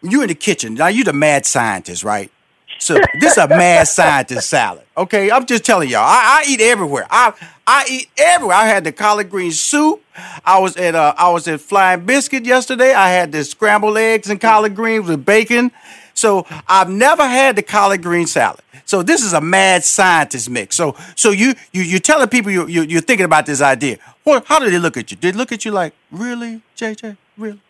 you 0.02 0.22
in 0.22 0.28
the 0.28 0.34
kitchen. 0.34 0.74
Now 0.74 0.86
you 0.88 1.04
the 1.04 1.12
mad 1.12 1.44
scientist, 1.46 2.02
right? 2.04 2.30
So 2.78 2.94
this 3.20 3.32
is 3.32 3.38
a 3.38 3.46
mad 3.48 3.86
scientist 3.98 4.48
salad. 4.48 4.84
Okay, 4.96 5.30
I'm 5.30 5.44
just 5.44 5.64
telling 5.64 5.88
y'all. 5.90 6.00
I, 6.02 6.42
I 6.46 6.50
eat 6.50 6.60
everywhere. 6.62 7.06
I 7.10 7.34
I 7.72 7.84
eat 7.88 8.10
everywhere. 8.16 8.56
I 8.56 8.66
had 8.66 8.82
the 8.82 8.90
collard 8.90 9.30
green 9.30 9.52
soup. 9.52 10.02
I 10.44 10.58
was 10.58 10.76
at 10.76 10.96
uh, 10.96 11.14
I 11.16 11.30
was 11.30 11.46
at 11.46 11.60
Flying 11.60 12.04
Biscuit 12.04 12.44
yesterday. 12.44 12.92
I 12.92 13.10
had 13.10 13.30
the 13.30 13.44
scrambled 13.44 13.96
eggs 13.96 14.28
and 14.28 14.40
collard 14.40 14.74
greens 14.74 15.06
with 15.06 15.24
bacon. 15.24 15.70
So 16.12 16.46
I've 16.66 16.90
never 16.90 17.24
had 17.24 17.54
the 17.54 17.62
collard 17.62 18.02
green 18.02 18.26
salad. 18.26 18.58
So 18.86 19.04
this 19.04 19.22
is 19.22 19.34
a 19.34 19.40
mad 19.40 19.84
scientist 19.84 20.50
mix. 20.50 20.74
So 20.74 20.96
so 21.14 21.30
you 21.30 21.54
you 21.70 21.82
you're 21.82 22.00
telling 22.00 22.28
people 22.28 22.50
you 22.50 22.66
you 22.66 22.82
you're 22.82 23.02
thinking 23.02 23.24
about 23.24 23.46
this 23.46 23.60
idea. 23.60 23.98
What? 24.24 24.46
How 24.46 24.58
did 24.58 24.72
they 24.72 24.80
look 24.80 24.96
at 24.96 25.12
you? 25.12 25.16
Did 25.16 25.34
they 25.34 25.38
look 25.38 25.52
at 25.52 25.64
you 25.64 25.70
like 25.70 25.94
really, 26.10 26.62
JJ? 26.76 27.16
Really? 27.38 27.60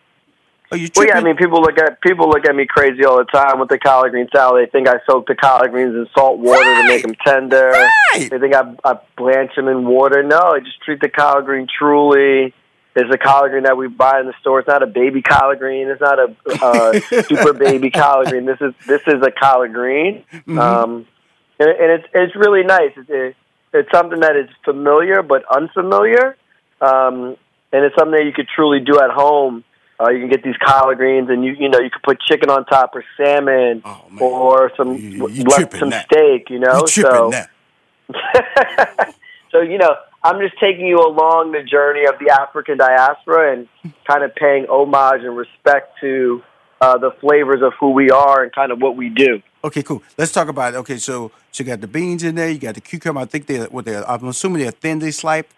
Are 0.71 0.77
you 0.77 0.87
Well, 0.95 1.05
yeah, 1.05 1.17
I 1.17 1.21
mean, 1.21 1.35
people 1.35 1.61
look 1.61 1.77
at 1.77 1.99
people 2.01 2.29
look 2.29 2.45
at 2.45 2.55
me 2.55 2.65
crazy 2.65 3.03
all 3.03 3.17
the 3.17 3.25
time 3.25 3.59
with 3.59 3.67
the 3.67 3.77
collard 3.77 4.11
green 4.11 4.29
salad. 4.33 4.65
They 4.65 4.71
think 4.71 4.87
I 4.87 4.99
soak 5.05 5.27
the 5.27 5.35
collard 5.35 5.71
greens 5.71 5.93
in 5.93 6.07
salt 6.17 6.39
water 6.39 6.63
to 6.63 6.83
make 6.87 7.01
them 7.01 7.15
tender. 7.25 7.71
Right. 7.71 8.29
They 8.29 8.39
think 8.39 8.55
I, 8.55 8.73
I 8.85 8.99
blanch 9.17 9.51
them 9.55 9.67
in 9.67 9.85
water. 9.85 10.23
No, 10.23 10.39
I 10.39 10.59
just 10.59 10.81
treat 10.81 11.01
the 11.01 11.09
collard 11.09 11.45
green 11.45 11.67
truly. 11.67 12.53
It's 12.95 13.13
a 13.13 13.17
collard 13.17 13.51
green 13.51 13.63
that 13.63 13.75
we 13.75 13.87
buy 13.87 14.21
in 14.21 14.27
the 14.27 14.33
store. 14.39 14.59
It's 14.59 14.67
not 14.67 14.81
a 14.81 14.87
baby 14.87 15.21
collard 15.21 15.59
green. 15.59 15.87
It's 15.87 16.01
not 16.01 16.19
a 16.19 16.35
uh, 16.63 16.99
super 17.23 17.51
baby 17.51 17.89
collard 17.89 18.29
green. 18.29 18.45
This 18.45 18.61
is 18.61 18.73
this 18.87 19.01
is 19.07 19.21
a 19.21 19.31
collard 19.31 19.73
green, 19.73 20.23
um, 20.47 21.05
and, 21.59 21.69
and 21.69 21.91
it's 21.91 22.07
it's 22.13 22.35
really 22.35 22.63
nice. 22.63 22.91
It's 22.95 23.09
it, 23.09 23.35
it's 23.73 23.91
something 23.91 24.21
that 24.21 24.37
is 24.37 24.49
familiar 24.63 25.21
but 25.21 25.43
unfamiliar, 25.53 26.37
um, 26.79 27.35
and 27.73 27.85
it's 27.85 27.95
something 27.95 28.17
that 28.17 28.25
you 28.25 28.33
could 28.33 28.47
truly 28.53 28.79
do 28.79 28.99
at 29.01 29.09
home. 29.09 29.65
Uh, 30.01 30.09
you 30.09 30.19
can 30.19 30.29
get 30.29 30.43
these 30.43 30.55
collard 30.63 30.97
greens, 30.97 31.29
and 31.29 31.43
you 31.45 31.51
you 31.59 31.69
know 31.69 31.79
you 31.79 31.89
could 31.89 32.01
put 32.03 32.19
chicken 32.21 32.49
on 32.49 32.65
top 32.65 32.91
or 32.95 33.03
salmon 33.17 33.81
Oh, 33.85 34.01
or 34.19 34.71
some 34.75 34.95
You- 34.95 35.27
you 35.29 35.43
left 35.43 35.77
some 35.77 35.89
now. 35.89 36.01
steak. 36.11 36.49
You 36.49 36.59
know, 36.59 36.79
you 36.81 36.87
so 36.87 37.31
so 39.51 39.61
you 39.61 39.77
know, 39.77 39.95
I'm 40.23 40.39
just 40.39 40.59
taking 40.59 40.85
you 40.87 40.97
along 40.99 41.51
the 41.51 41.63
journey 41.63 42.05
of 42.05 42.15
the 42.19 42.29
African 42.33 42.77
diaspora 42.77 43.53
and 43.53 43.67
kind 44.07 44.23
of 44.23 44.33
paying 44.35 44.65
homage 44.69 45.21
and 45.23 45.35
respect 45.37 45.99
to 46.01 46.41
uh, 46.81 46.97
the 46.97 47.11
flavors 47.21 47.61
of 47.61 47.73
who 47.79 47.91
we 47.91 48.09
are 48.09 48.43
and 48.43 48.51
kind 48.53 48.71
of 48.71 48.81
what 48.81 48.95
we 48.95 49.09
do. 49.09 49.41
Okay, 49.63 49.83
cool. 49.83 50.01
Let's 50.17 50.31
talk 50.31 50.47
about 50.47 50.73
it. 50.73 50.77
Okay, 50.77 50.97
so 50.97 51.31
so 51.51 51.63
you 51.63 51.69
got 51.69 51.81
the 51.81 51.87
beans 51.87 52.23
in 52.23 52.35
there. 52.35 52.49
You 52.49 52.57
got 52.57 52.73
the 52.75 52.81
cucumber. 52.81 53.21
I 53.21 53.25
think 53.25 53.45
they 53.45 53.59
what 53.65 53.85
they 53.85 53.95
I'm 53.95 54.27
assuming 54.27 54.63
they're 54.63 54.71
thinly 54.71 55.11
sliced 55.11 55.49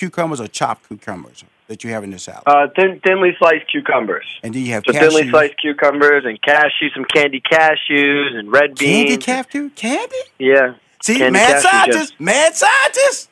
cucumbers 0.00 0.40
or 0.40 0.48
chopped 0.48 0.88
cucumbers 0.88 1.44
that 1.68 1.84
you 1.84 1.90
have 1.90 2.02
in 2.02 2.10
the 2.10 2.18
salad. 2.18 2.42
Uh, 2.46 2.66
thin, 2.74 3.00
thinly 3.06 3.32
sliced 3.38 3.70
cucumbers. 3.70 4.24
and 4.42 4.54
then 4.54 4.64
you 4.64 4.72
have 4.72 4.82
So 4.86 4.92
cashews. 4.92 4.98
thinly 5.00 5.30
sliced 5.30 5.54
cucumbers 5.60 6.24
and 6.24 6.40
cashews, 6.42 6.92
some 6.94 7.04
candy 7.04 7.40
cashews 7.40 8.34
and 8.36 8.50
red 8.50 8.74
beans? 8.76 8.80
candy 8.80 9.08
beans. 9.10 9.24
cashew 9.24 9.70
candy. 9.70 10.16
yeah. 10.38 10.74
See, 11.02 11.16
Candy 11.18 11.32
mad 11.38 11.60
scientist, 11.62 12.14
mad 12.20 12.54
scientist. 12.56 13.30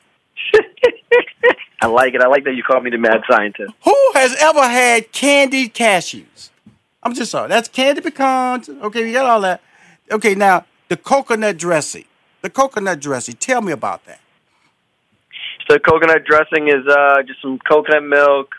I 1.82 1.86
like 1.86 2.14
it. 2.14 2.20
I 2.22 2.26
like 2.26 2.44
that 2.44 2.54
you 2.54 2.62
called 2.62 2.82
me 2.84 2.90
the 2.90 2.98
mad 2.98 3.20
scientist. 3.30 3.72
Who 3.84 3.96
has 4.14 4.34
ever 4.40 4.62
had 4.62 5.12
candied 5.12 5.74
cashews? 5.74 6.50
I'm 7.02 7.14
just 7.14 7.30
sorry. 7.30 7.48
That's 7.48 7.68
candy 7.68 8.00
pecans. 8.00 8.68
Okay, 8.68 9.04
we 9.04 9.12
got 9.12 9.26
all 9.26 9.40
that. 9.42 9.60
Okay, 10.10 10.34
now 10.34 10.64
the 10.88 10.96
coconut 10.96 11.56
dressing. 11.58 12.04
The 12.42 12.50
coconut 12.50 13.00
dressing. 13.00 13.34
Tell 13.36 13.60
me 13.60 13.72
about 13.72 14.04
that. 14.06 14.20
So 15.70 15.78
coconut 15.78 16.24
dressing 16.24 16.68
is 16.68 16.86
uh, 16.88 17.22
just 17.26 17.42
some 17.42 17.58
coconut 17.58 18.02
milk, 18.02 18.54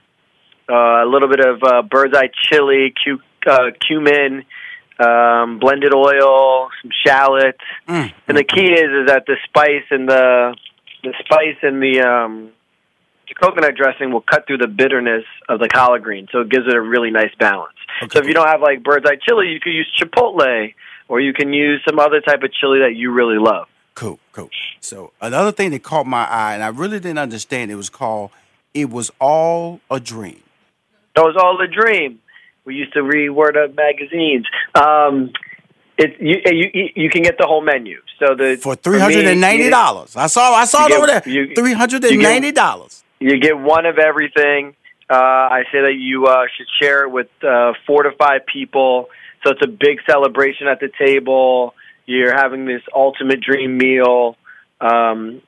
uh, 0.70 1.04
a 1.04 1.08
little 1.10 1.28
bit 1.28 1.40
of 1.40 1.64
uh, 1.64 1.82
bird's 1.82 2.16
eye 2.16 2.30
chili, 2.44 2.94
cu- 3.04 3.22
uh, 3.50 3.72
cumin, 3.86 4.46
um, 5.00 5.58
blended 5.60 5.94
oil, 5.94 6.70
some 6.82 6.92
shallot, 7.06 7.58
mm. 7.88 8.14
and 8.28 8.38
the 8.38 8.44
key 8.44 8.72
is 8.74 8.92
is 9.02 9.08
that 9.08 9.24
the 9.26 9.38
spice 9.48 9.86
and 9.90 10.08
the 10.08 10.56
the 11.04 11.14
spice 11.24 11.58
and 11.64 11.82
the 11.82 12.02
um, 12.02 12.52
the 13.28 13.34
coconut 13.34 13.76
dressing 13.76 14.12
will 14.12 14.22
cut 14.22 14.46
through 14.46 14.58
the 14.58 14.68
bitterness 14.68 15.24
of 15.48 15.60
the 15.60 15.68
collard 15.70 16.04
green, 16.04 16.28
so 16.32 16.42
it 16.42 16.50
gives 16.50 16.68
it 16.68 16.76
a 16.76 16.82
really 16.82 17.10
nice 17.10 17.34
balance. 17.40 17.74
Okay. 18.04 18.10
So 18.14 18.20
if 18.20 18.28
you 18.28 18.34
don't 18.34 18.48
have 18.48 18.62
like 18.62 18.84
bird's 18.84 19.06
eye 19.08 19.18
chili, 19.28 19.48
you 19.48 19.60
could 19.60 19.74
use 19.74 19.90
chipotle, 20.00 20.74
or 21.08 21.20
you 21.20 21.34
can 21.34 21.54
use 21.54 21.82
some 21.90 21.98
other 21.98 22.22
type 22.22 22.44
of 22.44 22.52
chili 22.54 22.80
that 22.80 22.96
you 22.96 23.12
really 23.12 23.40
love. 23.40 23.68
Cool, 24.00 24.18
cool. 24.32 24.50
So 24.80 25.12
another 25.20 25.52
thing 25.52 25.72
that 25.72 25.84
caught 25.84 26.08
my 26.08 26.24
eye, 26.24 26.54
and 26.54 26.64
I 26.64 26.70
really 26.70 27.02
didn't 27.02 27.18
understand, 27.20 27.70
it 27.70 27.76
was 27.76 27.90
called 27.90 28.32
"It 28.74 28.90
Was 28.90 29.12
All 29.20 29.82
a 29.92 30.00
Dream." 30.00 30.42
It 31.18 31.20
was 31.20 31.36
all 31.36 31.60
a 31.60 31.68
dream. 31.68 32.22
We 32.64 32.76
used 32.76 32.94
to 32.94 33.04
read 33.04 33.32
Word 33.32 33.58
Up 33.58 33.76
magazines. 33.76 34.46
Um, 34.74 35.34
it 35.98 36.16
you, 36.22 36.38
you 36.46 36.90
you 36.96 37.10
can 37.10 37.24
get 37.24 37.38
the 37.38 37.46
whole 37.46 37.60
menu. 37.60 38.02
So 38.20 38.36
the 38.36 38.56
for 38.56 38.78
three 38.78 39.00
hundred 39.00 39.26
and 39.26 39.42
ninety 39.42 39.70
dollars. 39.70 40.16
I 40.16 40.28
saw 40.28 40.54
I 40.54 40.64
saw 40.64 40.86
it 40.86 40.90
get, 40.90 40.98
over 40.98 41.08
there. 41.08 41.54
Three 41.54 41.74
hundred 41.74 42.06
and 42.06 42.24
ninety 42.24 42.54
dollars. 42.54 43.04
You 43.20 43.38
get 43.38 43.60
one 43.60 43.86
of 43.86 43.98
everything. 43.98 44.78
Uh, 45.10 45.16
I 45.16 45.64
say 45.74 45.82
that 45.82 45.96
you 45.98 46.28
uh, 46.28 46.46
should 46.56 46.68
share 46.82 47.04
it 47.04 47.12
with 47.12 47.28
uh, 47.44 47.74
four 47.86 48.04
to 48.04 48.12
five 48.14 48.46
people. 48.46 49.10
So 49.44 49.52
it's 49.52 49.62
a 49.62 49.68
big 49.68 50.00
celebration 50.10 50.68
at 50.68 50.80
the 50.80 50.90
table. 50.98 51.74
You're 52.10 52.34
having 52.34 52.66
this 52.66 52.82
ultimate 52.96 53.40
dream 53.40 53.78
meal, 53.78 54.36
um, 54.82 55.44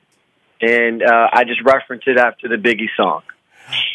and 0.60 1.02
uh, 1.02 1.28
I 1.32 1.42
just 1.42 1.60
reference 1.62 2.04
it 2.06 2.16
after 2.16 2.46
the 2.46 2.54
Biggie 2.54 2.86
song. 2.96 3.22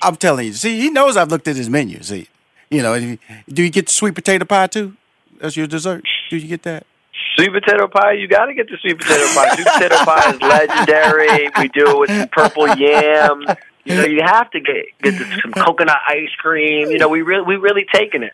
I'm 0.04 0.18
telling 0.18 0.48
you. 0.48 0.54
See, 0.54 0.78
he 0.78 0.90
knows 0.90 1.16
I've 1.16 1.30
looked 1.30 1.48
at 1.48 1.56
his 1.56 1.70
menu. 1.70 2.04
See, 2.04 2.28
you 2.70 2.82
know, 2.82 3.18
do 3.48 3.64
you 3.64 3.70
get 3.70 3.86
the 3.86 3.94
sweet 3.94 4.16
potato 4.16 4.44
pie 4.44 4.68
too? 4.68 4.98
That's 5.40 5.56
your 5.56 5.68
dessert. 5.68 6.04
Do 6.30 6.36
you 6.36 6.46
get 6.46 6.64
that? 6.64 6.86
Sweet 7.38 7.54
potato 7.54 7.88
pie, 7.88 8.12
you 8.14 8.28
got 8.28 8.48
to 8.48 8.54
get 8.54 8.68
the 8.68 8.76
sweet 8.82 8.98
potato 8.98 9.24
pie. 9.34 9.56
sweet 9.56 9.68
potato 9.68 9.96
pie 10.04 10.32
is 10.34 10.42
legendary. 10.42 11.50
We 11.58 11.70
do 11.70 11.92
it 11.92 12.00
with 12.00 12.10
some 12.10 12.28
purple 12.28 12.68
yam. 12.76 13.46
You 13.88 13.96
know, 13.96 14.06
you 14.06 14.22
have 14.22 14.52
to 14.52 14.60
get 14.60 14.86
get 15.02 15.14
some 15.42 15.54
coconut 15.54 16.00
ice 16.06 16.30
cream. 16.38 16.92
You 16.92 16.98
know, 16.98 17.08
we 17.08 17.22
really 17.22 17.44
we 17.44 17.56
really 17.56 17.86
taking 17.94 18.22
it. 18.22 18.34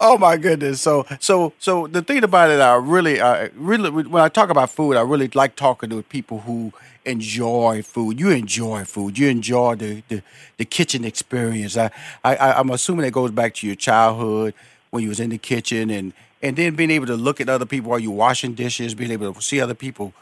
Oh 0.00 0.16
my 0.16 0.38
goodness! 0.38 0.80
So 0.80 1.04
so 1.20 1.52
so 1.58 1.86
the 1.86 2.00
thing 2.00 2.24
about 2.24 2.50
it, 2.50 2.60
I 2.60 2.76
really 2.76 3.20
uh, 3.20 3.50
really 3.54 3.90
when 3.90 4.22
I 4.22 4.30
talk 4.30 4.48
about 4.48 4.70
food, 4.70 4.96
I 4.96 5.02
really 5.02 5.28
like 5.34 5.54
talking 5.54 5.90
to 5.90 6.02
people 6.02 6.40
who 6.40 6.72
enjoy 7.04 7.82
food. 7.82 8.18
You 8.18 8.30
enjoy 8.30 8.84
food. 8.84 9.18
You 9.18 9.28
enjoy 9.28 9.74
the 9.74 10.02
the, 10.08 10.22
the 10.56 10.64
kitchen 10.64 11.04
experience. 11.04 11.76
I, 11.76 11.90
I 12.24 12.54
I'm 12.54 12.70
assuming 12.70 13.04
it 13.04 13.12
goes 13.12 13.32
back 13.32 13.52
to 13.56 13.66
your 13.66 13.76
childhood 13.76 14.54
when 14.90 15.02
you 15.02 15.10
was 15.10 15.20
in 15.20 15.28
the 15.28 15.38
kitchen 15.38 15.90
and 15.90 16.14
and 16.40 16.56
then 16.56 16.74
being 16.74 16.90
able 16.90 17.06
to 17.06 17.16
look 17.16 17.38
at 17.40 17.50
other 17.50 17.66
people 17.66 17.90
while 17.90 17.98
you're 17.98 18.12
washing 18.12 18.54
dishes, 18.54 18.94
being 18.94 19.10
able 19.10 19.34
to 19.34 19.42
see 19.42 19.60
other 19.60 19.74
people 19.74 20.14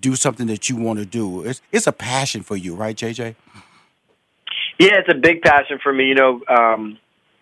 do 0.00 0.16
something 0.16 0.46
that 0.46 0.70
you 0.70 0.76
want 0.76 0.98
to 0.98 1.04
do. 1.04 1.42
It's 1.42 1.60
it's 1.70 1.86
a 1.86 1.92
passion 1.92 2.42
for 2.42 2.56
you, 2.56 2.74
right, 2.74 2.96
JJ? 2.96 3.34
Yeah, 4.78 4.98
it's 4.98 5.08
a 5.12 5.18
big 5.18 5.42
passion 5.42 5.78
for 5.82 5.92
me. 5.92 6.06
You 6.06 6.14
know, 6.14 6.40
um, 6.48 6.98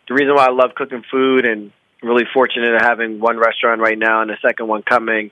the 0.09 0.15
reason 0.15 0.35
why 0.35 0.47
I 0.47 0.51
love 0.51 0.75
cooking 0.75 1.05
food 1.11 1.47
and 1.47 1.73
really 2.03 2.25
fortunate 2.33 2.75
of 2.75 2.83
having 2.83 3.21
one 3.21 3.39
restaurant 3.39 3.81
right 3.81 3.99
now 3.99 4.23
and 4.23 4.31
a 4.31 4.39
second 4.41 4.69
one 4.69 4.83
coming 4.83 5.31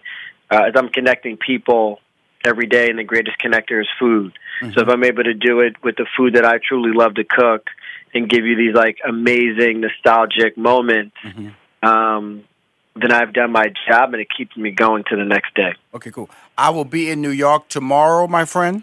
uh, 0.51 0.67
is 0.69 0.75
I'm 0.77 0.89
connecting 0.89 1.37
people 1.37 2.01
every 2.45 2.67
day, 2.67 2.89
and 2.89 2.99
the 2.99 3.05
greatest 3.05 3.37
connector 3.39 3.81
is 3.81 3.89
food. 3.99 4.33
Mm-hmm. 4.63 4.73
So 4.73 4.83
if 4.83 4.89
I'm 4.89 5.05
able 5.05 5.25
to 5.25 5.35
do 5.35 5.61
it 5.61 5.83
with 5.83 5.97
the 5.97 6.07
food 6.17 6.35
that 6.35 6.45
I 6.45 6.59
truly 6.59 6.93
love 6.95 7.15
to 7.15 7.25
cook 7.25 7.67
and 8.15 8.29
give 8.29 8.45
you 8.45 8.57
these 8.57 8.75
like 8.75 8.99
amazing 9.07 9.81
nostalgic 9.81 10.57
moments, 10.57 11.17
mm-hmm. 11.25 11.89
um, 11.89 12.45
then 12.95 13.13
I've 13.13 13.33
done 13.33 13.53
my 13.53 13.67
job, 13.89 14.13
and 14.13 14.21
it 14.21 14.29
keeps 14.35 14.57
me 14.57 14.71
going 14.71 15.05
to 15.11 15.17
the 15.17 15.25
next 15.25 15.55
day. 15.55 15.75
Okay, 15.95 16.11
cool. 16.11 16.31
I 16.57 16.71
will 16.71 16.85
be 16.85 17.11
in 17.11 17.21
New 17.21 17.31
York 17.31 17.69
tomorrow, 17.69 18.27
my 18.27 18.45
friend. 18.45 18.83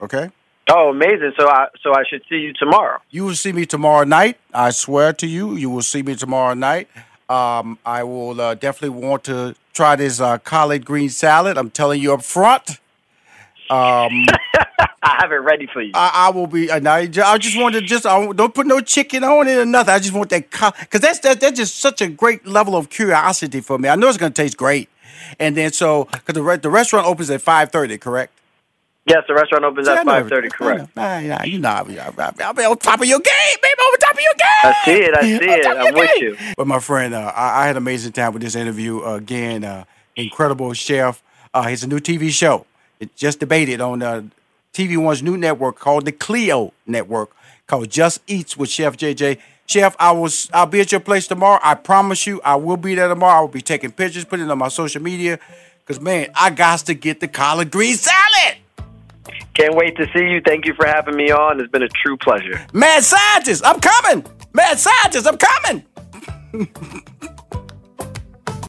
Okay. 0.00 0.30
Oh, 0.70 0.90
amazing! 0.90 1.32
So 1.38 1.46
I 1.46 1.68
so 1.82 1.92
I 1.92 2.04
should 2.08 2.22
see 2.28 2.36
you 2.36 2.52
tomorrow. 2.54 3.00
You 3.10 3.24
will 3.24 3.34
see 3.34 3.52
me 3.52 3.66
tomorrow 3.66 4.04
night. 4.04 4.38
I 4.52 4.70
swear 4.70 5.12
to 5.14 5.26
you, 5.26 5.56
you 5.56 5.68
will 5.68 5.82
see 5.82 6.02
me 6.02 6.16
tomorrow 6.16 6.54
night. 6.54 6.88
Um, 7.28 7.78
I 7.84 8.02
will 8.04 8.40
uh, 8.40 8.54
definitely 8.54 9.00
want 9.00 9.24
to 9.24 9.54
try 9.74 9.96
this 9.96 10.20
uh, 10.20 10.38
collard 10.38 10.84
green 10.84 11.10
salad. 11.10 11.58
I'm 11.58 11.70
telling 11.70 12.00
you 12.00 12.14
up 12.14 12.22
front. 12.22 12.80
Um, 13.70 14.26
I 15.02 15.18
have 15.20 15.32
it 15.32 15.36
ready 15.36 15.66
for 15.70 15.82
you. 15.82 15.92
I, 15.94 16.10
I 16.14 16.30
will 16.30 16.46
be. 16.46 16.70
And 16.70 16.88
I, 16.88 17.00
I 17.24 17.38
just 17.38 17.58
want 17.58 17.74
to 17.74 17.82
just 17.82 18.06
I 18.06 18.26
don't 18.32 18.54
put 18.54 18.66
no 18.66 18.80
chicken 18.80 19.22
on 19.22 19.46
it 19.48 19.58
or 19.58 19.66
nothing. 19.66 19.92
I 19.94 19.98
just 19.98 20.14
want 20.14 20.30
that 20.30 20.50
because 20.50 21.00
that's 21.00 21.18
that, 21.20 21.40
that's 21.40 21.58
just 21.58 21.76
such 21.76 22.00
a 22.00 22.08
great 22.08 22.46
level 22.46 22.74
of 22.74 22.88
curiosity 22.88 23.60
for 23.60 23.78
me. 23.78 23.90
I 23.90 23.96
know 23.96 24.08
it's 24.08 24.16
going 24.16 24.32
to 24.32 24.42
taste 24.42 24.56
great, 24.56 24.88
and 25.38 25.56
then 25.56 25.72
so 25.72 26.04
because 26.10 26.34
the 26.34 26.42
re- 26.42 26.56
the 26.56 26.70
restaurant 26.70 27.06
opens 27.06 27.28
at 27.28 27.42
five 27.42 27.70
thirty, 27.70 27.98
correct? 27.98 28.32
Yes, 29.06 29.24
the 29.28 29.34
restaurant 29.34 29.64
opens 29.64 29.86
at 29.86 30.04
five 30.04 30.28
thirty. 30.28 30.48
Correct. 30.48 30.96
Nah, 30.96 31.20
nah, 31.20 31.42
you 31.42 31.58
know, 31.58 31.68
I'll 31.68 31.84
be, 31.84 32.00
I'll 32.00 32.54
be 32.54 32.64
on 32.64 32.78
top 32.78 33.00
of 33.00 33.06
your 33.06 33.18
game, 33.18 33.56
baby. 33.60 33.74
On 33.78 33.98
top 33.98 34.14
of 34.14 34.20
your 34.20 34.32
game. 34.32 34.46
I 34.64 34.82
see 34.84 34.92
it. 34.92 35.16
I 35.16 35.20
see 35.20 35.44
it. 35.44 35.66
I'm 35.66 35.94
with 35.94 36.20
you. 36.20 36.36
But 36.56 36.66
my 36.66 36.78
friend, 36.78 37.12
uh, 37.12 37.32
I, 37.36 37.62
I, 37.62 37.66
had 37.66 37.76
an 37.76 37.82
amazing 37.82 38.12
time 38.12 38.32
with 38.32 38.40
this 38.40 38.54
interview. 38.54 39.02
Uh, 39.04 39.16
again, 39.16 39.62
uh, 39.62 39.84
incredible 40.16 40.72
chef. 40.72 41.22
Uh, 41.52 41.68
he's 41.68 41.84
a 41.84 41.86
new 41.86 41.98
TV 41.98 42.30
show. 42.30 42.64
It 42.98 43.14
just 43.14 43.40
debated 43.40 43.82
on 43.82 44.02
uh, 44.02 44.22
TV 44.72 44.96
One's 44.96 45.22
new 45.22 45.36
network 45.36 45.78
called 45.78 46.06
the 46.06 46.12
Cleo 46.12 46.72
Network, 46.86 47.30
called 47.66 47.90
Just 47.90 48.22
Eats 48.26 48.56
with 48.56 48.70
Chef 48.70 48.96
JJ. 48.96 49.38
Chef, 49.66 49.94
I 49.98 50.12
will. 50.12 50.30
I'll 50.54 50.66
be 50.66 50.80
at 50.80 50.92
your 50.92 51.00
place 51.02 51.26
tomorrow. 51.26 51.60
I 51.62 51.74
promise 51.74 52.26
you, 52.26 52.40
I 52.42 52.56
will 52.56 52.78
be 52.78 52.94
there 52.94 53.08
tomorrow. 53.08 53.38
I 53.38 53.40
will 53.42 53.48
be 53.48 53.60
taking 53.60 53.92
pictures, 53.92 54.24
putting 54.24 54.46
it 54.46 54.50
on 54.50 54.58
my 54.58 54.68
social 54.68 55.02
media. 55.02 55.38
Cause 55.86 56.00
man, 56.00 56.28
I 56.34 56.48
got 56.48 56.78
to 56.80 56.94
get 56.94 57.20
the 57.20 57.28
collard 57.28 57.70
green 57.70 57.96
salad. 57.96 58.63
Can't 59.54 59.74
wait 59.76 59.96
to 59.96 60.06
see 60.12 60.24
you. 60.26 60.40
Thank 60.44 60.66
you 60.66 60.74
for 60.74 60.86
having 60.86 61.16
me 61.16 61.30
on. 61.30 61.60
It's 61.60 61.70
been 61.70 61.82
a 61.82 61.88
true 61.88 62.16
pleasure. 62.16 62.64
Mad 62.72 63.04
scientist, 63.04 63.64
I'm 63.64 63.80
coming. 63.80 64.26
Mad 64.52 64.78
scientist, 64.78 65.26
I'm 65.26 65.38
coming. 65.38 67.04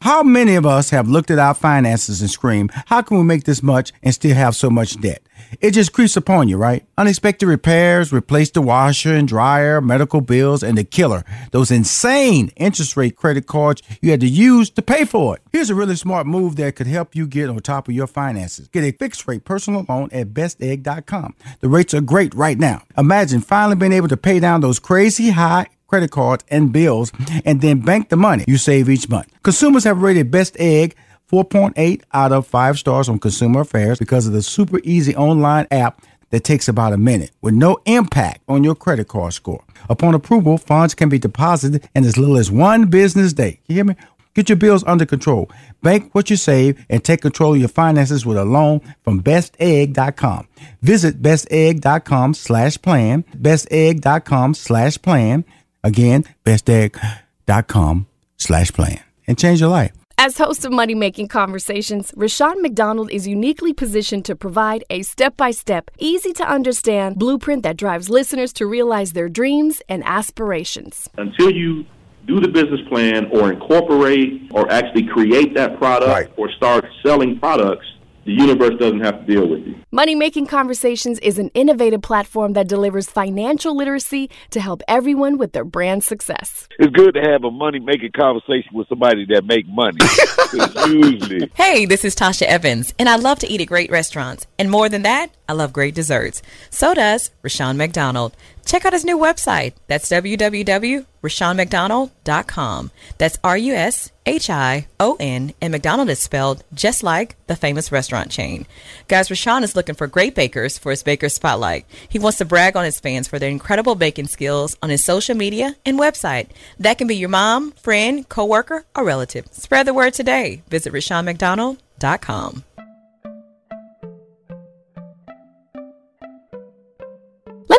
How 0.06 0.22
many 0.22 0.54
of 0.54 0.64
us 0.64 0.90
have 0.90 1.08
looked 1.08 1.32
at 1.32 1.40
our 1.40 1.52
finances 1.52 2.20
and 2.20 2.30
screamed, 2.30 2.70
How 2.86 3.02
can 3.02 3.18
we 3.18 3.24
make 3.24 3.42
this 3.42 3.60
much 3.60 3.90
and 4.04 4.14
still 4.14 4.36
have 4.36 4.54
so 4.54 4.70
much 4.70 5.00
debt? 5.00 5.20
It 5.60 5.72
just 5.72 5.92
creeps 5.92 6.16
upon 6.16 6.48
you, 6.48 6.56
right? 6.56 6.86
Unexpected 6.96 7.46
repairs, 7.46 8.12
replace 8.12 8.48
the 8.52 8.62
washer 8.62 9.12
and 9.12 9.26
dryer, 9.26 9.80
medical 9.80 10.20
bills, 10.20 10.62
and 10.62 10.78
the 10.78 10.84
killer, 10.84 11.24
those 11.50 11.72
insane 11.72 12.52
interest 12.54 12.96
rate 12.96 13.16
credit 13.16 13.48
cards 13.48 13.82
you 14.00 14.12
had 14.12 14.20
to 14.20 14.28
use 14.28 14.70
to 14.70 14.80
pay 14.80 15.04
for 15.04 15.34
it. 15.34 15.42
Here's 15.50 15.70
a 15.70 15.74
really 15.74 15.96
smart 15.96 16.28
move 16.28 16.54
that 16.54 16.76
could 16.76 16.86
help 16.86 17.16
you 17.16 17.26
get 17.26 17.50
on 17.50 17.58
top 17.58 17.88
of 17.88 17.94
your 17.94 18.06
finances. 18.06 18.68
Get 18.68 18.84
a 18.84 18.92
fixed 18.92 19.26
rate 19.26 19.44
personal 19.44 19.84
loan 19.88 20.08
at 20.12 20.28
bestegg.com. 20.28 21.34
The 21.58 21.68
rates 21.68 21.94
are 21.94 22.00
great 22.00 22.32
right 22.32 22.58
now. 22.58 22.82
Imagine 22.96 23.40
finally 23.40 23.74
being 23.74 23.92
able 23.92 24.08
to 24.08 24.16
pay 24.16 24.38
down 24.38 24.60
those 24.60 24.78
crazy 24.78 25.30
high 25.30 25.66
credit 25.86 26.10
cards, 26.10 26.44
and 26.48 26.72
bills, 26.72 27.12
and 27.44 27.60
then 27.60 27.80
bank 27.80 28.08
the 28.08 28.16
money 28.16 28.44
you 28.46 28.58
save 28.58 28.88
each 28.88 29.08
month. 29.08 29.28
Consumers 29.42 29.84
have 29.84 30.02
rated 30.02 30.30
Best 30.30 30.56
Egg 30.58 30.94
4.8 31.30 32.02
out 32.12 32.32
of 32.32 32.46
5 32.46 32.78
stars 32.78 33.08
on 33.08 33.18
Consumer 33.18 33.62
Affairs 33.62 33.98
because 33.98 34.26
of 34.26 34.32
the 34.32 34.42
super 34.42 34.80
easy 34.84 35.14
online 35.16 35.66
app 35.70 36.02
that 36.30 36.44
takes 36.44 36.68
about 36.68 36.92
a 36.92 36.96
minute 36.96 37.30
with 37.40 37.54
no 37.54 37.78
impact 37.84 38.42
on 38.48 38.64
your 38.64 38.74
credit 38.74 39.08
card 39.08 39.32
score. 39.32 39.64
Upon 39.88 40.14
approval, 40.14 40.58
funds 40.58 40.94
can 40.94 41.08
be 41.08 41.18
deposited 41.18 41.88
in 41.94 42.04
as 42.04 42.16
little 42.16 42.36
as 42.36 42.50
one 42.50 42.86
business 42.86 43.32
day. 43.32 43.60
You 43.66 43.76
hear 43.76 43.84
me? 43.84 43.96
Get 44.34 44.50
your 44.50 44.56
bills 44.56 44.84
under 44.84 45.06
control. 45.06 45.50
Bank 45.82 46.14
what 46.14 46.28
you 46.28 46.36
save 46.36 46.84
and 46.90 47.02
take 47.02 47.22
control 47.22 47.54
of 47.54 47.58
your 47.58 47.70
finances 47.70 48.26
with 48.26 48.36
a 48.36 48.44
loan 48.44 48.80
from 49.02 49.22
bestegg.com. 49.22 50.48
Visit 50.82 51.22
bestegg.com 51.22 52.34
slash 52.34 52.76
plan, 52.82 53.24
bestegg.com 53.34 54.52
slash 54.52 55.00
plan 55.00 55.44
Again, 55.82 56.24
bestegg.com 56.44 58.06
slash 58.36 58.70
plan 58.72 59.00
and 59.26 59.38
change 59.38 59.60
your 59.60 59.70
life. 59.70 59.92
As 60.18 60.38
host 60.38 60.64
of 60.64 60.72
Money 60.72 60.94
Making 60.94 61.28
Conversations, 61.28 62.10
Rushion 62.16 62.62
McDonald 62.62 63.10
is 63.10 63.28
uniquely 63.28 63.74
positioned 63.74 64.24
to 64.24 64.34
provide 64.34 64.82
a 64.88 65.02
step 65.02 65.36
by 65.36 65.50
step, 65.50 65.90
easy 65.98 66.32
to 66.32 66.48
understand 66.48 67.16
blueprint 67.16 67.62
that 67.64 67.76
drives 67.76 68.08
listeners 68.08 68.50
to 68.54 68.66
realize 68.66 69.12
their 69.12 69.28
dreams 69.28 69.82
and 69.90 70.02
aspirations. 70.06 71.10
Until 71.18 71.50
you 71.50 71.84
do 72.26 72.40
the 72.40 72.48
business 72.48 72.80
plan 72.88 73.26
or 73.26 73.52
incorporate 73.52 74.50
or 74.52 74.70
actually 74.70 75.06
create 75.06 75.54
that 75.54 75.76
product 75.78 76.10
right. 76.10 76.32
or 76.38 76.50
start 76.52 76.86
selling 77.04 77.38
products, 77.38 77.86
the 78.26 78.32
universe 78.32 78.74
doesn't 78.78 79.00
have 79.00 79.20
to 79.20 79.32
deal 79.32 79.48
with 79.48 79.64
you. 79.66 79.76
Money 79.92 80.14
Making 80.14 80.46
Conversations 80.46 81.18
is 81.20 81.38
an 81.38 81.50
innovative 81.54 82.02
platform 82.02 82.52
that 82.54 82.68
delivers 82.68 83.08
financial 83.08 83.76
literacy 83.76 84.28
to 84.50 84.60
help 84.60 84.82
everyone 84.88 85.38
with 85.38 85.52
their 85.52 85.64
brand 85.64 86.02
success. 86.02 86.68
It's 86.78 86.92
good 86.92 87.14
to 87.14 87.20
have 87.20 87.44
a 87.44 87.50
money 87.50 87.78
making 87.78 88.12
conversation 88.12 88.70
with 88.74 88.88
somebody 88.88 89.24
that 89.26 89.44
make 89.44 89.66
money. 89.68 89.98
usually. 90.86 91.50
Hey, 91.54 91.86
this 91.86 92.04
is 92.04 92.14
Tasha 92.14 92.42
Evans, 92.42 92.94
and 92.98 93.08
I 93.08 93.16
love 93.16 93.38
to 93.40 93.48
eat 93.48 93.60
at 93.60 93.68
great 93.68 93.90
restaurants. 93.90 94.46
And 94.58 94.70
more 94.70 94.88
than 94.88 95.02
that, 95.02 95.30
I 95.48 95.52
love 95.52 95.72
great 95.72 95.94
desserts. 95.94 96.42
So 96.70 96.94
does 96.94 97.30
Rushion 97.42 97.76
McDonald. 97.76 98.36
Check 98.66 98.84
out 98.84 98.92
his 98.92 99.04
new 99.04 99.16
website. 99.16 99.72
That's 99.86 100.10
www.rushionmcdonald.com. 100.10 102.90
That's 103.16 103.38
R 103.44 103.56
U 103.56 103.74
S 103.74 104.10
H 104.26 104.50
I 104.50 104.88
O 104.98 105.16
N, 105.20 105.52
and 105.62 105.70
McDonald 105.70 106.10
is 106.10 106.18
spelled 106.18 106.64
just 106.74 107.04
like 107.04 107.36
the 107.46 107.54
famous 107.54 107.92
restaurant 107.92 108.30
chain. 108.30 108.66
Guys, 109.06 109.30
Rushion 109.30 109.62
is 109.62 109.76
looking 109.76 109.94
for 109.94 110.08
great 110.08 110.34
bakers 110.34 110.76
for 110.76 110.90
his 110.90 111.04
Baker 111.04 111.28
Spotlight. 111.28 111.86
He 112.08 112.18
wants 112.18 112.38
to 112.38 112.44
brag 112.44 112.76
on 112.76 112.84
his 112.84 112.98
fans 112.98 113.28
for 113.28 113.38
their 113.38 113.50
incredible 113.50 113.94
baking 113.94 114.26
skills 114.26 114.76
on 114.82 114.90
his 114.90 115.04
social 115.04 115.36
media 115.36 115.76
and 115.86 115.96
website. 115.98 116.48
That 116.80 116.98
can 116.98 117.06
be 117.06 117.16
your 117.16 117.28
mom, 117.28 117.70
friend, 117.72 118.28
coworker, 118.28 118.84
or 118.96 119.04
relative. 119.04 119.46
Spread 119.52 119.86
the 119.86 119.94
word 119.94 120.12
today. 120.12 120.62
Visit 120.68 120.92
RushionMcDonald.com. 120.92 122.64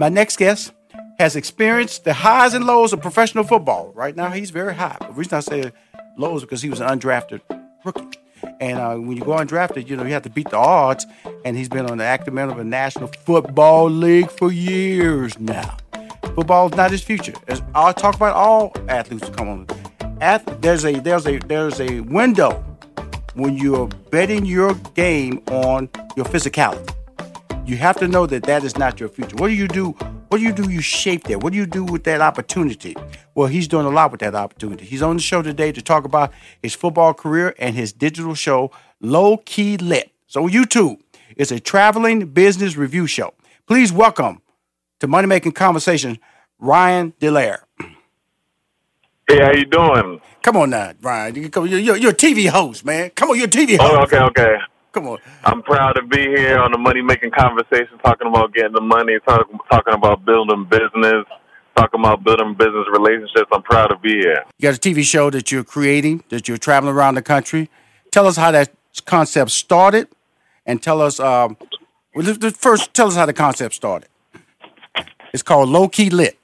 My 0.00 0.08
next 0.08 0.36
guest 0.36 0.70
has 1.18 1.34
experienced 1.34 2.04
the 2.04 2.12
highs 2.12 2.54
and 2.54 2.64
lows 2.64 2.92
of 2.92 3.02
professional 3.02 3.42
football. 3.42 3.90
Right 3.96 4.14
now, 4.14 4.30
he's 4.30 4.50
very 4.50 4.72
high. 4.72 4.96
The 5.00 5.12
reason 5.12 5.34
I 5.34 5.40
say 5.40 5.72
lows 6.16 6.42
because 6.42 6.62
he 6.62 6.70
was 6.70 6.78
an 6.78 6.86
undrafted 6.86 7.40
rookie. 7.84 8.20
And 8.60 8.78
uh, 8.78 8.94
when 8.94 9.16
you 9.16 9.24
go 9.24 9.32
undrafted, 9.32 9.88
you 9.88 9.96
know, 9.96 10.04
you 10.04 10.12
have 10.12 10.22
to 10.22 10.30
beat 10.30 10.50
the 10.50 10.56
odds. 10.56 11.04
And 11.44 11.56
he's 11.56 11.68
been 11.68 11.90
on 11.90 11.98
the 11.98 12.04
active 12.04 12.32
member 12.32 12.52
of 12.52 12.58
the 12.58 12.64
National 12.64 13.08
Football 13.08 13.90
League 13.90 14.30
for 14.30 14.52
years 14.52 15.36
now. 15.40 15.76
Football 16.36 16.68
is 16.68 16.76
not 16.76 16.92
his 16.92 17.02
future. 17.02 17.34
As 17.48 17.60
I'll 17.74 17.92
talk 17.92 18.14
about 18.14 18.36
all 18.36 18.72
athletes 18.88 19.28
come 19.30 19.48
on. 19.48 19.66
Ath- 20.20 20.60
there's 20.60 20.84
a 20.84 21.00
there's 21.00 21.26
a 21.26 21.38
there's 21.38 21.80
a 21.80 22.00
window 22.02 22.64
when 23.34 23.56
you're 23.56 23.88
betting 24.12 24.46
your 24.46 24.74
game 24.94 25.42
on 25.48 25.88
your 26.16 26.26
physicality. 26.26 26.94
You 27.68 27.76
have 27.76 27.98
to 27.98 28.08
know 28.08 28.24
that 28.24 28.44
that 28.44 28.64
is 28.64 28.78
not 28.78 28.98
your 28.98 29.10
future. 29.10 29.36
What 29.36 29.48
do 29.48 29.52
you 29.52 29.68
do? 29.68 29.90
What 30.28 30.38
do 30.38 30.42
you 30.42 30.54
do? 30.54 30.70
You 30.70 30.80
shape 30.80 31.24
that. 31.24 31.42
What 31.42 31.52
do 31.52 31.58
you 31.58 31.66
do 31.66 31.84
with 31.84 32.04
that 32.04 32.22
opportunity? 32.22 32.96
Well, 33.34 33.46
he's 33.46 33.68
doing 33.68 33.84
a 33.84 33.90
lot 33.90 34.10
with 34.10 34.20
that 34.20 34.34
opportunity. 34.34 34.86
He's 34.86 35.02
on 35.02 35.16
the 35.16 35.22
show 35.22 35.42
today 35.42 35.70
to 35.72 35.82
talk 35.82 36.06
about 36.06 36.32
his 36.62 36.72
football 36.74 37.12
career 37.12 37.54
and 37.58 37.76
his 37.76 37.92
digital 37.92 38.34
show, 38.34 38.70
Low 39.02 39.36
Key 39.36 39.76
Lit. 39.76 40.10
So 40.28 40.48
YouTube 40.48 41.02
is 41.36 41.52
a 41.52 41.60
traveling 41.60 42.28
business 42.28 42.74
review 42.78 43.06
show. 43.06 43.34
Please 43.66 43.92
welcome 43.92 44.40
to 45.00 45.06
Money 45.06 45.26
Making 45.26 45.52
Conversation, 45.52 46.18
Ryan 46.58 47.12
Delaire. 47.20 47.64
Hey, 49.28 49.42
how 49.42 49.52
you 49.52 49.66
doing? 49.66 50.22
Come 50.42 50.56
on 50.56 50.70
now, 50.70 50.94
Ryan. 51.02 51.34
You're, 51.34 51.44
a 51.44 52.14
TV 52.14 52.48
host, 52.48 52.86
man. 52.86 53.10
Come 53.10 53.28
on, 53.28 53.36
you're 53.36 53.44
a 53.44 53.50
TV 53.50 53.76
oh, 53.78 53.88
host. 53.88 54.14
Oh, 54.14 54.18
okay, 54.20 54.42
okay. 54.42 54.56
Come 54.92 55.06
on. 55.06 55.18
I'm 55.44 55.62
proud 55.62 55.92
to 55.92 56.02
be 56.02 56.20
here 56.20 56.58
on 56.58 56.72
the 56.72 56.78
money 56.78 57.02
making 57.02 57.30
conversation, 57.30 57.98
talking 58.02 58.26
about 58.28 58.54
getting 58.54 58.72
the 58.72 58.80
money, 58.80 59.18
talk, 59.26 59.46
talking 59.70 59.94
about 59.94 60.24
building 60.24 60.64
business, 60.64 61.26
talking 61.76 62.00
about 62.00 62.24
building 62.24 62.54
business 62.54 62.86
relationships. 62.92 63.48
I'm 63.52 63.62
proud 63.62 63.88
to 63.88 63.98
be 63.98 64.14
here. 64.14 64.44
You 64.58 64.70
got 64.70 64.76
a 64.76 64.80
TV 64.80 65.02
show 65.04 65.30
that 65.30 65.52
you're 65.52 65.64
creating, 65.64 66.24
that 66.30 66.48
you're 66.48 66.58
traveling 66.58 66.94
around 66.94 67.16
the 67.16 67.22
country. 67.22 67.70
Tell 68.10 68.26
us 68.26 68.36
how 68.36 68.50
that 68.52 68.70
concept 69.04 69.50
started, 69.50 70.08
and 70.64 70.82
tell 70.82 71.02
us. 71.02 71.20
Um, 71.20 71.56
first, 72.56 72.94
tell 72.94 73.08
us 73.08 73.14
how 73.14 73.26
the 73.26 73.34
concept 73.34 73.74
started. 73.74 74.08
It's 75.34 75.42
called 75.42 75.68
Low 75.68 75.88
Key 75.88 76.08
Lit. 76.08 76.38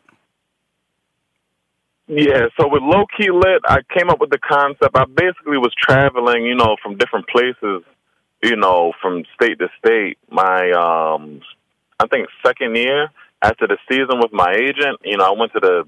Yeah, 2.06 2.48
so 2.60 2.68
with 2.68 2.82
Low 2.82 3.06
Key 3.16 3.30
Lit, 3.30 3.62
I 3.66 3.78
came 3.96 4.10
up 4.10 4.20
with 4.20 4.28
the 4.28 4.38
concept. 4.38 4.94
I 4.94 5.06
basically 5.06 5.56
was 5.56 5.72
traveling, 5.80 6.44
you 6.44 6.54
know, 6.54 6.76
from 6.82 6.98
different 6.98 7.26
places 7.28 7.82
you 8.44 8.56
know, 8.56 8.92
from 9.00 9.24
state 9.34 9.58
to 9.58 9.68
state. 9.78 10.18
My, 10.30 10.70
um, 10.72 11.40
I 11.98 12.06
think 12.06 12.28
second 12.44 12.76
year 12.76 13.08
after 13.40 13.66
the 13.66 13.78
season 13.88 14.20
with 14.20 14.32
my 14.32 14.52
agent, 14.52 15.00
you 15.02 15.16
know, 15.16 15.24
I 15.24 15.38
went 15.38 15.52
to 15.54 15.60
the, 15.60 15.84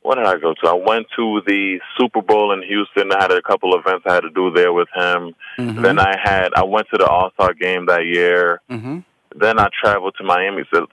what 0.00 0.16
did 0.16 0.26
I 0.26 0.38
go 0.38 0.54
to? 0.54 0.68
I 0.68 0.72
went 0.72 1.06
to 1.16 1.42
the 1.46 1.78
Super 1.98 2.22
Bowl 2.22 2.52
in 2.52 2.62
Houston. 2.62 3.12
I 3.12 3.22
had 3.22 3.30
a 3.30 3.42
couple 3.42 3.78
events 3.78 4.04
I 4.06 4.14
had 4.14 4.22
to 4.22 4.30
do 4.30 4.50
there 4.50 4.72
with 4.72 4.88
him. 4.94 5.34
Mm-hmm. 5.58 5.82
Then 5.82 5.98
I 5.98 6.16
had, 6.20 6.48
I 6.56 6.64
went 6.64 6.88
to 6.90 6.98
the 6.98 7.06
All 7.06 7.30
Star 7.34 7.54
game 7.54 7.86
that 7.86 8.04
year. 8.04 8.60
Mm-hmm. 8.68 9.00
Then 9.36 9.60
I 9.60 9.68
traveled 9.80 10.14
to 10.18 10.24
Miami. 10.24 10.64
So 10.72 10.86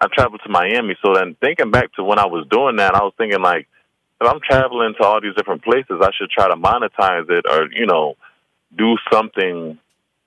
I 0.00 0.08
traveled 0.12 0.40
to 0.44 0.50
Miami. 0.50 0.96
So 1.04 1.14
then 1.14 1.36
thinking 1.40 1.70
back 1.70 1.92
to 1.94 2.04
when 2.04 2.18
I 2.18 2.26
was 2.26 2.46
doing 2.50 2.76
that, 2.76 2.94
I 2.94 3.02
was 3.02 3.12
thinking 3.18 3.40
like, 3.40 3.68
if 4.20 4.26
I'm 4.26 4.40
traveling 4.40 4.94
to 4.98 5.06
all 5.06 5.20
these 5.20 5.36
different 5.36 5.62
places, 5.62 6.00
I 6.00 6.10
should 6.16 6.30
try 6.30 6.48
to 6.48 6.56
monetize 6.56 7.28
it 7.30 7.44
or, 7.48 7.70
you 7.70 7.86
know, 7.86 8.16
do 8.76 8.96
something 9.12 9.78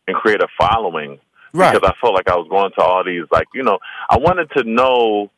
and 0.10 0.18
create 0.18 0.42
a 0.42 0.48
following. 0.58 1.20
Right. 1.54 1.74
Because 1.74 1.90
I 1.90 2.00
felt 2.00 2.14
like 2.14 2.30
I 2.30 2.36
was 2.36 2.48
going 2.50 2.72
to 2.78 2.82
all 2.82 3.04
these, 3.04 3.24
like, 3.32 3.48
you 3.54 3.64
know, 3.64 3.80
I 4.10 4.18
wanted 4.18 4.52
to 4.58 4.64
know 4.64 5.32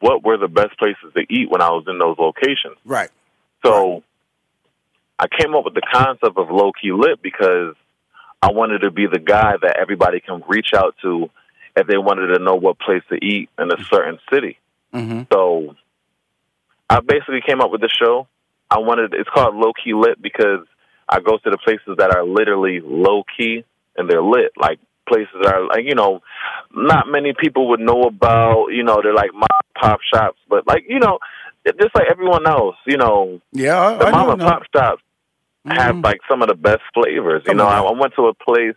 what 0.00 0.24
were 0.24 0.36
the 0.36 0.48
best 0.48 0.78
places 0.78 1.12
to 1.16 1.24
eat 1.28 1.50
when 1.50 1.62
I 1.62 1.70
was 1.70 1.84
in 1.88 1.98
those 1.98 2.16
locations. 2.18 2.76
Right. 2.84 3.10
So 3.64 3.92
right. 3.94 4.02
I 5.18 5.26
came 5.40 5.54
up 5.54 5.64
with 5.64 5.74
the 5.74 5.82
concept 5.92 6.36
of 6.36 6.50
low 6.50 6.72
key 6.72 6.92
lit 6.92 7.22
because 7.22 7.74
I 8.42 8.52
wanted 8.52 8.80
to 8.80 8.90
be 8.90 9.06
the 9.06 9.18
guy 9.18 9.54
that 9.60 9.76
everybody 9.80 10.20
can 10.20 10.42
reach 10.46 10.70
out 10.74 10.94
to 11.02 11.30
if 11.76 11.86
they 11.86 11.96
wanted 11.96 12.36
to 12.36 12.44
know 12.44 12.54
what 12.54 12.78
place 12.78 13.02
to 13.08 13.16
eat 13.16 13.48
in 13.58 13.72
a 13.72 13.82
certain 13.84 14.18
city. 14.30 14.58
Mm-hmm. 14.92 15.22
So 15.32 15.74
I 16.88 17.00
basically 17.00 17.40
came 17.46 17.60
up 17.60 17.70
with 17.70 17.80
the 17.80 17.88
show. 17.88 18.28
I 18.70 18.78
wanted 18.78 19.14
it's 19.14 19.28
called 19.32 19.56
low 19.56 19.72
key 19.72 19.94
lit 19.94 20.20
because 20.20 20.66
I 21.08 21.20
go 21.20 21.38
to 21.38 21.50
the 21.50 21.58
places 21.58 21.96
that 21.98 22.14
are 22.14 22.24
literally 22.24 22.80
low 22.80 23.24
key 23.36 23.64
and 23.98 24.08
they're 24.08 24.22
lit. 24.22 24.52
Like 24.56 24.78
places 25.08 25.34
that 25.42 25.54
are 25.54 25.66
like 25.66 25.84
you 25.84 25.94
know, 25.94 26.20
not 26.72 27.06
many 27.08 27.32
people 27.38 27.68
would 27.70 27.80
know 27.80 28.02
about. 28.02 28.68
You 28.68 28.84
know, 28.84 29.00
they're 29.02 29.14
like 29.14 29.32
mom 29.32 29.48
pop 29.74 30.00
shops, 30.12 30.38
but 30.48 30.66
like 30.66 30.84
you 30.88 31.00
know, 31.00 31.18
just 31.66 31.94
like 31.94 32.06
everyone 32.10 32.46
else, 32.46 32.76
you 32.86 32.96
know, 32.96 33.40
yeah, 33.52 33.80
I, 33.80 33.96
the 33.96 34.06
I 34.06 34.10
mom 34.10 34.30
and 34.30 34.40
pop 34.40 34.62
shops 34.74 35.02
mm-hmm. 35.66 35.76
have 35.76 35.96
like 35.98 36.20
some 36.28 36.42
of 36.42 36.48
the 36.48 36.54
best 36.54 36.82
flavors. 36.94 37.42
You 37.46 37.54
know, 37.54 37.66
I, 37.66 37.80
I 37.80 37.92
went 37.92 38.14
to 38.16 38.26
a 38.26 38.34
place. 38.34 38.76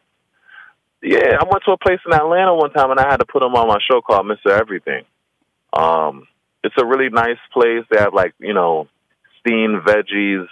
Yeah, 1.03 1.37
I 1.39 1.43
went 1.43 1.63
to 1.65 1.71
a 1.71 1.77
place 1.77 1.99
in 2.05 2.13
Atlanta 2.13 2.53
one 2.53 2.71
time, 2.71 2.91
and 2.91 2.99
I 2.99 3.09
had 3.09 3.17
to 3.17 3.25
put 3.25 3.39
them 3.39 3.55
on 3.55 3.67
my 3.67 3.79
show 3.89 4.01
called 4.01 4.27
Mister 4.27 4.51
Everything. 4.51 5.03
Um, 5.73 6.27
it's 6.63 6.75
a 6.77 6.85
really 6.85 7.09
nice 7.09 7.39
place. 7.51 7.85
They 7.89 7.99
have 7.99 8.13
like 8.13 8.33
you 8.39 8.53
know, 8.53 8.87
steamed 9.39 9.81
veggies. 9.81 10.47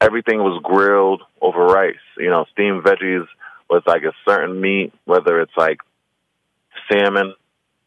Everything 0.00 0.38
was 0.38 0.60
grilled 0.62 1.22
over 1.40 1.66
rice. 1.66 1.96
You 2.16 2.30
know, 2.30 2.46
steamed 2.52 2.84
veggies 2.84 3.26
with 3.70 3.86
like 3.86 4.02
a 4.02 4.12
certain 4.26 4.60
meat, 4.60 4.92
whether 5.04 5.40
it's 5.40 5.56
like 5.56 5.78
salmon, 6.90 7.34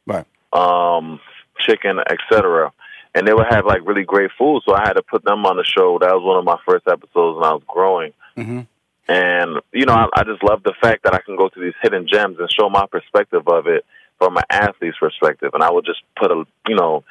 right, 0.06 0.26
um, 0.54 1.20
chicken, 1.60 2.00
etc. 2.00 2.72
And 3.14 3.28
they 3.28 3.34
would 3.34 3.48
have 3.50 3.66
like 3.66 3.86
really 3.86 4.04
great 4.04 4.32
food, 4.38 4.62
so 4.66 4.74
I 4.74 4.82
had 4.86 4.94
to 4.94 5.02
put 5.02 5.24
them 5.24 5.46
on 5.46 5.58
the 5.58 5.66
show. 5.66 6.00
That 6.00 6.14
was 6.14 6.24
one 6.24 6.38
of 6.38 6.46
my 6.46 6.58
first 6.66 6.88
episodes 6.88 7.38
when 7.38 7.46
I 7.46 7.54
was 7.54 7.64
growing. 7.68 8.14
Mm-hmm. 8.38 8.62
And 9.08 9.62
you 9.74 9.86
know, 9.86 9.94
I, 9.94 10.08
I 10.16 10.24
just 10.24 10.44
love 10.44 10.64
the 10.64 10.74
fact 10.82 11.04
that 11.04 11.14
I 11.14 11.20
can 11.20 11.36
go 11.36 11.50
to 11.50 11.60
these 11.60 11.74
hidden 11.82 12.08
gems 12.08 12.38
and 12.40 12.50
show 12.52 12.70
my 12.70 12.86
perspective 12.90 13.48
of 13.48 13.68
it 13.68 13.86
from 14.18 14.38
an 14.38 14.44
athlete's 14.50 14.98
perspective. 15.00 15.52
And 15.54 15.64
I 15.64 15.72
would 15.72 15.86
just 15.86 16.02
put 16.16 16.32
a, 16.32 16.46
you 16.68 16.76
know, 16.76 17.04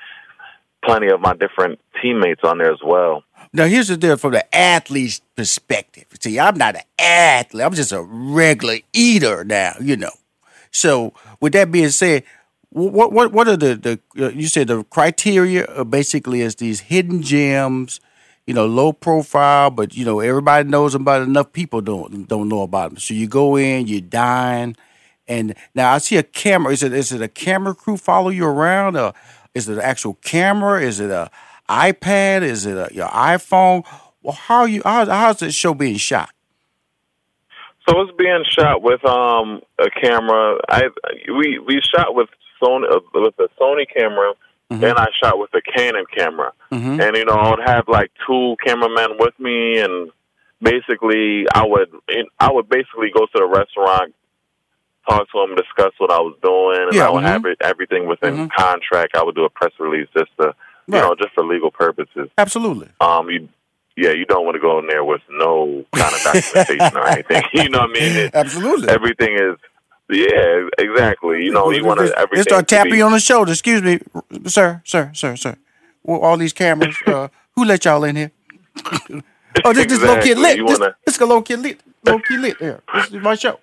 plenty 0.85 1.09
of 1.09 1.21
my 1.21 1.35
different 1.35 1.81
teammates 2.01 2.41
on 2.45 2.59
there 2.59 2.73
as 2.73 2.81
well. 2.85 3.25
Now, 3.53 3.67
here's 3.67 3.89
the 3.89 3.97
deal 3.97 4.17
from 4.17 4.33
the 4.33 4.55
athlete's 4.55 5.21
perspective. 5.37 6.05
See, 6.21 6.39
I'm 6.39 6.57
not 6.57 6.77
an 6.77 6.83
athlete. 6.99 7.65
I'm 7.65 7.75
just 7.75 7.93
a 7.93 8.03
regular 8.03 8.79
eater 8.93 9.45
now, 9.45 9.75
you 9.81 9.97
know. 9.97 10.13
So, 10.71 11.15
with 11.41 11.53
that 11.55 11.73
being 11.73 11.91
said, 11.91 12.25
what 12.71 13.13
what 13.13 13.33
what 13.33 13.49
are 13.49 13.57
the 13.57 13.75
the 13.75 14.25
uh, 14.25 14.31
you 14.31 14.47
said 14.47 14.69
the 14.69 14.85
criteria 14.85 15.85
basically 15.85 16.41
is 16.41 16.55
these 16.57 16.81
hidden 16.81 17.23
gems, 17.23 18.01
you 18.47 18.55
know, 18.55 18.67
low 18.67 18.93
profile, 18.93 19.71
but 19.71 19.97
you 19.97 20.05
know 20.05 20.21
everybody 20.21 20.69
knows 20.69 20.95
about 20.95 21.23
enough 21.23 21.53
people 21.53 21.81
don't 21.81 22.29
don't 22.29 22.49
know 22.49 22.63
about 22.63 22.91
them. 22.91 22.99
So 22.99 23.15
you 23.15 23.27
go 23.27 23.57
in, 23.57 23.89
you 23.89 24.01
dine, 24.01 24.77
and 25.27 25.55
now 25.75 25.93
I 25.93 25.99
see 25.99 26.17
a 26.17 26.23
camera. 26.23 26.73
Is 26.73 26.85
it 26.85 26.93
is 26.93 27.11
it 27.11 27.21
a 27.21 27.29
camera 27.29 27.75
crew 27.75 27.97
follow 27.97 28.29
you 28.29 28.47
around? 28.47 28.97
Or 28.97 29.15
is 29.55 29.69
it 29.69 29.75
an 29.75 29.81
actual 29.81 30.15
camera? 30.23 30.81
Is 30.83 31.01
it 31.01 31.11
a 31.11 31.31
iPad? 31.69 32.43
Is 32.43 32.67
it 32.67 32.77
a, 32.77 32.95
your 32.95 33.09
iPhone? 33.09 33.85
Well, 34.23 34.35
how 34.35 34.61
are 34.61 34.69
you? 34.69 34.83
How, 34.85 35.07
how's 35.07 35.39
this 35.41 35.55
show 35.55 35.75
being 35.75 35.97
shot? 35.97 36.31
So 37.89 38.01
it's 38.03 38.13
being 38.19 38.45
shot 38.49 38.83
with 38.83 39.05
um 39.05 39.61
a 39.79 39.91
camera. 39.91 40.59
I 40.69 40.83
we 41.29 41.59
we 41.59 41.81
shot 41.95 42.15
with 42.15 42.29
Sony 42.63 42.91
uh, 42.91 43.01
with 43.15 43.35
a 43.39 43.49
Sony 43.61 43.85
camera, 43.93 44.35
Mm-hmm. 44.71 44.85
and 44.85 44.99
I 44.99 45.07
shot 45.21 45.37
with 45.37 45.51
a 45.53 45.61
Canon 45.61 46.05
camera. 46.17 46.53
Mhm. 46.71 47.03
And 47.03 47.17
you 47.17 47.25
know, 47.25 47.33
I 47.33 47.51
would 47.51 47.67
have 47.69 47.89
like 47.89 48.13
two 48.25 48.55
cameramen 48.65 49.17
with 49.19 49.35
me, 49.41 49.81
and 49.81 50.13
basically, 50.63 51.45
I 51.53 51.67
would 51.67 51.91
I 52.39 52.53
would 52.53 52.69
basically 52.69 53.11
go 53.13 53.27
to 53.27 53.33
the 53.35 53.47
restaurant, 53.47 54.15
talk 55.11 55.31
to 55.33 55.39
them, 55.47 55.57
discuss 55.57 55.93
what 55.99 56.11
I 56.11 56.19
was 56.21 56.35
doing, 56.43 56.81
and 56.87 56.93
Yeah, 56.95 57.09
I 57.09 57.11
would 57.11 57.25
mhm. 57.25 57.33
have 57.35 57.45
it, 57.47 57.59
everything 57.61 58.07
within 58.07 58.49
contract. 58.57 59.17
I 59.17 59.23
would 59.23 59.35
do 59.35 59.45
a 59.45 59.51
press 59.51 59.73
release 59.79 60.09
just 60.17 60.31
to 60.41 60.55
you 60.87 60.95
Right. 60.95 61.03
know 61.03 61.15
just 61.15 61.33
for 61.35 61.45
legal 61.45 61.71
purposes. 61.71 62.29
Absolutely. 62.39 62.89
Um, 63.01 63.29
you. 63.31 63.49
Yeah, 63.97 64.13
you 64.13 64.25
don't 64.25 64.45
want 64.47 64.55
to 64.55 64.61
go 64.61 64.79
in 64.79 64.87
there 64.87 65.05
with 65.05 65.21
no 65.29 65.85
kind 65.95 66.15
of 66.15 66.23
documentation 66.23 66.97
or 66.97 67.07
anything. 67.07 67.43
You 67.53 67.69
know 67.69 67.81
what 67.81 67.91
I 67.91 67.93
mean? 67.93 68.17
It- 68.17 68.35
Absolutely. 68.35 68.89
everything 68.89 69.35
is 69.35 69.57
yeah 70.09 70.69
exactly 70.79 71.45
you 71.45 71.53
know 71.53 71.71
you 71.71 71.85
want 71.85 72.01
to 72.01 72.07
They 72.07 72.15
everything 72.17 72.43
start 72.45 72.67
tapping 72.67 72.95
you 72.95 73.05
on 73.05 73.13
the 73.13 73.21
shoulder. 73.21 73.53
Excuse 73.53 73.83
me, 73.83 73.99
sir, 74.47 74.81
sir, 74.85 75.11
sir, 75.15 75.37
sir. 75.37 75.57
Well, 76.03 76.21
all 76.21 76.37
these 76.39 76.53
cameras. 76.55 76.97
Uh, 77.07 77.29
who 77.57 77.65
let 77.65 77.85
y'all 77.85 78.03
in 78.05 78.17
here? 78.17 78.31
oh, 79.65 79.73
this 79.75 79.87
this 79.87 80.03
low 80.03 80.15
kid 80.23 80.39
Exactly. 80.39 80.43
lit. 80.43 80.57
You 80.57 80.67
This, 80.67 80.79
wanna- 80.79 80.97
this 81.05 81.15
is 81.17 81.21
low 81.21 81.43
kid 81.43 81.59
lit. 81.61 81.81
Low 82.07 82.19
key 82.21 82.37
lit. 82.39 82.57
Here, 82.59 82.81
this 82.95 83.07
is 83.09 83.23
my 83.23 83.35
show. 83.35 83.59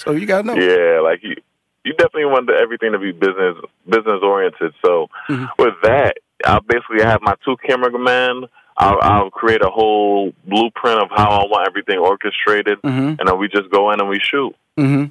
So 0.00 0.12
you 0.12 0.26
gotta 0.26 0.46
know. 0.46 0.54
yeah 0.54 1.00
like 1.00 1.20
you 1.22 1.36
you 1.84 1.92
definitely 1.94 2.26
want 2.26 2.46
the, 2.46 2.54
everything 2.54 2.92
to 2.92 2.98
be 2.98 3.12
business 3.12 3.56
business 3.88 4.20
oriented 4.22 4.72
so 4.84 5.08
Mm-hmm. 5.28 5.44
with 5.62 5.74
that 5.82 6.12
i'll 6.46 6.60
basically 6.74 7.02
have 7.02 7.20
my 7.22 7.34
two 7.44 7.56
cameramen 7.66 8.46
I'll, 8.76 8.98
I'll 9.02 9.30
create 9.30 9.62
a 9.62 9.68
whole 9.78 10.32
blueprint 10.46 10.98
of 11.04 11.08
how 11.10 11.28
i 11.40 11.44
want 11.52 11.68
everything 11.68 11.98
orchestrated 11.98 12.78
Mhm. 12.82 13.18
and 13.18 13.24
then 13.28 13.38
we 13.38 13.46
just 13.48 13.68
go 13.70 13.90
in 13.92 14.00
and 14.00 14.08
we 14.08 14.18
shoot 14.30 14.54
hmm 14.76 15.04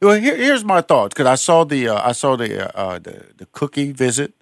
Well, 0.00 0.18
here, 0.26 0.36
here's 0.36 0.64
my 0.64 0.80
thoughts 0.90 1.12
because 1.14 1.26
I 1.26 1.36
saw 1.36 1.64
the 1.64 1.88
uh, 1.88 2.08
I 2.10 2.12
saw 2.12 2.36
the 2.36 2.50
uh, 2.64 2.70
uh, 2.82 2.98
the 3.06 3.14
the 3.40 3.46
cookie 3.58 3.92
visit. 3.92 4.32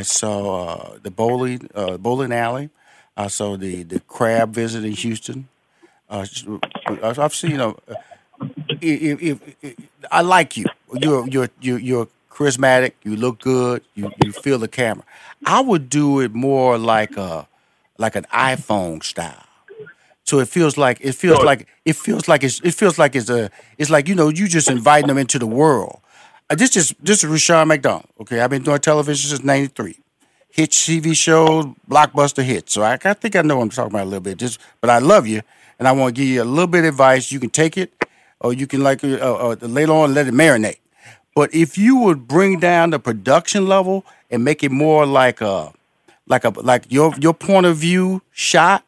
I 0.00 0.02
saw 0.20 0.36
uh, 0.64 0.98
the 1.02 1.10
bowling 1.20 1.62
uh, 1.74 1.96
bowling 2.06 2.32
alley. 2.32 2.66
I 3.16 3.28
saw 3.38 3.56
the 3.64 3.82
the 3.92 4.00
crab 4.14 4.48
visit 4.54 4.82
in 4.84 4.92
Houston. 5.04 5.38
Uh, 6.10 6.24
I've 7.24 7.34
seen 7.34 7.56
know. 7.62 7.72
If, 8.80 9.22
if, 9.22 9.56
if, 9.62 9.76
I 10.10 10.22
like 10.22 10.56
you. 10.56 10.66
You're 10.94 11.26
you're 11.28 11.48
you're 11.60 11.78
you're 11.78 12.08
charismatic. 12.30 12.92
You 13.02 13.16
look 13.16 13.40
good. 13.40 13.82
You 13.94 14.12
you 14.24 14.32
feel 14.32 14.58
the 14.58 14.68
camera. 14.68 15.04
I 15.46 15.60
would 15.60 15.88
do 15.88 16.20
it 16.20 16.34
more 16.34 16.78
like 16.78 17.16
a 17.16 17.48
like 17.98 18.16
an 18.16 18.26
iPhone 18.32 19.02
style. 19.02 19.44
So 20.24 20.40
it 20.40 20.48
feels 20.48 20.76
like 20.76 20.98
it 21.00 21.14
feels 21.14 21.42
like 21.42 21.66
it 21.84 21.96
feels 21.96 22.28
like 22.28 22.44
it's 22.44 22.60
it 22.60 22.74
feels 22.74 22.98
like 22.98 23.16
it's 23.16 23.30
a 23.30 23.50
it's 23.78 23.90
like 23.90 24.08
you 24.08 24.14
know 24.14 24.28
you 24.28 24.46
just 24.46 24.70
inviting 24.70 25.08
them 25.08 25.18
into 25.18 25.38
the 25.38 25.46
world. 25.46 26.00
Uh, 26.50 26.54
this 26.54 26.76
is 26.76 26.94
this 27.00 27.24
is 27.24 27.30
Rushion 27.30 27.68
McDonald. 27.68 28.08
Okay, 28.20 28.40
I've 28.40 28.50
been 28.50 28.62
doing 28.62 28.78
television 28.78 29.28
since 29.30 29.42
'93. 29.42 29.98
Hit 30.50 30.70
TV 30.70 31.14
shows, 31.14 31.66
blockbuster 31.88 32.42
hits. 32.42 32.72
So 32.74 32.82
I, 32.82 32.98
I 33.04 33.14
think 33.14 33.36
I 33.36 33.42
know 33.42 33.56
what 33.56 33.64
I'm 33.64 33.70
talking 33.70 33.92
about 33.92 34.04
a 34.04 34.10
little 34.10 34.20
bit. 34.20 34.38
Just, 34.38 34.58
but 34.80 34.90
I 34.90 34.98
love 34.98 35.26
you, 35.26 35.42
and 35.78 35.86
I 35.86 35.92
want 35.92 36.14
to 36.14 36.20
give 36.20 36.28
you 36.28 36.42
a 36.42 36.44
little 36.44 36.66
bit 36.66 36.80
of 36.80 36.86
advice. 36.86 37.30
You 37.30 37.40
can 37.40 37.50
take 37.50 37.76
it, 37.76 37.92
or 38.40 38.52
you 38.52 38.66
can 38.66 38.82
like 38.82 39.02
uh, 39.04 39.16
uh, 39.16 39.56
later 39.60 39.92
on 39.92 40.14
let 40.14 40.26
it 40.26 40.34
marinate. 40.34 40.78
But 41.34 41.54
if 41.54 41.78
you 41.78 41.96
would 41.98 42.26
bring 42.26 42.58
down 42.58 42.90
the 42.90 42.98
production 42.98 43.66
level 43.66 44.04
and 44.30 44.44
make 44.44 44.64
it 44.64 44.70
more 44.72 45.06
like 45.06 45.40
a 45.40 45.72
like 46.26 46.44
a 46.44 46.50
like 46.50 46.90
your 46.90 47.14
your 47.18 47.34
point 47.34 47.66
of 47.66 47.76
view 47.76 48.22
shot, 48.32 48.84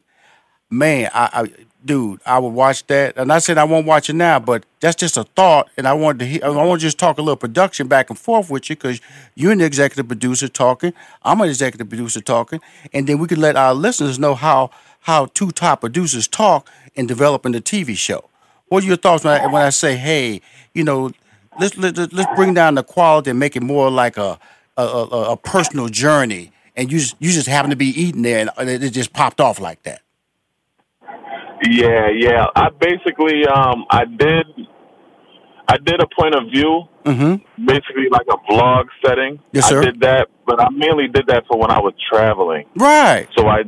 man, 0.68 1.10
I, 1.14 1.30
I 1.32 1.64
dude, 1.84 2.20
I 2.26 2.38
would 2.38 2.50
watch 2.50 2.86
that. 2.88 3.16
And 3.16 3.32
I 3.32 3.38
said 3.38 3.58
I 3.58 3.64
won't 3.64 3.86
watch 3.86 4.10
it 4.10 4.14
now, 4.14 4.38
but 4.38 4.64
that's 4.80 4.96
just 4.96 5.16
a 5.16 5.24
thought. 5.24 5.68
And 5.76 5.86
I 5.86 5.92
wanted 5.92 6.18
to 6.20 6.26
hear, 6.26 6.40
I 6.44 6.48
want 6.48 6.80
to 6.80 6.86
just 6.86 6.98
talk 6.98 7.18
a 7.18 7.22
little 7.22 7.36
production 7.36 7.88
back 7.88 8.10
and 8.10 8.18
forth 8.18 8.50
with 8.50 8.68
you 8.68 8.76
because 8.76 9.00
you're 9.34 9.52
an 9.52 9.60
executive 9.60 10.08
producer 10.08 10.48
talking. 10.48 10.92
I'm 11.22 11.40
an 11.40 11.48
executive 11.48 11.88
producer 11.88 12.20
talking, 12.20 12.60
and 12.92 13.06
then 13.06 13.18
we 13.18 13.28
could 13.28 13.38
let 13.38 13.56
our 13.56 13.74
listeners 13.74 14.18
know 14.18 14.34
how 14.34 14.70
how 15.04 15.26
two 15.26 15.50
top 15.50 15.80
producers 15.80 16.28
talk 16.28 16.68
in 16.94 17.06
developing 17.06 17.52
the 17.52 17.60
TV 17.60 17.96
show. 17.96 18.28
What 18.70 18.84
are 18.84 18.86
your 18.86 18.96
thoughts 18.96 19.24
when 19.24 19.40
I, 19.40 19.46
when 19.48 19.62
I 19.62 19.70
say, 19.70 19.96
hey, 19.96 20.40
you 20.74 20.84
know, 20.84 21.10
let's 21.58 21.76
let, 21.76 21.98
let- 21.98 22.12
let's 22.12 22.32
bring 22.36 22.54
down 22.54 22.76
the 22.76 22.84
quality 22.84 23.30
and 23.30 23.38
make 23.38 23.56
it 23.56 23.62
more 23.64 23.90
like 23.90 24.16
a 24.16 24.38
a, 24.76 24.82
a, 24.82 25.32
a 25.32 25.36
personal 25.36 25.88
journey, 25.88 26.52
and 26.76 26.90
you 26.90 27.00
just, 27.00 27.16
you 27.18 27.30
just 27.32 27.48
happen 27.48 27.68
to 27.70 27.76
be 27.76 27.88
eating 27.88 28.22
there 28.22 28.48
and 28.56 28.70
it 28.70 28.90
just 28.90 29.12
popped 29.12 29.40
off 29.40 29.60
like 29.60 29.82
that. 29.82 30.00
Yeah, 31.68 32.08
yeah. 32.16 32.46
I 32.56 32.70
basically 32.70 33.44
um 33.46 33.84
I 33.90 34.04
did 34.06 34.46
I 35.68 35.76
did 35.76 36.00
a 36.00 36.06
point 36.18 36.34
of 36.36 36.44
view, 36.50 36.84
Mm-hmm. 37.04 37.64
basically 37.66 38.08
like 38.10 38.26
a 38.30 38.36
vlog 38.52 38.84
setting. 39.04 39.40
Yes, 39.52 39.68
sir. 39.68 39.80
I 39.80 39.84
did 39.86 40.00
that, 40.00 40.28
but 40.46 40.60
I 40.62 40.68
mainly 40.70 41.08
did 41.08 41.26
that 41.26 41.44
for 41.48 41.58
when 41.58 41.70
I 41.70 41.80
was 41.80 41.92
traveling. 42.10 42.66
Right. 42.76 43.26
So 43.36 43.48
I 43.48 43.64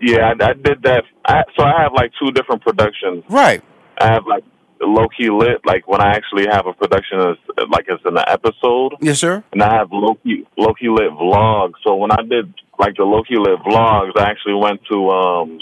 yeah, 0.00 0.32
I, 0.40 0.50
I 0.50 0.52
did 0.52 0.82
that. 0.84 1.04
I, 1.26 1.42
so 1.58 1.64
I 1.64 1.82
have 1.82 1.92
like 1.92 2.12
two 2.22 2.30
different 2.30 2.62
productions. 2.62 3.24
Right. 3.28 3.62
I 4.00 4.12
have 4.12 4.26
like 4.26 4.44
low 4.80 5.06
key 5.16 5.30
lit, 5.30 5.64
like 5.64 5.86
when 5.86 6.00
I 6.00 6.10
actually 6.10 6.46
have 6.50 6.66
a 6.66 6.72
production 6.72 7.18
that's 7.18 7.68
like 7.70 7.84
it's 7.88 8.02
in 8.04 8.16
an 8.16 8.24
episode, 8.26 8.94
Yes, 9.00 9.20
sir. 9.20 9.44
and 9.52 9.62
I 9.62 9.74
have 9.74 9.88
low 9.92 10.14
key 10.22 10.46
low 10.58 10.74
key 10.74 10.88
lit 10.88 11.10
vlogs. 11.12 11.74
So 11.84 11.94
when 11.96 12.10
I 12.10 12.22
did 12.28 12.52
like 12.78 12.96
the 12.96 13.04
low 13.04 13.22
key 13.22 13.36
lit 13.38 13.60
vlogs, 13.60 14.12
I 14.16 14.30
actually 14.30 14.54
went 14.54 14.80
to 14.90 15.08
um 15.10 15.58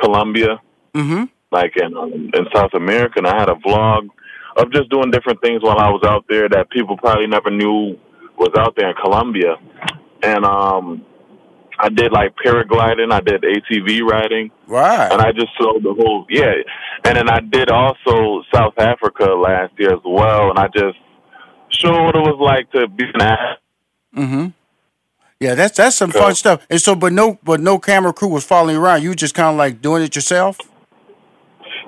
Colombia 0.00 0.60
Mm-hmm. 0.94 1.24
like 1.50 1.72
in 1.76 1.96
um, 1.96 2.12
in 2.12 2.46
South 2.54 2.74
America, 2.74 3.14
and 3.16 3.26
I 3.26 3.38
had 3.38 3.48
a 3.48 3.54
vlog 3.54 4.08
of 4.58 4.70
just 4.70 4.90
doing 4.90 5.10
different 5.10 5.40
things 5.40 5.62
while 5.62 5.78
I 5.78 5.88
was 5.88 6.02
out 6.04 6.26
there 6.28 6.46
that 6.50 6.68
people 6.68 6.98
probably 6.98 7.26
never 7.26 7.50
knew 7.50 7.98
was 8.36 8.50
out 8.58 8.74
there 8.76 8.90
in 8.90 8.94
Colombia. 9.02 9.56
And 10.22 10.44
um, 10.44 11.04
I 11.84 11.88
did 11.88 12.12
like 12.12 12.34
paragliding, 12.36 13.12
I 13.12 13.20
did 13.20 13.42
ATV 13.42 14.02
riding, 14.02 14.50
Right. 14.68 15.10
and 15.12 15.20
I 15.20 15.32
just 15.32 15.48
showed 15.60 15.82
the 15.82 15.92
whole 15.98 16.24
yeah. 16.30 16.52
And 17.04 17.16
then 17.16 17.28
I 17.28 17.40
did 17.40 17.70
also 17.70 18.42
South 18.54 18.74
Africa 18.78 19.24
last 19.24 19.72
year 19.78 19.92
as 19.92 20.00
well, 20.04 20.50
and 20.50 20.58
I 20.60 20.68
just 20.68 20.96
showed 21.70 22.04
what 22.04 22.14
it 22.14 22.20
was 22.20 22.38
like 22.40 22.70
to 22.72 22.86
be 22.88 23.04
an 23.12 23.20
ass. 23.22 23.58
Mm-hmm. 24.16 24.46
Yeah, 25.40 25.56
that's 25.56 25.76
that's 25.76 25.96
some 25.96 26.12
fun 26.12 26.36
stuff. 26.36 26.64
And 26.70 26.80
so, 26.80 26.94
but 26.94 27.12
no, 27.12 27.40
but 27.42 27.58
no 27.58 27.78
camera 27.80 28.12
crew 28.12 28.28
was 28.28 28.44
following 28.44 28.76
you 28.76 28.80
around. 28.80 29.02
You 29.02 29.12
just 29.16 29.34
kind 29.34 29.48
of 29.50 29.56
like 29.56 29.82
doing 29.82 30.02
it 30.04 30.14
yourself. 30.14 30.56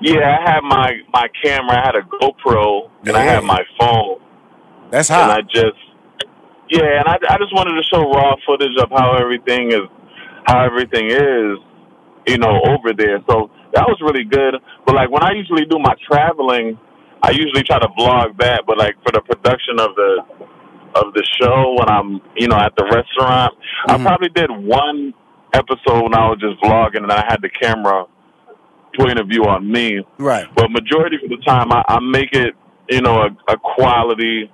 Yeah, 0.01 0.37
I 0.37 0.51
had 0.51 0.59
my 0.61 0.91
my 1.13 1.27
camera, 1.41 1.77
I 1.81 1.85
had 1.85 1.95
a 1.95 2.01
GoPro, 2.01 2.89
and 3.05 3.15
I 3.15 3.21
had 3.23 3.45
my 3.45 3.63
phone. 3.79 4.19
That's 4.91 5.07
hot. 5.07 5.29
and 5.29 5.31
I 5.31 5.41
just 5.41 5.77
yeah, 6.69 6.99
and 6.99 7.07
I, 7.07 7.17
I 7.29 7.37
just 7.37 7.53
wanted 7.53 7.75
to 7.75 7.83
show 7.91 8.01
raw 8.09 8.35
footage 8.45 8.75
of 8.81 8.89
how 8.89 9.17
everything 9.17 9.71
is, 9.71 9.87
how 10.45 10.65
everything 10.65 11.07
is, 11.11 11.57
you 12.27 12.37
know, 12.37 12.61
over 12.65 12.93
there. 12.97 13.21
So 13.29 13.51
that 13.73 13.85
was 13.87 13.97
really 14.01 14.23
good. 14.23 14.55
But 14.85 14.95
like 14.95 15.09
when 15.11 15.23
I 15.23 15.31
usually 15.33 15.65
do 15.65 15.77
my 15.79 15.93
traveling, 16.07 16.77
I 17.21 17.31
usually 17.31 17.63
try 17.63 17.79
to 17.79 17.87
vlog 17.97 18.37
that. 18.39 18.63
But 18.65 18.77
like 18.77 18.95
for 19.03 19.11
the 19.11 19.21
production 19.21 19.79
of 19.79 19.95
the 19.95 20.11
of 20.95 21.13
the 21.13 21.23
show, 21.41 21.75
when 21.77 21.89
I'm 21.89 22.21
you 22.35 22.47
know 22.47 22.57
at 22.57 22.73
the 22.77 22.85
restaurant, 22.85 23.53
I 23.87 23.93
mm-hmm. 23.93 24.05
probably 24.05 24.29
did 24.29 24.49
one 24.49 25.13
episode 25.53 26.03
when 26.03 26.15
I 26.15 26.29
was 26.29 26.39
just 26.39 26.61
vlogging, 26.61 27.03
and 27.03 27.11
I 27.11 27.23
had 27.27 27.41
the 27.41 27.49
camera 27.49 28.05
point 28.97 29.19
of 29.19 29.27
view 29.27 29.43
on 29.45 29.69
me. 29.69 30.01
Right. 30.17 30.45
But 30.55 30.71
majority 30.71 31.17
of 31.23 31.29
the 31.29 31.37
time, 31.45 31.71
I, 31.71 31.83
I 31.87 31.99
make 31.99 32.33
it, 32.33 32.53
you 32.89 33.01
know, 33.01 33.21
a, 33.21 33.53
a 33.53 33.57
quality. 33.57 34.49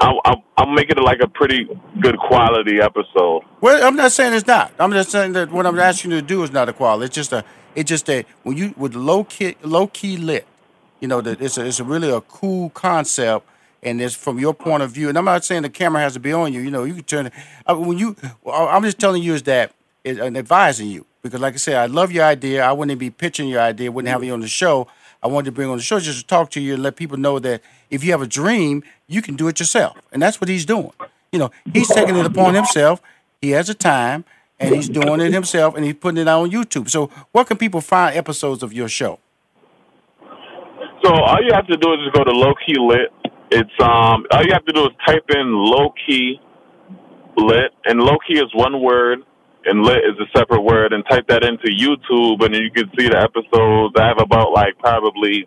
I, 0.00 0.18
I, 0.24 0.34
I'm 0.56 0.74
making 0.74 0.96
it 0.96 1.02
like 1.02 1.20
a 1.20 1.28
pretty 1.28 1.68
good 2.00 2.18
quality 2.18 2.80
episode. 2.80 3.42
Well, 3.60 3.86
I'm 3.86 3.96
not 3.96 4.12
saying 4.12 4.32
it's 4.34 4.46
not. 4.46 4.72
I'm 4.78 4.92
just 4.92 5.10
saying 5.10 5.32
that 5.34 5.52
what 5.52 5.66
I'm 5.66 5.78
asking 5.78 6.12
you 6.12 6.20
to 6.20 6.26
do 6.26 6.42
is 6.42 6.50
not 6.50 6.68
a 6.68 6.72
quality. 6.72 7.06
It's 7.06 7.14
just 7.14 7.32
a. 7.32 7.44
It's 7.74 7.88
just 7.88 8.06
that 8.06 8.26
when 8.42 8.56
you 8.56 8.74
with 8.76 8.94
low 8.94 9.24
key 9.24 9.56
low 9.62 9.86
key 9.86 10.16
lit, 10.16 10.46
you 11.00 11.08
know 11.08 11.20
that 11.20 11.40
it's 11.40 11.56
a, 11.58 11.66
it's 11.66 11.80
a 11.80 11.84
really 11.84 12.10
a 12.10 12.20
cool 12.22 12.70
concept, 12.70 13.46
and 13.82 14.00
it's 14.00 14.14
from 14.14 14.38
your 14.38 14.54
point 14.54 14.82
of 14.82 14.90
view. 14.90 15.08
And 15.08 15.18
I'm 15.18 15.24
not 15.24 15.44
saying 15.44 15.62
the 15.62 15.70
camera 15.70 16.02
has 16.02 16.14
to 16.14 16.20
be 16.20 16.32
on 16.32 16.52
you. 16.52 16.60
You 16.60 16.70
know, 16.70 16.84
you 16.84 16.94
can 16.94 17.04
turn 17.04 17.26
it. 17.26 17.32
I, 17.66 17.74
when 17.74 17.98
you. 17.98 18.16
I'm 18.50 18.82
just 18.82 18.98
telling 18.98 19.22
you 19.22 19.34
is 19.34 19.42
that 19.44 19.72
advising 20.04 20.88
you 20.88 21.06
because, 21.22 21.40
like 21.40 21.54
I 21.54 21.58
said, 21.58 21.76
I 21.76 21.86
love 21.86 22.10
your 22.10 22.24
idea. 22.24 22.64
I 22.64 22.72
wouldn't 22.72 22.98
be 22.98 23.10
pitching 23.10 23.48
your 23.48 23.60
idea. 23.60 23.92
Wouldn't 23.92 24.10
have 24.10 24.24
you 24.24 24.32
on 24.32 24.40
the 24.40 24.48
show. 24.48 24.88
I 25.22 25.28
wanted 25.28 25.46
to 25.46 25.52
bring 25.52 25.68
on 25.68 25.76
the 25.76 25.82
show 25.82 26.00
just 26.00 26.20
to 26.20 26.26
talk 26.26 26.50
to 26.50 26.60
you 26.60 26.74
and 26.74 26.82
let 26.82 26.96
people 26.96 27.16
know 27.16 27.38
that 27.38 27.62
if 27.90 28.02
you 28.02 28.12
have 28.12 28.22
a 28.22 28.26
dream, 28.26 28.82
you 29.06 29.20
can 29.22 29.36
do 29.36 29.48
it 29.48 29.60
yourself, 29.60 29.98
and 30.12 30.22
that's 30.22 30.40
what 30.40 30.48
he's 30.48 30.64
doing. 30.64 30.92
You 31.32 31.38
know, 31.38 31.50
he's 31.72 31.88
taking 31.88 32.16
it 32.16 32.26
upon 32.26 32.54
himself. 32.54 33.00
He 33.40 33.50
has 33.50 33.68
a 33.68 33.74
time, 33.74 34.24
and 34.58 34.74
he's 34.74 34.88
doing 34.88 35.20
it 35.20 35.32
himself, 35.32 35.74
and 35.76 35.84
he's 35.84 35.94
putting 35.94 36.20
it 36.20 36.28
out 36.28 36.42
on 36.42 36.50
YouTube. 36.50 36.90
So, 36.90 37.10
where 37.32 37.44
can 37.44 37.56
people 37.56 37.80
find 37.80 38.16
episodes 38.16 38.62
of 38.62 38.72
your 38.72 38.88
show? 38.88 39.18
So 41.02 41.14
all 41.14 41.42
you 41.42 41.52
have 41.54 41.66
to 41.66 41.76
do 41.76 41.92
is 41.94 42.00
just 42.04 42.14
go 42.14 42.24
to 42.24 42.30
Low 42.30 42.52
Key 42.66 42.76
Lit. 42.78 43.10
It's 43.50 43.70
um 43.80 44.26
all 44.32 44.44
you 44.44 44.52
have 44.52 44.64
to 44.66 44.72
do 44.72 44.84
is 44.84 44.90
type 45.06 45.24
in 45.30 45.52
Low 45.52 45.92
Key 46.06 46.38
Lit, 47.36 47.72
and 47.86 48.00
Low 48.00 48.16
Key 48.26 48.38
is 48.38 48.54
one 48.54 48.82
word, 48.82 49.20
and 49.66 49.82
Lit 49.82 49.98
is 49.98 50.16
a 50.20 50.38
separate 50.38 50.62
word, 50.62 50.92
and 50.92 51.04
type 51.10 51.26
that 51.28 51.44
into 51.44 51.68
YouTube, 51.68 52.44
and 52.44 52.54
you 52.54 52.70
can 52.70 52.90
see 52.98 53.08
the 53.08 53.18
episodes. 53.18 53.94
I 53.98 54.08
have 54.08 54.20
about 54.20 54.52
like 54.52 54.78
probably 54.78 55.46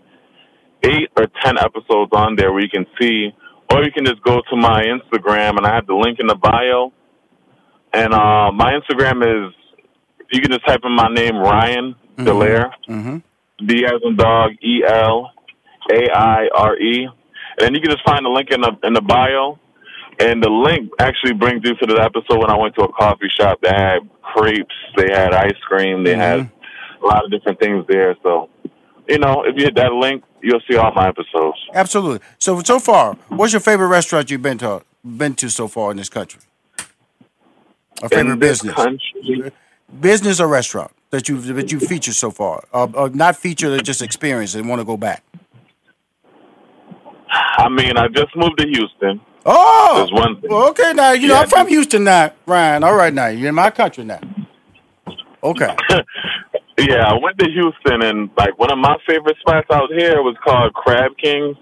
eight 0.83 1.09
or 1.17 1.27
ten 1.43 1.57
episodes 1.57 2.11
on 2.13 2.35
there 2.35 2.51
where 2.51 2.61
you 2.61 2.69
can 2.69 2.85
see, 2.99 3.31
or 3.71 3.83
you 3.83 3.91
can 3.91 4.05
just 4.05 4.21
go 4.23 4.41
to 4.49 4.55
my 4.55 4.83
Instagram, 4.83 5.57
and 5.57 5.65
I 5.65 5.75
have 5.75 5.87
the 5.87 5.95
link 5.95 6.19
in 6.19 6.27
the 6.27 6.35
bio. 6.35 6.91
And 7.93 8.13
uh, 8.13 8.51
my 8.51 8.73
Instagram 8.73 9.21
is 9.21 9.53
you 10.31 10.41
can 10.41 10.51
just 10.51 10.65
type 10.65 10.81
in 10.83 10.91
my 10.95 11.07
name 11.09 11.37
Ryan 11.37 11.95
Mm-hmm. 12.15 12.27
Delaire. 12.27 13.21
D 13.65 13.85
as 13.85 13.99
in 14.03 14.15
dog, 14.15 14.51
E 14.63 14.83
L 14.87 15.31
A 15.91 16.11
I 16.15 16.47
R 16.55 16.77
E. 16.77 17.05
And 17.05 17.59
then 17.59 17.73
you 17.73 17.81
can 17.81 17.89
just 17.89 18.05
find 18.05 18.23
the 18.23 18.29
link 18.29 18.49
in 18.51 18.61
the 18.61 18.71
in 18.83 18.93
the 18.93 19.01
bio. 19.01 19.57
And 20.19 20.43
the 20.43 20.49
link 20.49 20.91
actually 20.99 21.33
brings 21.33 21.61
you 21.63 21.75
to 21.75 21.85
the 21.85 22.01
episode 22.01 22.39
when 22.39 22.49
I 22.49 22.57
went 22.57 22.75
to 22.75 22.83
a 22.83 22.93
coffee 22.93 23.29
shop. 23.39 23.59
They 23.61 23.69
had 23.69 23.99
crepes, 24.21 24.75
they 24.95 25.11
had 25.11 25.33
ice 25.33 25.57
cream, 25.67 26.03
they 26.03 26.15
had 26.15 26.39
a 26.39 27.05
lot 27.05 27.25
of 27.25 27.31
different 27.31 27.59
things 27.59 27.85
there. 27.87 28.15
So, 28.23 28.49
you 29.07 29.17
know, 29.17 29.43
if 29.43 29.55
you 29.57 29.65
hit 29.65 29.75
that 29.75 29.91
link, 29.91 30.23
you'll 30.41 30.61
see 30.69 30.77
all 30.77 30.91
my 30.93 31.07
episodes. 31.07 31.57
Absolutely. 31.73 32.25
So, 32.37 32.61
so 32.61 32.79
far, 32.79 33.15
what's 33.29 33.53
your 33.53 33.59
favorite 33.59 33.87
restaurant 33.87 34.29
you've 34.29 34.41
been 34.41 34.57
to 34.59 34.83
been 35.05 35.35
to 35.35 35.49
so 35.49 35.67
far 35.67 35.91
in 35.91 35.97
this 35.97 36.09
country? 36.09 36.41
A 38.01 38.09
favorite 38.09 38.39
business? 38.39 38.75
country, 38.75 39.51
business 39.99 40.39
or 40.39 40.47
restaurant 40.47 40.91
that 41.09 41.29
you 41.29 41.39
that 41.41 41.71
you 41.71 41.79
featured 41.79 42.15
so 42.15 42.31
far, 42.31 42.65
uh, 42.73 42.87
uh, 42.95 43.09
not 43.13 43.35
featured, 43.35 43.83
just 43.83 44.01
experienced 44.01 44.55
and 44.55 44.67
want 44.67 44.79
to 44.79 44.85
go 44.85 44.97
back. 44.97 45.23
I 47.29 47.69
mean, 47.69 47.97
I 47.97 48.07
just 48.07 48.35
moved 48.35 48.59
to 48.59 48.67
Houston. 48.67 49.21
Oh, 49.45 50.07
one 50.11 50.39
thing. 50.39 50.49
well, 50.49 50.69
okay. 50.69 50.93
Now 50.93 51.11
you 51.11 51.27
know 51.27 51.35
I'm 51.35 51.49
from 51.49 51.67
Houston 51.67 52.03
now, 52.05 52.33
Ryan. 52.45 52.83
All 52.83 52.95
right, 52.95 53.13
now 53.13 53.27
you're 53.27 53.49
in 53.49 53.55
my 53.55 53.69
country 53.71 54.03
now. 54.03 54.19
Okay. 55.43 55.75
Yeah, 56.77 57.05
I 57.07 57.13
went 57.13 57.37
to 57.37 57.45
Houston, 57.49 58.01
and 58.01 58.31
like 58.35 58.57
one 58.57 58.71
of 58.71 58.79
my 58.79 58.97
favorite 59.07 59.37
spots 59.39 59.67
out 59.71 59.91
here 59.95 60.23
was 60.23 60.35
called 60.43 60.73
Crab 60.73 61.11
Kings. 61.21 61.55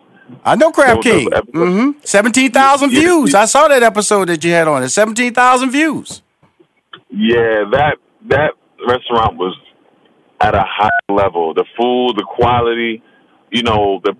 I 0.45 0.55
know 0.55 0.71
Crab 0.71 1.01
King. 1.01 1.29
Mm-hmm. 1.29 1.99
Seventeen 2.05 2.51
thousand 2.51 2.91
views. 2.91 3.36
I 3.36 3.43
saw 3.43 3.67
that 3.67 3.84
episode 3.84 4.29
that 4.29 4.41
you 4.41 4.51
had 4.51 4.69
on 4.69 4.84
it. 4.84 4.89
Seventeen 4.89 5.34
thousand 5.34 5.71
views. 5.71 6.21
Yeah, 7.09 7.65
that 7.73 7.97
that 8.29 8.51
restaurant 8.88 9.36
was 9.36 9.57
at 10.39 10.55
a 10.55 10.63
high 10.65 10.89
level. 11.09 11.53
The 11.53 11.65
food, 11.77 12.15
the 12.15 12.23
quality, 12.25 13.03
you 13.52 13.64
know, 13.64 14.02
the 14.04 14.14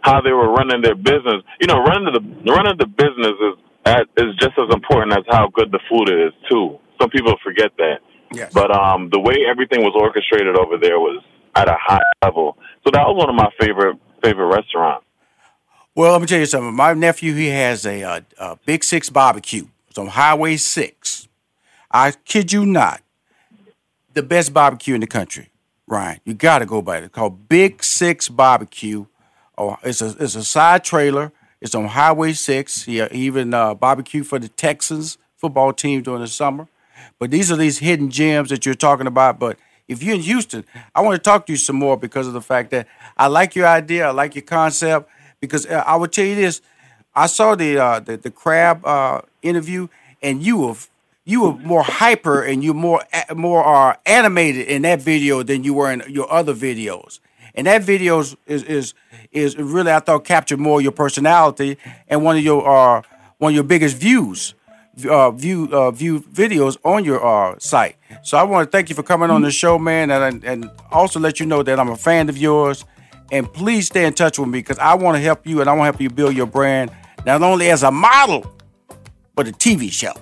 how 0.00 0.20
they 0.20 0.32
were 0.32 0.50
running 0.50 0.82
their 0.82 0.94
business. 0.94 1.42
You 1.60 1.66
know, 1.68 1.78
running 1.78 2.12
the 2.12 2.52
running 2.52 2.76
the 2.78 2.86
business 2.86 3.36
is 3.40 3.54
at, 3.84 4.06
is 4.16 4.34
just 4.36 4.58
as 4.58 4.72
important 4.72 5.12
as 5.12 5.24
how 5.28 5.48
good 5.54 5.70
the 5.70 5.80
food 5.88 6.08
is 6.10 6.32
too. 6.50 6.78
Some 7.00 7.10
people 7.10 7.34
forget 7.42 7.72
that. 7.78 7.98
Yes. 8.32 8.52
But 8.52 8.74
um, 8.74 9.10
the 9.12 9.20
way 9.20 9.36
everything 9.48 9.82
was 9.82 9.94
orchestrated 9.94 10.56
over 10.56 10.78
there 10.78 10.98
was 10.98 11.22
at 11.54 11.68
a 11.68 11.76
high 11.78 12.00
level. 12.24 12.56
So 12.84 12.90
that 12.92 13.02
was 13.06 13.16
one 13.16 13.28
of 13.28 13.34
my 13.34 13.50
favorite 13.60 13.98
favorite 14.22 14.46
restaurants. 14.46 15.04
Well, 15.94 16.12
let 16.12 16.20
me 16.22 16.26
tell 16.26 16.38
you 16.38 16.46
something. 16.46 16.74
My 16.74 16.94
nephew, 16.94 17.34
he 17.34 17.48
has 17.48 17.84
a, 17.84 18.02
uh 18.02 18.20
a 18.38 18.58
Big 18.64 18.82
Six 18.84 19.10
barbecue. 19.10 19.66
It's 19.88 19.98
on 19.98 20.06
Highway 20.06 20.56
Six. 20.56 21.28
I 21.90 22.12
kid 22.24 22.52
you 22.52 22.64
not, 22.64 23.02
the 24.14 24.22
best 24.22 24.54
barbecue 24.54 24.94
in 24.94 25.02
the 25.02 25.06
country. 25.06 25.51
Ryan, 25.86 26.20
you 26.24 26.34
got 26.34 26.60
to 26.60 26.66
go 26.66 26.80
by 26.82 26.98
it. 26.98 27.04
It's 27.04 27.14
called 27.14 27.48
Big 27.48 27.82
Six 27.82 28.28
Barbecue. 28.28 29.06
Oh, 29.58 29.76
it's 29.82 30.00
a 30.00 30.16
it's 30.18 30.34
a 30.34 30.44
side 30.44 30.84
trailer. 30.84 31.32
It's 31.60 31.74
on 31.74 31.86
Highway 31.86 32.32
Six. 32.32 32.84
He 32.84 33.00
uh, 33.00 33.08
even 33.12 33.52
uh, 33.54 33.74
barbecue 33.74 34.24
for 34.24 34.38
the 34.38 34.48
Texans 34.48 35.18
football 35.36 35.72
team 35.72 36.02
during 36.02 36.20
the 36.20 36.28
summer. 36.28 36.68
But 37.18 37.30
these 37.30 37.52
are 37.52 37.56
these 37.56 37.78
hidden 37.78 38.10
gems 38.10 38.48
that 38.50 38.64
you're 38.64 38.74
talking 38.74 39.06
about. 39.06 39.38
But 39.38 39.58
if 39.88 40.02
you're 40.02 40.14
in 40.14 40.22
Houston, 40.22 40.64
I 40.94 41.02
want 41.02 41.16
to 41.16 41.22
talk 41.22 41.46
to 41.46 41.52
you 41.52 41.56
some 41.58 41.76
more 41.76 41.96
because 41.96 42.26
of 42.26 42.32
the 42.32 42.40
fact 42.40 42.70
that 42.70 42.86
I 43.16 43.26
like 43.26 43.54
your 43.54 43.66
idea. 43.66 44.08
I 44.08 44.10
like 44.10 44.34
your 44.34 44.42
concept. 44.42 45.10
Because 45.40 45.66
uh, 45.66 45.82
I 45.86 45.96
would 45.96 46.12
tell 46.12 46.24
you 46.24 46.36
this, 46.36 46.62
I 47.14 47.26
saw 47.26 47.54
the 47.54 47.76
uh, 47.78 48.00
the, 48.00 48.16
the 48.16 48.30
crab 48.30 48.86
uh, 48.86 49.22
interview, 49.42 49.88
and 50.22 50.42
you 50.42 50.58
were 50.58 50.74
you 51.24 51.42
were 51.42 51.52
more 51.54 51.82
hyper 51.82 52.42
and 52.42 52.64
you 52.64 52.74
more 52.74 53.02
more 53.34 53.64
uh, 53.64 53.96
animated 54.06 54.66
in 54.66 54.82
that 54.82 55.00
video 55.00 55.42
than 55.42 55.64
you 55.64 55.74
were 55.74 55.90
in 55.90 56.02
your 56.08 56.30
other 56.32 56.54
videos. 56.54 57.20
And 57.54 57.66
that 57.66 57.82
video 57.82 58.20
is 58.20 58.36
is 58.46 58.62
is, 58.64 58.94
is 59.30 59.56
really 59.56 59.92
I 59.92 60.00
thought 60.00 60.24
captured 60.24 60.58
more 60.58 60.80
your 60.80 60.92
personality 60.92 61.78
and 62.08 62.24
one 62.24 62.36
of 62.36 62.42
your 62.42 62.68
uh, 62.68 63.02
one 63.38 63.52
of 63.52 63.54
your 63.54 63.64
biggest 63.64 63.96
views 63.96 64.54
uh, 65.08 65.30
view 65.30 65.68
uh, 65.72 65.90
view 65.90 66.20
videos 66.20 66.76
on 66.84 67.04
your 67.04 67.24
uh, 67.24 67.58
site. 67.58 67.96
So 68.22 68.36
I 68.36 68.42
want 68.42 68.66
to 68.66 68.70
thank 68.70 68.88
you 68.88 68.94
for 68.94 69.02
coming 69.02 69.30
on 69.30 69.42
the 69.42 69.50
show, 69.50 69.78
man, 69.78 70.10
and 70.10 70.44
and 70.44 70.70
also 70.90 71.20
let 71.20 71.40
you 71.40 71.46
know 71.46 71.62
that 71.62 71.78
I'm 71.78 71.88
a 71.88 71.96
fan 71.96 72.28
of 72.28 72.36
yours. 72.36 72.84
And 73.30 73.50
please 73.50 73.86
stay 73.86 74.04
in 74.04 74.12
touch 74.12 74.38
with 74.38 74.48
me 74.48 74.58
because 74.58 74.78
I 74.78 74.94
want 74.94 75.16
to 75.16 75.22
help 75.22 75.46
you 75.46 75.62
and 75.62 75.70
I 75.70 75.72
want 75.72 75.82
to 75.82 75.92
help 75.92 76.00
you 76.02 76.10
build 76.10 76.36
your 76.36 76.46
brand 76.46 76.90
not 77.24 77.40
only 77.40 77.70
as 77.70 77.82
a 77.82 77.90
model, 77.90 78.54
but 79.34 79.48
a 79.48 79.52
TV 79.52 79.90
show. 79.90 80.12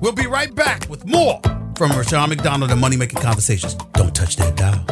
We'll 0.00 0.12
be 0.12 0.26
right 0.26 0.54
back 0.54 0.88
with 0.88 1.04
more 1.06 1.40
from 1.76 1.90
Rushion 1.90 2.28
McDonald 2.28 2.70
and 2.70 2.80
Money 2.80 2.96
Making 2.96 3.20
Conversations. 3.20 3.74
Don't 3.94 4.14
touch 4.14 4.36
that 4.36 4.56
dial. 4.56 4.84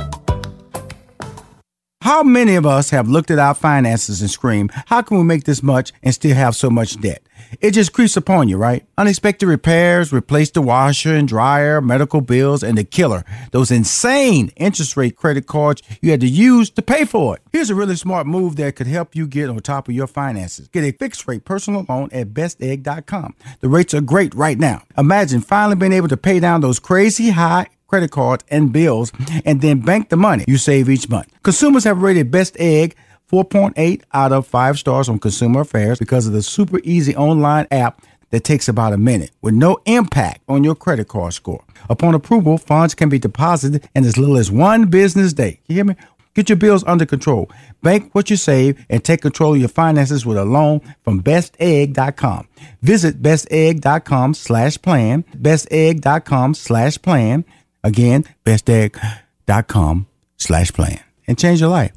How 2.02 2.22
many 2.22 2.54
of 2.54 2.66
us 2.66 2.90
have 2.90 3.08
looked 3.08 3.30
at 3.30 3.38
our 3.38 3.54
finances 3.54 4.20
and 4.20 4.30
screamed, 4.30 4.70
how 4.86 5.02
can 5.02 5.18
we 5.18 5.24
make 5.24 5.44
this 5.44 5.62
much 5.62 5.92
and 6.02 6.14
still 6.14 6.34
have 6.34 6.54
so 6.54 6.70
much 6.70 7.00
debt? 7.00 7.25
It 7.60 7.72
just 7.72 7.92
creeps 7.92 8.16
upon 8.16 8.48
you, 8.48 8.56
right? 8.56 8.84
Unexpected 8.98 9.46
repairs, 9.46 10.12
replace 10.12 10.50
the 10.50 10.62
washer 10.62 11.14
and 11.14 11.28
dryer, 11.28 11.80
medical 11.80 12.20
bills, 12.20 12.62
and 12.62 12.76
the 12.76 12.84
killer, 12.84 13.24
those 13.52 13.70
insane 13.70 14.50
interest 14.56 14.96
rate 14.96 15.16
credit 15.16 15.46
cards 15.46 15.82
you 16.00 16.10
had 16.10 16.20
to 16.20 16.28
use 16.28 16.70
to 16.70 16.82
pay 16.82 17.04
for 17.04 17.36
it. 17.36 17.42
Here's 17.52 17.70
a 17.70 17.74
really 17.74 17.96
smart 17.96 18.26
move 18.26 18.56
that 18.56 18.76
could 18.76 18.86
help 18.86 19.14
you 19.14 19.26
get 19.26 19.48
on 19.48 19.58
top 19.58 19.88
of 19.88 19.94
your 19.94 20.06
finances. 20.06 20.68
Get 20.68 20.84
a 20.84 20.92
fixed 20.92 21.26
rate 21.26 21.44
personal 21.44 21.84
loan 21.88 22.08
at 22.12 22.28
bestegg.com. 22.28 23.34
The 23.60 23.68
rates 23.68 23.94
are 23.94 24.00
great 24.00 24.34
right 24.34 24.58
now. 24.58 24.82
Imagine 24.96 25.40
finally 25.40 25.76
being 25.76 25.92
able 25.92 26.08
to 26.08 26.16
pay 26.16 26.40
down 26.40 26.60
those 26.60 26.78
crazy 26.78 27.30
high 27.30 27.66
credit 27.86 28.10
cards 28.10 28.44
and 28.48 28.72
bills 28.72 29.12
and 29.44 29.60
then 29.60 29.80
bank 29.80 30.08
the 30.08 30.16
money 30.16 30.44
you 30.48 30.58
save 30.58 30.88
each 30.88 31.08
month. 31.08 31.28
Consumers 31.42 31.84
have 31.84 32.02
rated 32.02 32.30
Best 32.30 32.56
Egg 32.58 32.96
4.8 33.30 34.02
out 34.12 34.32
of 34.32 34.46
5 34.46 34.78
stars 34.78 35.08
on 35.08 35.18
Consumer 35.18 35.62
Affairs 35.62 35.98
because 35.98 36.26
of 36.26 36.32
the 36.32 36.42
super 36.42 36.80
easy 36.84 37.14
online 37.16 37.66
app 37.70 38.02
that 38.30 38.44
takes 38.44 38.68
about 38.68 38.92
a 38.92 38.98
minute 38.98 39.30
with 39.40 39.54
no 39.54 39.78
impact 39.86 40.42
on 40.48 40.64
your 40.64 40.74
credit 40.74 41.08
card 41.08 41.32
score. 41.32 41.64
Upon 41.88 42.14
approval, 42.14 42.58
funds 42.58 42.94
can 42.94 43.08
be 43.08 43.18
deposited 43.18 43.88
in 43.94 44.04
as 44.04 44.18
little 44.18 44.36
as 44.36 44.50
one 44.50 44.86
business 44.86 45.32
day. 45.32 45.60
You 45.66 45.76
hear 45.76 45.84
me? 45.84 45.96
Get 46.34 46.50
your 46.50 46.56
bills 46.56 46.84
under 46.84 47.06
control. 47.06 47.50
Bank 47.82 48.14
what 48.14 48.28
you 48.28 48.36
save 48.36 48.84
and 48.90 49.02
take 49.02 49.22
control 49.22 49.54
of 49.54 49.60
your 49.60 49.70
finances 49.70 50.26
with 50.26 50.36
a 50.36 50.44
loan 50.44 50.80
from 51.02 51.22
bestegg.com. 51.22 52.48
Visit 52.82 53.22
bestegg.com 53.22 54.34
slash 54.34 54.76
plan, 54.82 55.24
bestegg.com 55.34 56.54
slash 56.54 57.00
plan. 57.00 57.44
Again, 57.82 58.24
bestegg.com 58.44 60.06
slash 60.36 60.70
plan 60.72 61.00
and 61.26 61.38
change 61.38 61.60
your 61.60 61.70
life. 61.70 61.95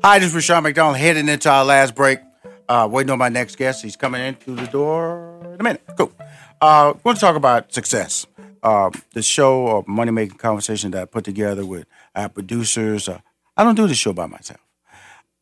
Hi, 0.00 0.18
this 0.18 0.28
is 0.28 0.34
Rushion 0.34 0.62
McDonald 0.62 0.96
heading 0.96 1.28
into 1.28 1.50
our 1.50 1.66
last 1.66 1.94
break. 1.94 2.18
Uh, 2.66 2.88
waiting 2.90 3.10
on 3.10 3.18
my 3.18 3.28
next 3.28 3.56
guest. 3.56 3.82
He's 3.82 3.94
coming 3.94 4.22
in 4.22 4.34
through 4.36 4.56
the 4.56 4.66
door 4.66 5.38
in 5.52 5.60
a 5.60 5.62
minute. 5.62 5.82
Cool. 5.98 6.10
Uh, 6.62 6.94
want 7.04 7.18
to 7.18 7.20
talk 7.20 7.36
about 7.36 7.74
success. 7.74 8.26
Uh, 8.62 8.90
the 9.12 9.20
show 9.20 9.66
or 9.66 9.84
money 9.86 10.10
making 10.10 10.38
conversation 10.38 10.92
that 10.92 11.02
I 11.02 11.04
put 11.04 11.24
together 11.24 11.66
with 11.66 11.86
our 12.14 12.30
producers. 12.30 13.06
Uh, 13.06 13.20
I 13.54 13.64
don't 13.64 13.74
do 13.74 13.86
this 13.86 13.98
show 13.98 14.14
by 14.14 14.24
myself. 14.26 14.60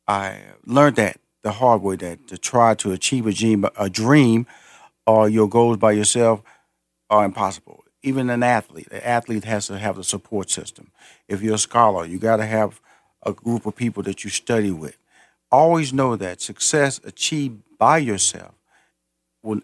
I 0.08 0.40
learned 0.66 0.96
that 0.96 1.20
the 1.42 1.52
hard 1.52 1.80
way 1.82 1.94
that 1.96 2.26
to 2.26 2.36
try 2.36 2.74
to 2.74 2.90
achieve 2.90 3.28
a 3.28 3.32
dream, 3.32 3.64
a 3.78 3.88
dream 3.88 4.46
or 5.06 5.28
your 5.28 5.48
goals 5.48 5.76
by 5.76 5.92
yourself 5.92 6.42
are 7.08 7.24
impossible. 7.24 7.84
Even 8.02 8.28
an 8.28 8.42
athlete, 8.42 8.88
an 8.90 9.02
athlete 9.02 9.44
has 9.44 9.68
to 9.68 9.78
have 9.78 9.96
a 9.96 10.02
support 10.02 10.50
system. 10.50 10.90
If 11.28 11.40
you're 11.40 11.54
a 11.54 11.58
scholar, 11.58 12.04
you 12.04 12.18
got 12.18 12.38
to 12.38 12.46
have 12.46 12.80
a 13.24 13.32
group 13.32 13.66
of 13.66 13.76
people 13.76 14.02
that 14.04 14.24
you 14.24 14.30
study 14.30 14.70
with. 14.70 14.96
Always 15.50 15.92
know 15.92 16.16
that 16.16 16.40
success 16.40 17.00
achieved 17.04 17.62
by 17.78 17.98
yourself 17.98 18.54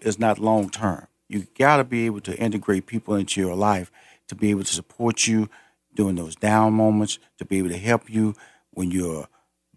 is 0.01 0.19
not 0.19 0.39
long 0.39 0.71
term. 0.71 1.07
You 1.29 1.47
got 1.59 1.79
to 1.79 1.85
be 1.85 2.07
able 2.07 2.21
to 2.23 2.37
integrate 2.39 2.87
people 2.87 3.15
into 3.15 3.41
your 3.41 3.55
life 3.55 3.91
to 4.29 4.35
be 4.35 4.51
able 4.51 4.65
to 4.65 4.73
support 4.73 5.27
you, 5.27 5.49
during 5.95 6.17
those 6.17 6.37
down 6.37 6.75
moments, 6.75 7.19
to 7.39 7.45
be 7.45 7.59
able 7.59 7.71
to 7.71 7.79
help 7.79 8.11
you 8.11 8.35
when 8.73 8.91
you're 8.91 9.29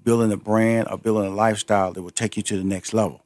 building 0.04 0.32
a 0.32 0.38
brand 0.38 0.88
or 0.90 0.98
building 0.98 1.32
a 1.32 1.36
lifestyle 1.36 1.94
that 1.94 2.02
will 2.02 2.10
take 2.10 2.38
you 2.38 2.44
to 2.44 2.58
the 2.58 2.64
next 2.64 2.94
level. 2.94 3.22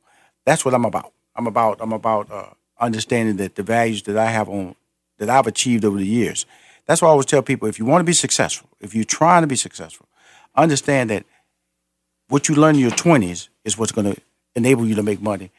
That's 0.45 0.63
what 0.63 0.73
I'm 0.73 0.85
about. 0.85 1.11
I'm 1.35 1.47
about 1.47 1.81
I'm 1.81 1.93
about 1.93 2.31
uh, 2.31 2.49
understanding 2.79 3.37
that 3.37 3.55
the 3.55 3.63
values 3.63 4.03
that 4.03 4.17
I 4.17 4.25
have 4.25 4.47
on 4.47 4.75
that 5.17 5.29
I've 5.29 5.47
achieved 5.47 5.83
over 5.83 5.97
the 5.97 6.05
years. 6.05 6.45
That's 6.85 7.01
why 7.01 7.07
I 7.07 7.11
always 7.11 7.25
tell 7.25 7.41
people: 7.41 7.67
if 7.67 7.79
you 7.79 7.85
want 7.85 8.01
to 8.01 8.05
be 8.05 8.13
successful, 8.13 8.69
if 8.79 8.93
you're 8.93 9.03
trying 9.03 9.41
to 9.41 9.47
be 9.47 9.55
successful, 9.55 10.07
understand 10.55 11.09
that 11.09 11.25
what 12.29 12.47
you 12.49 12.55
learn 12.55 12.75
in 12.75 12.81
your 12.81 12.91
20s 12.91 13.49
is 13.63 13.77
what's 13.77 13.91
going 13.91 14.13
to 14.13 14.21
enable 14.55 14.85
you 14.85 14.95
to 14.95 15.03
make 15.03 15.21
money 15.21 15.51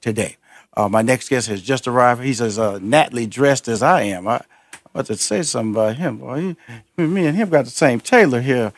today. 0.00 0.36
Uh, 0.76 0.88
my 0.88 1.02
next 1.02 1.28
guest 1.28 1.48
has 1.48 1.60
just 1.62 1.86
arrived. 1.86 2.22
He's 2.22 2.40
as 2.40 2.58
uh, 2.58 2.78
natly 2.78 3.28
dressed 3.28 3.68
as 3.68 3.82
I 3.82 4.02
am. 4.02 4.26
I, 4.26 4.36
I 4.36 4.40
want 4.94 5.06
to 5.08 5.16
say 5.16 5.42
something 5.42 5.72
about 5.74 5.96
him. 5.96 6.18
Boy, 6.18 6.56
he, 6.96 7.02
me 7.06 7.26
and 7.26 7.36
him 7.36 7.50
got 7.50 7.64
the 7.64 7.70
same 7.70 8.00
tailor 8.00 8.40
here. 8.40 8.72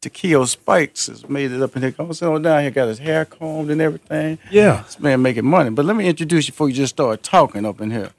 Takeo 0.00 0.44
Spikes 0.44 1.08
has 1.08 1.28
made 1.28 1.50
it 1.50 1.60
up 1.60 1.74
in 1.74 1.82
here. 1.82 1.90
Come 1.92 2.10
on 2.22 2.42
down 2.42 2.62
here, 2.62 2.70
got 2.70 2.86
his 2.88 3.00
hair 3.00 3.24
combed 3.24 3.70
and 3.70 3.80
everything. 3.80 4.38
Yeah. 4.50 4.82
This 4.86 5.00
man 5.00 5.20
making 5.22 5.44
money. 5.44 5.70
But 5.70 5.86
let 5.86 5.96
me 5.96 6.06
introduce 6.06 6.46
you 6.46 6.52
before 6.52 6.68
you 6.68 6.74
just 6.74 6.94
start 6.94 7.22
talking 7.22 7.64
up 7.66 7.80
in 7.80 7.90
here. 7.90 8.10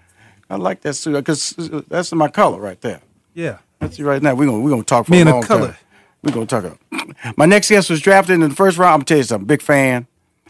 I 0.49 0.57
like 0.57 0.81
that 0.81 0.95
suit 0.95 1.13
because 1.13 1.53
that's 1.87 2.11
my 2.11 2.27
color 2.27 2.59
right 2.59 2.79
there. 2.81 2.99
Yeah. 3.33 3.59
That's 3.79 3.97
you 3.97 4.05
right 4.05 4.21
now. 4.21 4.35
We're 4.35 4.47
gonna 4.47 4.59
we're 4.59 4.71
gonna 4.71 4.83
talk 4.83 5.05
for 5.05 5.11
Me 5.13 5.19
a 5.19 5.21
and 5.21 5.29
long 5.29 5.43
color. 5.43 5.67
time. 5.67 5.77
We're 6.23 6.33
gonna 6.33 6.45
talk. 6.45 6.65
About. 6.65 7.37
My 7.37 7.45
next 7.45 7.69
guest 7.69 7.89
was 7.89 8.01
drafted 8.01 8.35
in 8.35 8.41
the 8.41 8.49
first 8.51 8.77
round. 8.77 8.93
I'm 8.93 8.99
gonna 8.99 9.05
tell 9.05 9.17
you 9.17 9.23
something. 9.23 9.47
Big 9.47 9.61
fan. 9.61 10.07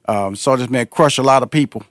Um, 0.08 0.36
saw 0.36 0.56
this 0.56 0.70
man 0.70 0.88
crush 0.88 1.18
a 1.18 1.24
lot 1.24 1.44
of 1.44 1.52
people 1.52 1.84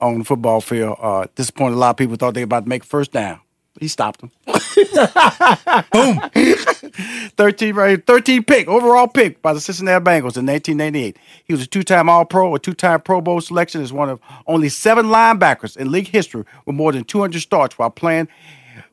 on 0.00 0.18
the 0.18 0.24
football 0.24 0.60
field. 0.60 0.98
Uh, 1.00 1.26
disappointed 1.34 1.76
a 1.76 1.78
lot 1.78 1.90
of 1.90 1.96
people 1.96 2.16
thought 2.16 2.34
they 2.34 2.42
were 2.42 2.44
about 2.44 2.64
to 2.64 2.68
make 2.68 2.84
first 2.84 3.12
down. 3.12 3.40
He 3.80 3.88
stopped 3.88 4.20
them. 4.20 4.30
Boom. 5.92 6.20
13 7.36 7.74
right, 7.74 8.06
13 8.06 8.44
pick, 8.44 8.68
overall 8.68 9.06
pick 9.06 9.42
by 9.42 9.52
the 9.52 9.60
Cincinnati 9.60 10.02
Bengals 10.02 10.36
in 10.38 10.46
1998. 10.46 11.18
He 11.44 11.52
was 11.52 11.62
a 11.62 11.66
two-time 11.66 12.08
All-Pro, 12.08 12.54
a 12.54 12.58
two-time 12.58 13.02
Pro 13.02 13.20
Bowl 13.20 13.40
selection 13.40 13.82
as 13.82 13.92
one 13.92 14.08
of 14.08 14.20
only 14.46 14.70
seven 14.70 15.06
linebackers 15.06 15.76
in 15.76 15.90
league 15.90 16.08
history 16.08 16.44
with 16.64 16.74
more 16.74 16.92
than 16.92 17.04
200 17.04 17.40
starts 17.40 17.78
while 17.78 17.90
playing 17.90 18.28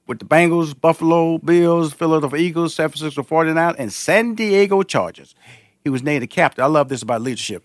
with 0.07 0.19
the 0.19 0.25
Bengals, 0.25 0.79
Buffalo 0.79 1.37
Bills, 1.37 1.93
Philadelphia 1.93 2.39
Eagles, 2.39 2.75
San 2.75 2.89
Francisco 2.89 3.23
49, 3.23 3.75
and 3.77 3.91
San 3.91 4.35
Diego 4.35 4.83
Chargers. 4.83 5.35
He 5.83 5.89
was 5.89 6.03
named 6.03 6.23
a 6.23 6.27
captain. 6.27 6.63
I 6.63 6.67
love 6.67 6.89
this 6.89 7.01
about 7.01 7.21
leadership. 7.21 7.63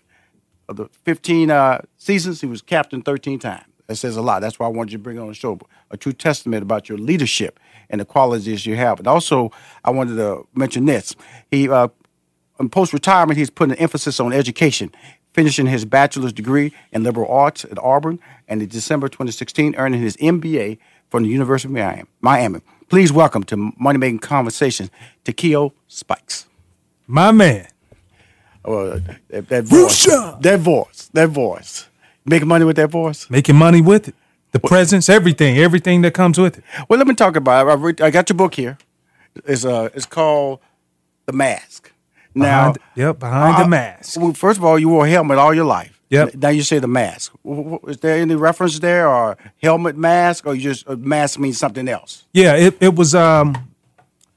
Of 0.67 0.77
the 0.77 0.85
15 1.03 1.49
uh, 1.49 1.81
seasons, 1.97 2.41
he 2.41 2.47
was 2.47 2.61
captain 2.61 3.01
13 3.01 3.39
times. 3.39 3.65
That 3.87 3.95
says 3.95 4.15
a 4.17 4.21
lot. 4.21 4.41
That's 4.41 4.59
why 4.59 4.67
I 4.67 4.69
wanted 4.69 4.91
you 4.91 4.97
to 4.99 5.03
bring 5.03 5.17
on 5.17 5.27
the 5.27 5.33
show 5.33 5.59
a 5.89 5.97
true 5.97 6.13
testament 6.13 6.61
about 6.61 6.89
your 6.89 6.99
leadership 6.99 7.59
and 7.89 7.99
the 7.99 8.05
qualities 8.05 8.67
you 8.67 8.75
have. 8.75 8.97
But 8.97 9.07
also, 9.07 9.51
I 9.83 9.89
wanted 9.89 10.15
to 10.17 10.47
mention 10.53 10.85
this. 10.85 11.15
He, 11.49 11.67
uh, 11.67 11.87
in 12.59 12.69
post 12.69 12.93
retirement, 12.93 13.39
he's 13.39 13.49
putting 13.49 13.71
an 13.71 13.79
emphasis 13.79 14.19
on 14.19 14.31
education, 14.31 14.91
finishing 15.33 15.65
his 15.65 15.85
bachelor's 15.85 16.33
degree 16.33 16.71
in 16.91 17.03
liberal 17.03 17.31
arts 17.31 17.65
at 17.65 17.79
Auburn, 17.79 18.19
and 18.47 18.61
in 18.61 18.69
December 18.69 19.09
2016, 19.09 19.73
earning 19.75 20.01
his 20.01 20.17
MBA 20.17 20.77
from 21.09 21.23
the 21.23 21.29
University 21.29 21.67
of 21.67 21.73
Miami. 21.73 22.03
Miami. 22.21 22.61
Please 22.87 23.11
welcome 23.11 23.43
to 23.43 23.71
Money 23.77 23.99
Making 23.99 24.19
Conversations, 24.19 24.89
Takeo 25.23 25.73
Spikes. 25.87 26.47
My 27.07 27.31
man. 27.31 27.67
Oh, 28.65 28.99
that, 29.29 29.47
that 29.49 29.63
voice. 29.65 30.05
That 30.41 30.59
voice. 30.59 31.09
That 31.13 31.29
voice. 31.29 31.87
Making 32.25 32.47
money 32.47 32.65
with 32.65 32.75
that 32.75 32.89
voice? 32.89 33.29
Making 33.29 33.55
money 33.55 33.81
with 33.81 34.07
it. 34.09 34.15
The 34.51 34.59
presence, 34.59 35.09
everything, 35.09 35.57
everything 35.59 36.01
that 36.01 36.13
comes 36.13 36.39
with 36.39 36.57
it. 36.57 36.63
Well, 36.89 36.97
let 36.97 37.07
me 37.07 37.13
talk 37.13 37.35
about 37.35 37.67
it. 37.67 37.69
I, 37.69 37.73
read, 37.75 38.01
I 38.01 38.09
got 38.09 38.29
your 38.29 38.35
book 38.37 38.55
here. 38.55 38.77
It's 39.45 39.63
uh, 39.63 39.89
it's 39.93 40.07
called 40.07 40.59
The 41.27 41.33
Mask. 41.33 41.91
Now, 42.33 42.73
Behind- 42.73 42.77
yep, 42.95 43.19
behind 43.19 43.63
the 43.63 43.67
mask. 43.67 44.19
Well, 44.19 44.33
first 44.33 44.57
of 44.59 44.63
all, 44.65 44.77
you 44.77 44.89
wore 44.89 45.05
a 45.05 45.09
helmet 45.09 45.37
all 45.37 45.53
your 45.53 45.65
life. 45.65 45.98
Yep. 46.09 46.35
Now 46.35 46.49
you 46.49 46.63
say 46.63 46.79
the 46.79 46.87
mask. 46.87 47.33
Is 47.87 47.97
there 47.97 48.17
any 48.17 48.35
reference 48.35 48.79
there, 48.79 49.07
or 49.07 49.37
helmet 49.61 49.95
mask, 49.95 50.47
or 50.47 50.55
you 50.55 50.61
just 50.61 50.89
uh, 50.89 50.95
mask 50.95 51.39
means 51.39 51.57
something 51.59 51.87
else? 51.87 52.25
Yeah, 52.33 52.55
it, 52.55 52.77
it 52.79 52.95
was 52.95 53.13
um 53.13 53.55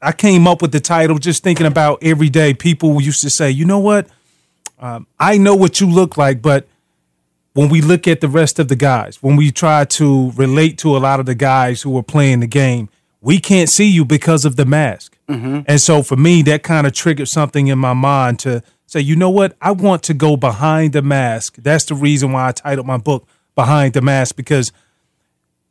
I 0.03 0.13
came 0.13 0.47
up 0.47 0.61
with 0.63 0.73
the 0.73 0.81
title 0.81 1.19
just 1.19 1.43
thinking 1.43 1.67
about 1.67 2.03
every 2.03 2.29
day 2.29 2.55
people 2.55 3.01
used 3.01 3.23
to 3.23 3.31
say, 3.31 3.51
you 3.51 3.65
know 3.65 3.79
what? 3.79 4.09
Um, 4.81 5.07
I 5.19 5.39
know 5.39 5.55
what 5.55 5.81
you 5.81 5.89
look 5.89 6.17
like, 6.17 6.43
but 6.43 6.67
when 7.55 7.69
we 7.69 7.81
look 7.81 8.09
at 8.09 8.21
the 8.21 8.29
rest 8.29 8.59
of 8.59 8.67
the 8.69 8.77
guys, 8.77 9.23
when 9.23 9.37
we 9.37 9.53
try 9.53 9.85
to 9.85 10.33
relate 10.33 10.77
to 10.79 10.97
a 10.97 10.99
lot 10.99 11.21
of 11.21 11.27
the 11.27 11.37
guys 11.37 11.83
who 11.83 11.97
are 11.97 12.03
playing 12.03 12.41
the 12.41 12.47
game, 12.49 12.89
we 13.21 13.39
can't 13.39 13.69
see 13.69 13.89
you 13.89 14.05
because 14.05 14.45
of 14.45 14.57
the 14.57 14.65
mask. 14.65 15.17
And 15.29 15.81
so 15.81 16.03
for 16.03 16.17
me, 16.17 16.43
that 16.43 16.63
kind 16.63 16.87
of 16.87 16.93
triggered 16.93 17.29
something 17.29 17.69
in 17.69 17.79
my 17.79 17.95
mind 17.95 18.39
to 18.41 18.63
say, 18.93 19.01
you 19.01 19.17
know 19.17 19.31
what? 19.31 19.57
I 19.61 19.71
want 19.73 20.03
to 20.05 20.15
go 20.15 20.37
behind 20.37 20.93
the 20.93 21.01
mask. 21.03 21.57
That's 21.57 21.87
the 21.87 21.95
reason 21.95 22.33
why 22.33 22.49
I 22.49 22.53
titled 22.53 22.87
my 22.87 22.99
book 22.99 23.27
Behind 23.55 23.95
the 23.95 24.03
Mask 24.03 24.37
because 24.37 24.71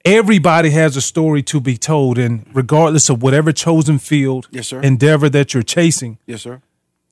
everybody 0.04 0.72
has 0.72 0.98
a 0.98 1.02
story 1.02 1.44
to 1.44 1.60
be 1.62 1.78
told. 1.78 2.18
And 2.18 2.46
regardless 2.54 3.10
of 3.10 3.22
whatever 3.22 3.52
chosen 3.52 4.00
field, 4.00 4.48
Yes, 4.52 4.68
sir. 4.70 4.82
endeavor 4.82 5.30
that 5.30 5.54
you're 5.54 5.64
chasing, 5.64 6.18
Yes, 6.26 6.42
sir. 6.42 6.62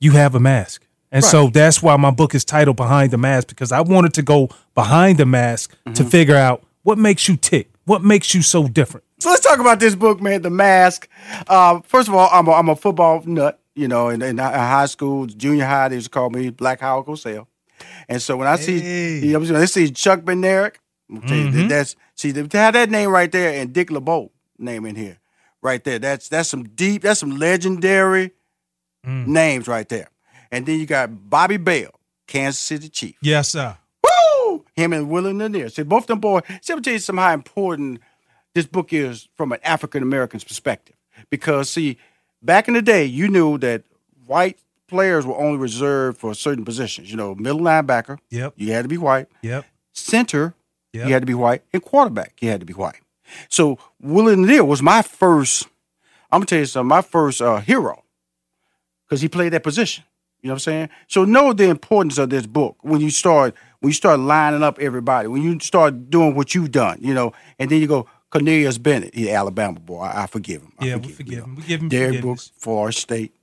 you 0.00 0.12
have 0.12 0.34
a 0.34 0.40
mask. 0.40 0.82
And 1.12 1.22
Right. 1.22 1.30
so 1.30 1.48
that's 1.48 1.80
why 1.82 1.96
my 1.96 2.10
book 2.10 2.34
is 2.34 2.44
titled 2.44 2.76
Behind 2.76 3.12
the 3.12 3.18
Mask 3.18 3.48
because 3.48 3.70
I 3.72 3.80
wanted 3.80 4.12
to 4.14 4.22
go 4.22 4.48
behind 4.74 5.18
the 5.18 5.26
mask 5.26 5.70
to 5.86 5.90
Mm-hmm. 5.90 6.08
figure 6.08 6.36
out 6.36 6.64
what 6.82 6.98
makes 6.98 7.28
you 7.28 7.36
tick, 7.36 7.68
what 7.84 8.02
makes 8.02 8.34
you 8.34 8.42
so 8.42 8.66
different. 8.66 9.04
So 9.20 9.28
let's 9.30 9.42
talk 9.42 9.58
about 9.60 9.78
this 9.80 9.94
book, 9.94 10.20
man, 10.20 10.42
The 10.42 10.50
Mask. 10.50 11.06
Uh, 11.46 11.80
first 11.84 12.08
of 12.08 12.14
all, 12.14 12.28
I'm 12.32 12.48
a, 12.48 12.52
I'm 12.52 12.68
a 12.68 12.74
football 12.76 13.22
nut. 13.26 13.59
You 13.74 13.88
know, 13.88 14.08
in, 14.08 14.20
in 14.20 14.38
high 14.38 14.86
school, 14.86 15.26
junior 15.26 15.64
high, 15.64 15.88
they 15.88 15.94
used 15.94 16.06
to 16.06 16.10
call 16.10 16.30
me 16.30 16.50
Black 16.50 16.80
Howard 16.80 17.06
Cosell. 17.06 17.46
And 18.08 18.20
so 18.20 18.36
when 18.36 18.48
I 18.48 18.56
see, 18.56 19.20
you 19.24 19.38
know, 19.38 19.40
they 19.40 19.66
see 19.66 19.90
Chuck 19.90 20.20
Bednarik, 20.20 20.76
I'm 21.08 21.22
tell 21.22 21.36
you, 21.36 21.50
that- 21.50 21.56
mm-hmm. 21.56 21.68
that's 21.68 21.96
see 22.14 22.32
to 22.32 22.58
have 22.58 22.74
that 22.74 22.90
name 22.90 23.10
right 23.10 23.30
there 23.30 23.60
and 23.60 23.72
Dick 23.72 23.90
LeBeau 23.90 24.30
name 24.58 24.86
in 24.86 24.96
here, 24.96 25.18
right 25.62 25.82
there. 25.82 25.98
That's 25.98 26.28
that's 26.28 26.48
some 26.48 26.64
deep, 26.64 27.02
that's 27.02 27.20
some 27.20 27.38
legendary 27.38 28.32
mm. 29.06 29.26
names 29.26 29.68
right 29.68 29.88
there. 29.88 30.10
And 30.50 30.66
then 30.66 30.78
you 30.78 30.86
got 30.86 31.30
Bobby 31.30 31.56
Bell, 31.56 31.90
Kansas 32.26 32.60
City 32.60 32.88
Chief. 32.88 33.16
Yes, 33.22 33.50
sir. 33.50 33.76
Woo! 34.04 34.64
Him 34.74 34.92
and 34.92 35.08
Willie 35.08 35.32
Lanier. 35.32 35.68
See, 35.68 35.82
both 35.82 36.06
them 36.06 36.20
boys. 36.20 36.42
See, 36.60 36.72
I'm 36.72 36.82
tell 36.82 36.92
you 36.92 36.98
something 36.98 37.22
how 37.22 37.32
important 37.32 38.00
this 38.54 38.66
book 38.66 38.92
is 38.92 39.28
from 39.36 39.52
an 39.52 39.60
African 39.62 40.02
American's 40.02 40.44
perspective. 40.44 40.96
Because 41.30 41.70
see, 41.70 41.98
back 42.42 42.68
in 42.68 42.74
the 42.74 42.82
day, 42.82 43.04
you 43.04 43.28
knew 43.28 43.58
that 43.58 43.82
white 44.26 44.58
players 44.88 45.24
were 45.26 45.36
only 45.36 45.58
reserved 45.58 46.18
for 46.18 46.34
certain 46.34 46.64
positions. 46.64 47.10
You 47.10 47.16
know, 47.16 47.34
middle 47.34 47.60
linebacker, 47.60 48.18
Yep. 48.30 48.54
you 48.56 48.72
had 48.72 48.82
to 48.82 48.88
be 48.88 48.98
white. 48.98 49.28
Yep. 49.42 49.64
Center, 49.92 50.54
Yep. 50.92 51.06
you 51.06 51.12
had 51.12 51.22
to 51.22 51.26
be 51.26 51.34
white, 51.34 51.62
and 51.72 51.82
quarterback, 51.82 52.34
you 52.40 52.48
had 52.48 52.60
to 52.60 52.66
be 52.66 52.72
white. 52.72 53.00
So 53.48 53.78
Willie 54.00 54.34
Lanier 54.36 54.64
was 54.64 54.82
my 54.82 55.02
first. 55.02 55.66
I'm 56.32 56.40
gonna 56.40 56.46
tell 56.46 56.58
you 56.58 56.66
something. 56.66 56.88
My 56.88 57.02
first 57.02 57.40
uh, 57.40 57.58
hero, 57.60 58.02
because 59.06 59.20
he 59.20 59.28
played 59.28 59.52
that 59.52 59.62
position. 59.62 60.04
You 60.42 60.48
know 60.48 60.54
what 60.54 60.56
I'm 60.56 60.60
saying? 60.60 60.88
So 61.06 61.24
know 61.24 61.52
the 61.52 61.68
importance 61.68 62.16
of 62.18 62.30
this 62.30 62.46
book 62.46 62.76
when 62.80 63.00
you 63.00 63.10
start 63.10 63.54
when 63.80 63.90
you 63.90 63.94
start 63.94 64.20
lining 64.20 64.62
up 64.62 64.78
everybody, 64.78 65.28
when 65.28 65.42
you 65.42 65.58
start 65.60 66.10
doing 66.10 66.34
what 66.34 66.54
you've 66.54 66.70
done, 66.72 66.98
you 67.00 67.14
know, 67.14 67.32
and 67.58 67.70
then 67.70 67.80
you 67.80 67.86
go 67.86 68.06
Cornelius 68.30 68.78
Bennett, 68.78 69.14
he's 69.14 69.28
Alabama 69.28 69.78
boy. 69.80 70.00
I, 70.02 70.22
I 70.22 70.26
forgive 70.26 70.62
him. 70.62 70.72
I 70.78 70.86
Yeah, 70.86 70.96
we 70.96 71.02
forgive, 71.08 71.16
forgive 71.16 71.32
you 71.32 71.38
know. 71.38 71.44
him. 71.44 71.56
We 71.56 71.62
give 71.62 71.80
him 71.82 71.88
Derrick. 71.88 72.20
Brooks, 72.20 72.52
Florida 72.56 72.96
State, 72.96 73.34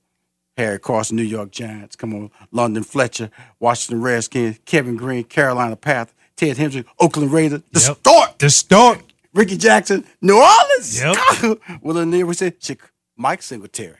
Harry 0.56 0.78
Carson, 0.78 1.16
New 1.16 1.22
York 1.22 1.50
Giants. 1.50 1.94
Come 1.96 2.14
on, 2.14 2.30
London 2.52 2.82
Fletcher, 2.82 3.30
Washington 3.60 4.02
Redskins, 4.02 4.58
Kevin 4.64 4.96
Greene, 4.96 5.24
Carolina 5.24 5.76
Path, 5.76 6.14
Ted 6.36 6.56
Hendrick, 6.56 6.86
Oakland 6.98 7.32
Raiders, 7.32 7.60
the 7.72 7.80
Yep. 7.80 7.98
Stork, 7.98 8.38
The 8.38 8.50
start. 8.50 9.02
Ricky 9.34 9.56
Jackson, 9.58 10.04
New 10.22 10.36
Orleans. 10.36 11.00
Yep. 11.00 11.60
Willie 11.82 12.24
we 12.24 12.34
said 12.34 12.58
Chick- 12.60 12.80
Mike 13.16 13.42
Singletary. 13.42 13.98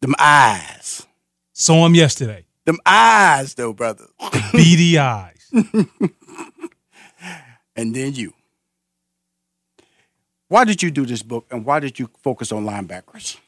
Them 0.00 0.14
eyes. 0.18 1.06
Saw 1.52 1.86
him 1.86 1.94
yesterday. 1.94 2.44
Them 2.66 2.78
eyes, 2.84 3.54
though, 3.54 3.72
brother. 3.72 4.06
Beady 4.52 4.98
eyes. 4.98 5.48
and 7.76 7.94
then 7.94 8.12
you. 8.14 8.32
Why 10.54 10.62
did 10.62 10.84
you 10.84 10.92
do 10.92 11.04
this 11.04 11.20
book 11.20 11.46
and 11.50 11.64
why 11.64 11.80
did 11.80 11.98
you 11.98 12.08
focus 12.22 12.52
on 12.52 12.64
linebackers? 12.64 13.38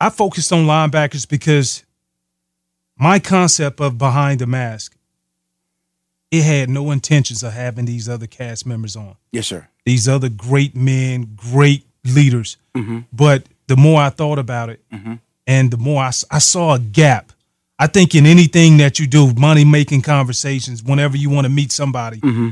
I 0.00 0.08
focused 0.08 0.50
on 0.50 0.64
linebackers 0.64 1.28
because 1.28 1.84
my 2.96 3.18
concept 3.18 3.78
of 3.78 3.98
behind 3.98 4.40
the 4.40 4.46
mask, 4.46 4.96
it 6.30 6.42
had 6.42 6.70
no 6.70 6.90
intentions 6.90 7.42
of 7.42 7.52
having 7.52 7.84
these 7.84 8.08
other 8.08 8.26
cast 8.26 8.64
members 8.64 8.96
on. 8.96 9.16
Yes, 9.30 9.46
sir. 9.48 9.68
These 9.84 10.08
other 10.08 10.30
great 10.30 10.74
men, 10.74 11.34
great 11.36 11.84
leaders. 12.02 12.56
Mm-hmm. 12.74 13.00
But 13.12 13.44
the 13.66 13.76
more 13.76 14.00
I 14.00 14.08
thought 14.08 14.38
about 14.38 14.70
it, 14.70 14.80
mm-hmm. 14.90 15.16
and 15.46 15.70
the 15.70 15.76
more 15.76 16.02
I 16.02 16.38
saw 16.38 16.76
a 16.76 16.78
gap. 16.78 17.30
I 17.78 17.88
think 17.88 18.14
in 18.14 18.24
anything 18.24 18.78
that 18.78 18.98
you 18.98 19.06
do, 19.06 19.34
money 19.34 19.66
making 19.66 20.00
conversations, 20.00 20.82
whenever 20.82 21.18
you 21.18 21.28
want 21.28 21.44
to 21.44 21.50
meet 21.50 21.72
somebody, 21.72 22.20
mm-hmm. 22.20 22.50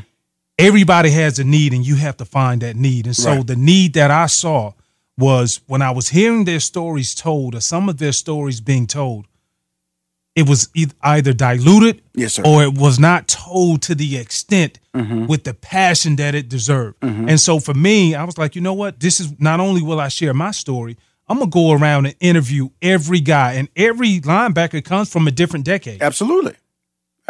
Everybody 0.60 1.10
has 1.10 1.38
a 1.38 1.44
need 1.44 1.72
and 1.72 1.86
you 1.86 1.96
have 1.96 2.16
to 2.18 2.24
find 2.24 2.62
that 2.62 2.76
need. 2.76 3.06
And 3.06 3.16
so 3.16 3.36
Right. 3.36 3.46
the 3.46 3.56
need 3.56 3.94
that 3.94 4.10
I 4.10 4.26
saw 4.26 4.72
was 5.18 5.60
when 5.66 5.82
I 5.82 5.90
was 5.90 6.08
hearing 6.10 6.44
their 6.44 6.60
stories 6.60 7.14
told, 7.14 7.54
or 7.54 7.60
some 7.60 7.88
of 7.88 7.98
their 7.98 8.12
stories 8.12 8.60
being 8.60 8.86
told, 8.86 9.26
it 10.36 10.48
was 10.48 10.68
either 11.02 11.32
diluted 11.32 12.02
yes, 12.14 12.34
sir. 12.34 12.42
or 12.44 12.62
it 12.62 12.78
was 12.78 12.98
not 12.98 13.26
told 13.28 13.82
to 13.82 13.94
the 13.94 14.16
extent 14.16 14.78
mm-hmm. 14.94 15.26
with 15.26 15.44
the 15.44 15.52
passion 15.52 16.16
that 16.16 16.34
it 16.34 16.48
deserved. 16.48 17.00
Mm-hmm. 17.00 17.28
And 17.28 17.40
so 17.40 17.58
for 17.58 17.74
me, 17.74 18.14
I 18.14 18.24
was 18.24 18.38
like, 18.38 18.54
you 18.54 18.62
know 18.62 18.72
what? 18.72 19.00
This 19.00 19.20
is 19.20 19.38
not 19.40 19.60
only 19.60 19.82
will 19.82 20.00
I 20.00 20.08
share 20.08 20.32
my 20.32 20.52
story, 20.52 20.96
I'm 21.28 21.38
gonna 21.38 21.50
go 21.50 21.72
around 21.72 22.06
and 22.06 22.14
interview 22.20 22.70
every 22.80 23.20
guy, 23.20 23.54
and 23.54 23.68
every 23.76 24.20
linebacker 24.20 24.82
comes 24.84 25.12
from 25.12 25.26
a 25.28 25.30
different 25.30 25.64
decade. 25.64 26.02
Absolutely. 26.02 26.54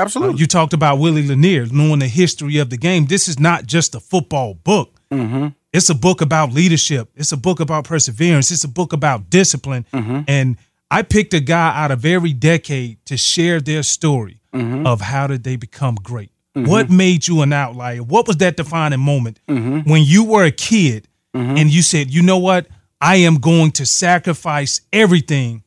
Absolutely. 0.01 0.35
Uh, 0.35 0.39
you 0.39 0.47
talked 0.47 0.73
about 0.73 0.99
Willie 0.99 1.27
Lanier, 1.27 1.67
knowing 1.67 2.01
the 2.01 2.09
history 2.09 2.59
of 2.59 2.71
the 2.71 2.77
game. 2.77 3.07
This 3.07 3.29
is 3.29 3.39
not 3.39 3.67
just 3.67 3.95
a 3.95 4.01
football 4.01 4.55
book. 4.55 5.01
Mm-hmm. 5.13 5.49
It's 5.73 5.89
a 5.91 5.95
book 5.95 6.21
about 6.21 6.53
leadership. 6.53 7.11
It's 7.15 7.33
a 7.33 7.37
book 7.37 7.61
about 7.61 7.85
perseverance. 7.85 8.51
It's 8.51 8.65
a 8.65 8.69
book 8.69 8.93
about 8.93 9.31
discipline. 9.31 9.87
Mm-hmm. 9.93 10.21
And 10.27 10.57
I 10.91 11.03
picked 11.03 11.35
a 11.35 11.41
guy 11.41 11.73
out 11.77 11.91
of 11.91 12.05
every 12.05 12.33
decade 12.33 13.05
to 13.07 13.17
share 13.17 13.61
their 13.61 13.83
story 13.83 14.41
mm-hmm. 14.53 14.87
of 14.87 15.01
how 15.01 15.27
did 15.27 15.45
they 15.45 15.57
become 15.57 15.95
great. 15.97 16.31
What 16.55 16.91
made 16.91 17.29
you 17.29 17.43
an 17.43 17.53
outlier? 17.53 18.03
What 18.03 18.27
was 18.27 18.37
that 18.39 18.57
defining 18.57 19.01
moment 19.01 19.41
Mm-hmm. 19.49 19.89
when 19.89 20.03
you 20.03 20.25
were 20.25 20.45
a 20.45 20.51
kid 20.51 21.07
Mm-hmm. 21.33 21.59
and 21.59 21.71
you 21.71 21.83
said, 21.83 22.11
you 22.11 22.23
know 22.23 22.39
what? 22.39 22.67
I 23.01 23.17
am 23.19 23.37
going 23.37 23.71
to 23.73 23.87
sacrifice 23.87 24.81
everything 24.93 25.63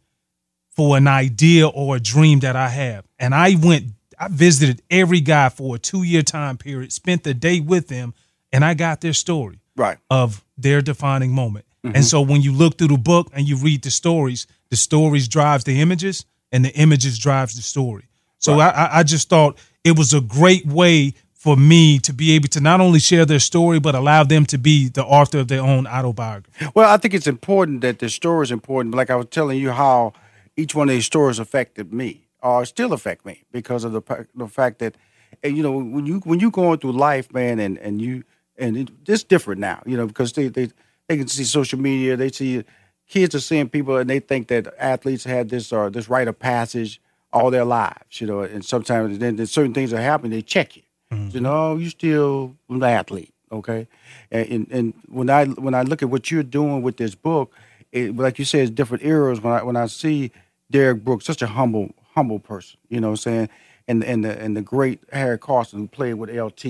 for 0.76 0.98
an 0.98 1.08
idea 1.08 1.70
or 1.70 1.96
a 1.96 2.00
dream 2.02 2.42
that 2.42 2.58
I 2.58 2.68
have. 2.68 3.06
And 3.18 3.34
I 3.34 3.56
went, 3.56 3.86
I 4.24 4.28
visited 4.30 4.82
every 4.90 5.20
guy 5.20 5.50
for 5.50 5.76
a 5.76 5.80
two 5.80 6.04
year 6.04 6.22
time 6.22 6.58
period, 6.58 6.92
spent 6.94 7.24
the 7.24 7.34
day 7.34 7.60
with 7.60 7.88
them, 7.88 8.14
and 8.52 8.64
I 8.64 8.74
got 8.74 9.02
their 9.02 9.14
story 9.14 9.60
right. 9.76 9.98
of 10.10 10.44
their 10.58 10.82
defining 10.82 11.32
moment. 11.32 11.66
Mhm. 11.86 11.96
And 11.96 12.06
so 12.06 12.22
when 12.22 12.42
you 12.42 12.54
look 12.54 12.78
through 12.78 12.88
the 12.90 12.98
book 12.98 13.30
and 13.34 13.48
you 13.48 13.58
read 13.58 13.82
the 13.84 13.92
stories, 13.92 14.48
the 14.70 14.78
stories 14.78 15.28
drives 15.28 15.64
the 15.66 15.82
images 15.82 16.26
and 16.52 16.64
the 16.64 16.74
images 16.76 17.20
drives 17.20 17.56
the 17.56 17.62
story. 17.62 18.04
So 18.40 18.60
I, 18.60 18.70
I- 18.70 19.00
I 19.00 19.04
just 19.04 19.30
thought 19.30 19.58
it 19.84 19.98
was 19.98 20.14
a 20.14 20.22
great 20.22 20.66
way 20.66 21.14
for 21.34 21.58
me 21.58 22.00
to 22.00 22.14
be 22.14 22.32
able 22.36 22.48
to 22.48 22.62
not 22.62 22.80
only 22.80 23.00
share 23.00 23.26
their 23.26 23.40
story, 23.40 23.78
but 23.80 23.96
allow 23.96 24.24
them 24.24 24.46
to 24.46 24.58
be 24.58 24.88
the 24.88 25.04
author 25.04 25.40
of 25.40 25.50
their 25.50 25.62
own 25.62 25.86
autobiography. 25.88 26.68
Well, 26.74 26.90
I 26.90 26.96
think 26.96 27.14
it's 27.14 27.28
important 27.28 27.82
that 27.82 28.00
the 28.00 28.10
story 28.10 28.44
is 28.46 28.52
important. 28.52 28.96
Like 28.96 29.10
I 29.10 29.16
was 29.16 29.28
telling 29.30 29.60
you 29.60 29.72
how 29.72 30.14
each 30.56 30.74
one 30.74 30.88
of 30.88 30.96
these 30.96 31.06
stories 31.06 31.40
affected 31.40 31.92
me, 31.94 32.23
or 32.44 32.66
still 32.66 32.94
affect 32.94 33.26
me, 33.26 33.44
because 33.52 33.84
of 33.84 33.94
the 33.94 34.28
the 34.36 34.48
fact 34.48 34.78
that, 34.80 34.96
and, 35.41 35.58
you 35.58 35.64
know, 35.64 35.72
when 35.72 36.06
you 36.06 36.20
when 36.26 36.39
you 36.39 36.52
going 36.52 36.78
through 36.78 36.91
life, 36.91 37.34
man, 37.34 37.60
and 37.60 37.80
and 37.80 38.02
you 38.02 38.24
and 38.58 38.78
it, 38.78 38.91
it's 39.08 39.24
different 39.24 39.60
now, 39.62 39.82
you 39.86 39.98
know, 39.98 40.06
because 40.06 40.34
they 40.34 40.50
they 40.50 40.70
they 41.08 41.18
can 41.18 41.28
see 41.28 41.46
social 41.46 41.80
media, 41.80 42.16
they 42.16 42.32
see 42.32 42.64
kids 43.08 43.34
are 43.34 43.39
seeing 43.39 43.70
people, 43.70 43.98
and 43.98 44.10
they 44.10 44.20
think 44.20 44.48
that 44.50 44.68
athletes 44.78 45.24
had 45.24 45.50
this 45.50 45.74
or 45.74 45.89
this 45.89 46.10
rite 46.10 46.28
of 46.28 46.38
passage 46.38 47.02
all 47.32 47.50
their 47.50 47.66
lives, 47.66 48.22
you 48.22 48.28
know, 48.28 48.41
and 48.41 48.64
sometimes 48.64 49.18
then 49.18 49.38
then 49.38 49.48
certain 49.48 49.74
things 49.74 49.91
are 49.91 50.02
happening, 50.02 50.32
they 50.32 50.41
check 50.41 50.76
you. 50.76 50.84
Mm-hmm. 51.12 51.30
You 51.36 51.41
know, 51.41 51.78
you 51.78 51.89
still 51.89 52.56
an 52.70 52.84
athlete, 52.84 53.34
okay? 53.52 53.88
And, 54.32 54.48
and 54.50 54.72
and 54.72 54.94
when 55.08 55.30
I 55.30 55.46
when 55.46 55.74
I 55.74 55.82
look 55.82 56.04
at 56.04 56.10
what 56.10 56.30
you're 56.30 56.44
doing 56.44 56.82
with 56.84 56.98
this 56.98 57.16
book, 57.16 57.54
it, 57.91 58.16
like 58.16 58.38
you 58.38 58.46
said, 58.46 58.62
it's 58.62 58.72
different 58.72 59.04
eras. 59.04 59.41
When 59.41 59.54
I 59.54 59.64
when 59.64 59.76
I 59.76 59.88
see 59.88 60.32
Derrick 60.70 61.04
Brooks, 61.04 61.26
such 61.26 61.41
a 61.41 61.48
humble 61.48 61.94
humble 62.16 62.39
person, 62.39 62.80
you 62.89 62.99
know 62.99 63.09
what 63.09 63.26
I'm 63.26 63.32
saying, 63.32 63.49
and 63.88 64.03
and 64.03 64.24
the 64.24 64.39
and 64.39 64.55
the 64.55 64.61
great 64.61 65.01
Harry 65.11 65.38
Carson 65.38 65.80
who 65.80 65.88
played 65.88 66.16
with 66.16 66.30
LT 66.30 66.66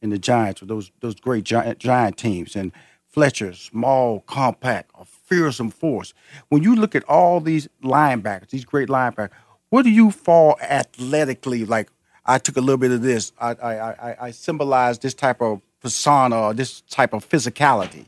in 0.00 0.10
the 0.10 0.18
Giants 0.18 0.60
with 0.60 0.68
those 0.68 0.90
those 1.00 1.14
great 1.14 1.44
giant 1.44 1.78
giant 1.78 2.16
teams, 2.16 2.56
and 2.56 2.72
Fletcher, 3.06 3.52
small, 3.54 4.20
compact, 4.20 4.90
a 4.98 5.04
fearsome 5.04 5.70
force. 5.70 6.12
When 6.50 6.62
you 6.62 6.76
look 6.76 6.94
at 6.94 7.04
all 7.04 7.40
these 7.40 7.68
linebackers, 7.82 8.50
these 8.50 8.64
great 8.64 8.88
linebackers, 8.88 9.30
where 9.70 9.82
do 9.82 9.90
you 9.90 10.10
fall 10.10 10.58
athletically? 10.60 11.64
Like 11.64 11.90
I 12.26 12.38
took 12.38 12.56
a 12.56 12.60
little 12.60 12.76
bit 12.76 12.90
of 12.90 13.02
this. 13.02 13.32
I 13.40 13.50
I 13.54 13.90
I, 13.90 14.16
I 14.26 14.30
symbolize 14.30 14.98
this 14.98 15.14
type 15.14 15.40
of 15.40 15.62
persona 15.80 16.38
or 16.38 16.54
this 16.54 16.82
type 16.82 17.12
of 17.12 17.28
physicality 17.28 18.06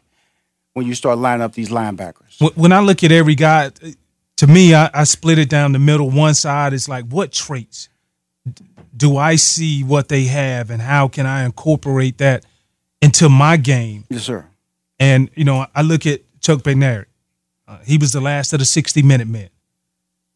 when 0.74 0.86
you 0.86 0.94
start 0.94 1.18
lining 1.18 1.42
up 1.42 1.54
these 1.54 1.70
linebackers. 1.70 2.56
When 2.56 2.72
I 2.72 2.80
look 2.80 3.02
at 3.02 3.12
every 3.12 3.34
guy, 3.34 3.70
to 4.40 4.46
me, 4.46 4.74
I, 4.74 4.88
I 4.94 5.04
split 5.04 5.38
it 5.38 5.50
down 5.50 5.72
the 5.72 5.78
middle. 5.78 6.08
One 6.08 6.32
side 6.32 6.72
is 6.72 6.88
like, 6.88 7.04
what 7.04 7.30
traits 7.30 7.90
do 8.96 9.18
I 9.18 9.36
see 9.36 9.84
what 9.84 10.08
they 10.08 10.24
have, 10.24 10.70
and 10.70 10.80
how 10.80 11.08
can 11.08 11.26
I 11.26 11.44
incorporate 11.44 12.16
that 12.18 12.46
into 13.02 13.28
my 13.28 13.58
game? 13.58 14.06
Yes, 14.08 14.22
sir. 14.22 14.46
And 14.98 15.28
you 15.34 15.44
know, 15.44 15.66
I 15.74 15.82
look 15.82 16.06
at 16.06 16.22
Chuck 16.40 16.60
Bednarik. 16.62 17.04
Uh, 17.68 17.78
he 17.84 17.98
was 17.98 18.12
the 18.12 18.20
last 18.22 18.54
of 18.54 18.60
the 18.60 18.64
sixty 18.64 19.02
minute 19.02 19.28
men, 19.28 19.50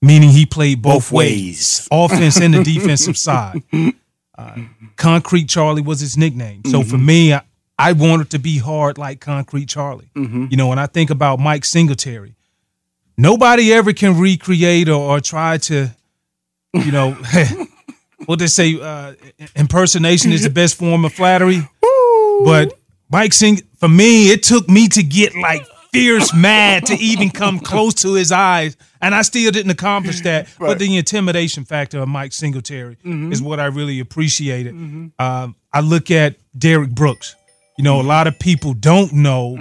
meaning 0.03 0.29
he 0.29 0.45
played 0.45 0.83
both, 0.83 1.11
Both 1.11 1.13
ways, 1.13 1.89
offense 1.91 2.39
and 2.39 2.53
the 2.53 2.63
defensive 2.63 3.17
side. 3.17 3.63
Uh, 4.37 4.57
Concrete 4.97 5.49
Charlie 5.49 5.81
was 5.81 6.01
his 6.01 6.17
nickname. 6.17 6.63
So 6.67 6.83
for 6.83 6.99
me, 6.99 7.33
I, 7.33 7.43
I 7.79 7.93
wanted 7.93 8.31
to 8.31 8.41
be 8.41 8.59
hard 8.59 8.99
like 8.99 9.21
Concrete 9.21 9.67
Charlie. 9.69 10.11
Mhm. 10.17 10.51
You 10.51 10.57
know, 10.57 10.67
when 10.67 10.81
I 10.81 10.87
think 10.87 11.11
about 11.11 11.39
Mike 11.39 11.65
Singletary, 11.65 12.35
nobody 13.17 13.73
ever 13.73 13.93
can 13.93 14.19
recreate 14.19 14.89
or, 14.89 15.01
or 15.01 15.21
try 15.21 15.59
to, 15.59 15.95
you 16.75 16.93
know, 16.93 17.13
what 18.27 18.39
they 18.39 18.47
say, 18.47 18.79
uh, 18.81 19.15
impersonation 19.57 20.33
is 20.33 20.43
the 20.43 20.51
best 20.61 20.77
form 20.77 21.05
of 21.05 21.13
flattery. 21.13 21.61
But 22.45 22.75
Mike 23.11 23.33
Sing, 23.33 23.61
for 23.79 23.89
me, 23.89 24.31
it 24.33 24.43
took 24.43 24.69
me 24.69 24.89
to 24.89 25.03
get 25.03 25.35
like 25.37 25.65
fierce 25.93 26.35
mad 26.35 26.87
to 26.87 26.95
even 26.95 27.31
come 27.31 27.61
close 27.61 27.95
to 27.95 28.15
his 28.15 28.33
eyes, 28.33 28.77
and 29.01 29.15
I 29.15 29.23
still 29.23 29.53
didn't 29.53 29.71
accomplish 29.71 30.23
that. 30.23 30.49
But 30.59 30.79
the 30.81 30.97
intimidation 30.97 31.65
factor 31.65 32.01
of 32.01 32.09
Mike 32.09 32.33
Singletary 32.33 32.97
Mhm. 33.05 33.33
is 33.33 33.41
what 33.41 33.61
I 33.61 33.67
really 33.67 34.01
appreciated. 34.01 34.75
Um, 35.19 35.55
I 35.73 35.81
look 35.81 36.11
at 36.11 36.37
Derrick 36.59 36.91
Brooks. 36.91 37.37
You 37.79 37.85
know, 37.85 38.01
a 38.01 38.03
lot 38.03 38.27
of 38.27 38.39
people 38.41 38.73
don't 38.75 39.13
know, 39.13 39.57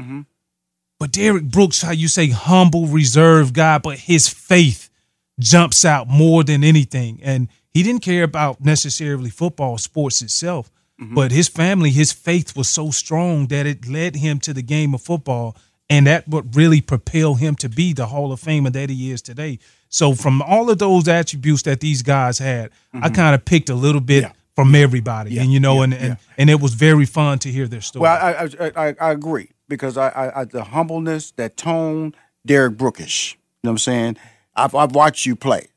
but 1.03 1.11
Derrick 1.11 1.43
Brooks, 1.43 1.81
how 1.81 1.91
you 1.91 2.07
say 2.07 2.29
humble, 2.29 2.87
reserved 2.87 3.53
guy, 3.53 3.77
but 3.77 3.99
his 3.99 4.29
faith 4.29 4.89
jumps 5.37 5.83
out 5.83 6.07
more 6.07 6.45
than 6.45 6.63
anything. 6.63 7.19
And 7.21 7.49
he 7.73 7.83
didn't 7.83 8.03
care 8.03 8.23
about 8.23 8.63
necessarily 8.63 9.29
football, 9.29 9.77
sports 9.77 10.21
itself, 10.21 10.71
mm-hmm. 10.97 11.13
but 11.13 11.33
his 11.33 11.49
family, 11.49 11.89
his 11.89 12.13
faith 12.13 12.55
was 12.55 12.69
so 12.69 12.89
strong 12.89 13.47
that 13.47 13.65
it 13.65 13.85
led 13.85 14.15
him 14.15 14.39
to 14.39 14.53
the 14.53 14.61
game 14.61 14.93
of 14.93 15.01
football. 15.01 15.57
And 15.89 16.07
that 16.07 16.25
would 16.29 16.55
really 16.55 16.79
propel 16.79 17.35
him 17.35 17.55
to 17.55 17.67
be 17.67 17.91
the 17.91 18.05
Hall 18.05 18.31
of 18.31 18.39
Famer 18.39 18.71
that 18.71 18.89
he 18.89 19.11
is 19.11 19.21
today. 19.21 19.59
So, 19.89 20.13
from 20.13 20.41
all 20.41 20.69
of 20.69 20.77
those 20.77 21.09
attributes 21.09 21.63
that 21.63 21.81
these 21.81 22.01
guys 22.01 22.39
had, 22.39 22.71
I 22.93 22.97
mm-hmm. 22.97 23.13
kind 23.13 23.35
of 23.35 23.43
picked 23.43 23.69
a 23.69 23.75
little 23.75 23.99
bit 23.99 24.31
from 24.55 24.73
everybody, 24.73 25.37
and 25.37 25.51
you 25.51 25.59
know, 25.59 25.81
and, 25.81 25.93
and 25.93 26.17
and 26.37 26.49
it 26.49 26.61
was 26.61 26.75
very 26.75 27.05
fun 27.05 27.39
to 27.39 27.49
hear 27.49 27.67
their 27.67 27.81
story. 27.81 28.03
Well, 28.03 28.13
I 28.13 28.47
I, 28.65 28.87
I, 28.87 28.95
I 29.01 29.11
agree 29.11 29.49
because 29.67 29.97
I, 29.97 30.09
I, 30.09 30.41
I 30.41 30.43
the 30.45 30.63
humbleness, 30.63 31.31
that 31.31 31.57
tone, 31.57 32.15
Derrick 32.45 32.77
Brookish. 32.77 33.33
You 33.33 33.37
know 33.63 33.71
what 33.71 33.73
I'm 33.73 33.77
saying? 33.79 34.17
I've 34.55 34.75
I've 34.75 34.93
watched 34.93 35.25
you 35.25 35.35
play, 35.35 35.67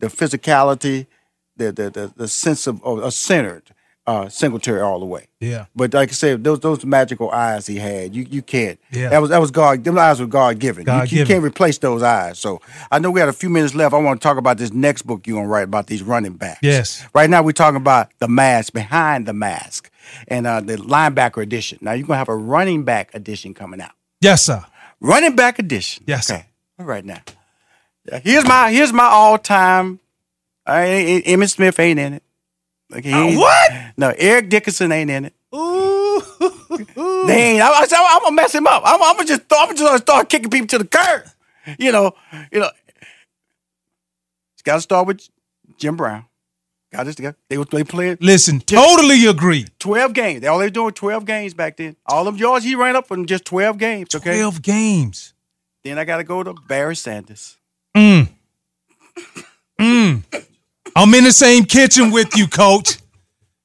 the 0.00 0.08
physicality, 0.08 1.06
the 1.56 1.72
the 1.72 1.90
the, 1.90 2.12
the 2.16 2.28
sense 2.28 2.66
of, 2.66 2.80
a 2.84 3.10
centered 3.10 3.74
uh, 4.06 4.28
Singletary 4.28 4.80
all 4.80 4.98
the 4.98 5.06
way. 5.06 5.28
Yeah. 5.40 5.66
But 5.76 5.94
like 5.94 6.08
I 6.08 6.12
said, 6.12 6.42
those 6.42 6.60
those 6.60 6.84
magical 6.84 7.30
eyes 7.30 7.66
he 7.66 7.76
had, 7.76 8.14
you 8.14 8.26
you 8.28 8.42
can't. 8.42 8.78
Yeah. 8.90 9.10
That 9.10 9.20
was 9.20 9.30
that 9.30 9.40
was 9.40 9.50
God. 9.50 9.84
Them 9.84 9.98
eyes 9.98 10.20
were 10.20 10.26
God 10.26 10.58
given. 10.58 10.86
You, 10.86 10.92
you 10.92 10.98
God-given. 10.98 11.26
can't 11.26 11.44
replace 11.44 11.78
those 11.78 12.02
eyes. 12.02 12.38
So 12.38 12.60
I 12.90 12.98
know 12.98 13.10
we 13.10 13.20
had 13.20 13.28
a 13.28 13.32
few 13.32 13.48
minutes 13.48 13.74
left. 13.74 13.94
I 13.94 13.98
want 13.98 14.20
to 14.20 14.24
talk 14.24 14.38
about 14.38 14.58
this 14.58 14.72
next 14.72 15.02
book 15.02 15.26
you're 15.26 15.36
gonna 15.36 15.48
write 15.48 15.64
about 15.64 15.86
these 15.86 16.02
running 16.02 16.34
backs. 16.34 16.60
Yes. 16.62 17.06
Right 17.14 17.30
now 17.30 17.42
we're 17.42 17.52
talking 17.52 17.76
about 17.76 18.10
the 18.18 18.28
mask 18.28 18.72
behind 18.72 19.26
the 19.26 19.32
mask 19.32 19.90
and 20.28 20.46
uh, 20.46 20.60
the 20.60 20.76
linebacker 20.76 21.42
edition. 21.42 21.78
Now 21.80 21.92
you're 21.92 22.06
gonna 22.06 22.18
have 22.18 22.28
a 22.28 22.36
running 22.36 22.84
back 22.84 23.14
edition 23.14 23.54
coming 23.54 23.80
out. 23.80 23.92
Yes, 24.20 24.44
sir. 24.44 24.64
Running 25.00 25.34
back 25.36 25.58
edition. 25.58 26.04
Yes. 26.06 26.30
Okay. 26.30 26.46
All 26.78 26.86
right 26.86 27.04
now. 27.04 27.20
Here's 28.22 28.44
my 28.46 28.70
here's 28.72 28.92
my 28.92 29.04
all 29.04 29.38
time. 29.38 30.00
Uh, 30.66 30.72
Emmitt 30.82 31.50
Smith 31.50 31.78
ain't 31.80 31.98
in 31.98 32.14
it. 32.14 32.22
Like, 32.90 33.04
he 33.04 33.10
ain't- 33.12 33.38
what? 33.38 33.72
No, 33.96 34.12
Eric 34.16 34.48
Dickerson 34.48 34.92
ain't 34.92 35.10
in 35.10 35.24
it. 35.26 35.34
Ooh. 35.54 36.22
They 37.26 37.52
ain't. 37.52 37.62
I, 37.62 37.86
I'm 37.90 38.22
gonna 38.22 38.32
mess 38.34 38.54
him 38.54 38.66
up. 38.66 38.82
I'm, 38.84 39.02
I'm 39.02 39.16
gonna 39.16 39.26
just 39.28 39.42
I'm 39.52 39.70
just 39.70 39.82
gonna 39.82 39.98
start 39.98 40.28
kicking 40.28 40.50
people 40.50 40.66
to 40.68 40.78
the 40.78 40.84
curb. 40.86 41.24
You 41.78 41.92
know. 41.92 42.14
You 42.50 42.60
know. 42.60 42.70
It's 44.54 44.62
got 44.62 44.76
to 44.76 44.80
start 44.80 45.06
with 45.06 45.28
Jim 45.78 45.96
Brown. 45.96 46.24
Got 46.92 47.06
this 47.06 47.14
together. 47.14 47.36
They 47.48 47.56
they 47.56 47.84
playing 47.84 48.18
Listen, 48.20 48.60
totally 48.60 49.26
agree. 49.26 49.66
twelve 49.78 50.12
games. 50.12 50.42
They 50.42 50.46
all 50.46 50.58
they 50.58 50.68
doing 50.68 50.92
twelve 50.92 51.24
games 51.24 51.54
back 51.54 51.78
then. 51.78 51.96
All 52.04 52.24
them 52.24 52.36
yards 52.36 52.66
he 52.66 52.74
ran 52.74 52.96
up 52.96 53.08
from 53.08 53.24
just 53.24 53.46
twelve 53.46 53.78
games. 53.78 54.14
Okay. 54.14 54.36
12 54.36 54.60
games. 54.60 55.32
Then 55.84 55.98
I 55.98 56.04
got 56.04 56.18
to 56.18 56.24
go 56.24 56.42
to 56.42 56.52
Barry 56.52 56.94
Sanders. 56.94 57.56
Mm. 57.96 58.28
Mm. 59.80 60.22
I'm 60.94 61.14
in 61.14 61.24
the 61.24 61.32
same 61.32 61.64
kitchen 61.64 62.10
with 62.10 62.36
you, 62.36 62.46
coach. 62.46 62.98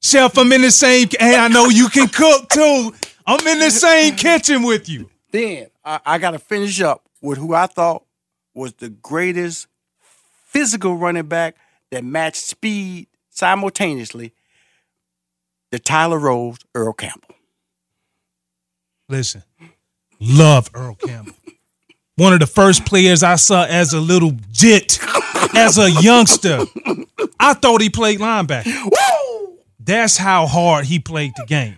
Chef, 0.01 0.37
I'm 0.37 0.51
in 0.53 0.61
the 0.61 0.71
same. 0.71 1.09
Hey, 1.19 1.35
I 1.37 1.49
know 1.49 1.67
you 1.67 1.89
can 1.89 2.07
cook 2.07 2.49
too. 2.49 2.93
I'm 3.25 3.45
in 3.45 3.59
the 3.59 3.69
same 3.69 4.15
kitchen 4.15 4.63
with 4.63 4.87
you. 4.87 5.09
Then 5.31 5.67
I, 5.83 5.99
I 6.05 6.17
got 6.17 6.31
to 6.31 6.39
finish 6.39 6.79
up 6.79 7.03
with 7.21 7.37
who 7.37 7.53
I 7.53 7.67
thought 7.67 8.05
was 8.53 8.73
the 8.73 8.89
greatest 8.89 9.67
physical 10.45 10.95
running 10.95 11.27
back 11.27 11.57
that 11.91 12.03
matched 12.05 12.37
speed 12.37 13.07
simultaneously. 13.37 14.33
The 15.71 15.79
Tyler 15.79 16.17
Rose, 16.17 16.57
Earl 16.73 16.93
Campbell. 16.93 17.35
Listen, 19.09 19.43
love 20.19 20.69
Earl 20.73 20.95
Campbell. 20.95 21.33
One 22.15 22.33
of 22.33 22.39
the 22.39 22.47
first 22.47 22.85
players 22.85 23.21
I 23.21 23.35
saw 23.35 23.65
as 23.65 23.93
a 23.93 23.99
little 23.99 24.31
jit, 24.51 24.99
as 25.55 25.77
a 25.77 25.91
youngster. 25.91 26.65
I 27.39 27.53
thought 27.53 27.81
he 27.81 27.89
played 27.89 28.19
linebacker. 28.19 28.73
That's 29.79 30.17
how 30.17 30.47
hard 30.47 30.85
he 30.85 30.99
played 30.99 31.33
the 31.37 31.45
game. 31.45 31.77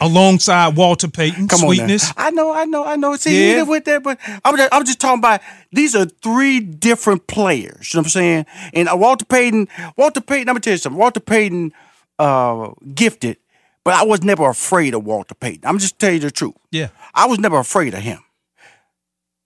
Alongside 0.00 0.76
Walter 0.76 1.08
Payton, 1.08 1.48
Come 1.48 1.60
sweetness. 1.60 2.12
I 2.16 2.30
know, 2.30 2.52
I 2.52 2.64
know, 2.64 2.84
I 2.84 2.96
know. 2.96 3.16
See, 3.16 3.30
he 3.30 3.48
Yeah. 3.50 3.54
did 3.56 3.68
with 3.68 3.84
that, 3.86 4.02
but 4.02 4.18
I'm 4.44 4.56
just, 4.56 4.68
I'm 4.72 4.84
just 4.84 5.00
talking 5.00 5.20
about 5.20 5.40
these 5.72 5.94
are 5.94 6.04
three 6.04 6.60
different 6.60 7.26
players. 7.26 7.92
You 7.92 7.98
know 7.98 8.00
what 8.02 8.06
I'm 8.06 8.10
saying? 8.10 8.46
And 8.74 8.88
uh, 8.88 8.96
Walter 8.96 9.24
Payton, 9.24 9.68
Walter 9.96 10.20
Payton, 10.20 10.48
I'm 10.48 10.54
gonna 10.54 10.60
tell 10.60 10.72
you 10.74 10.78
something. 10.78 10.98
Walter 10.98 11.20
Payton 11.20 11.72
uh 12.18 12.70
gifted, 12.94 13.38
but 13.84 13.94
I 13.94 14.04
was 14.04 14.22
never 14.22 14.48
afraid 14.48 14.94
of 14.94 15.04
Walter 15.04 15.34
Payton. 15.34 15.62
I'm 15.64 15.78
just 15.78 15.98
telling 15.98 16.16
you 16.16 16.20
the 16.20 16.30
truth. 16.30 16.54
Yeah. 16.70 16.88
I 17.14 17.26
was 17.26 17.38
never 17.38 17.58
afraid 17.58 17.94
of 17.94 18.00
him. 18.00 18.22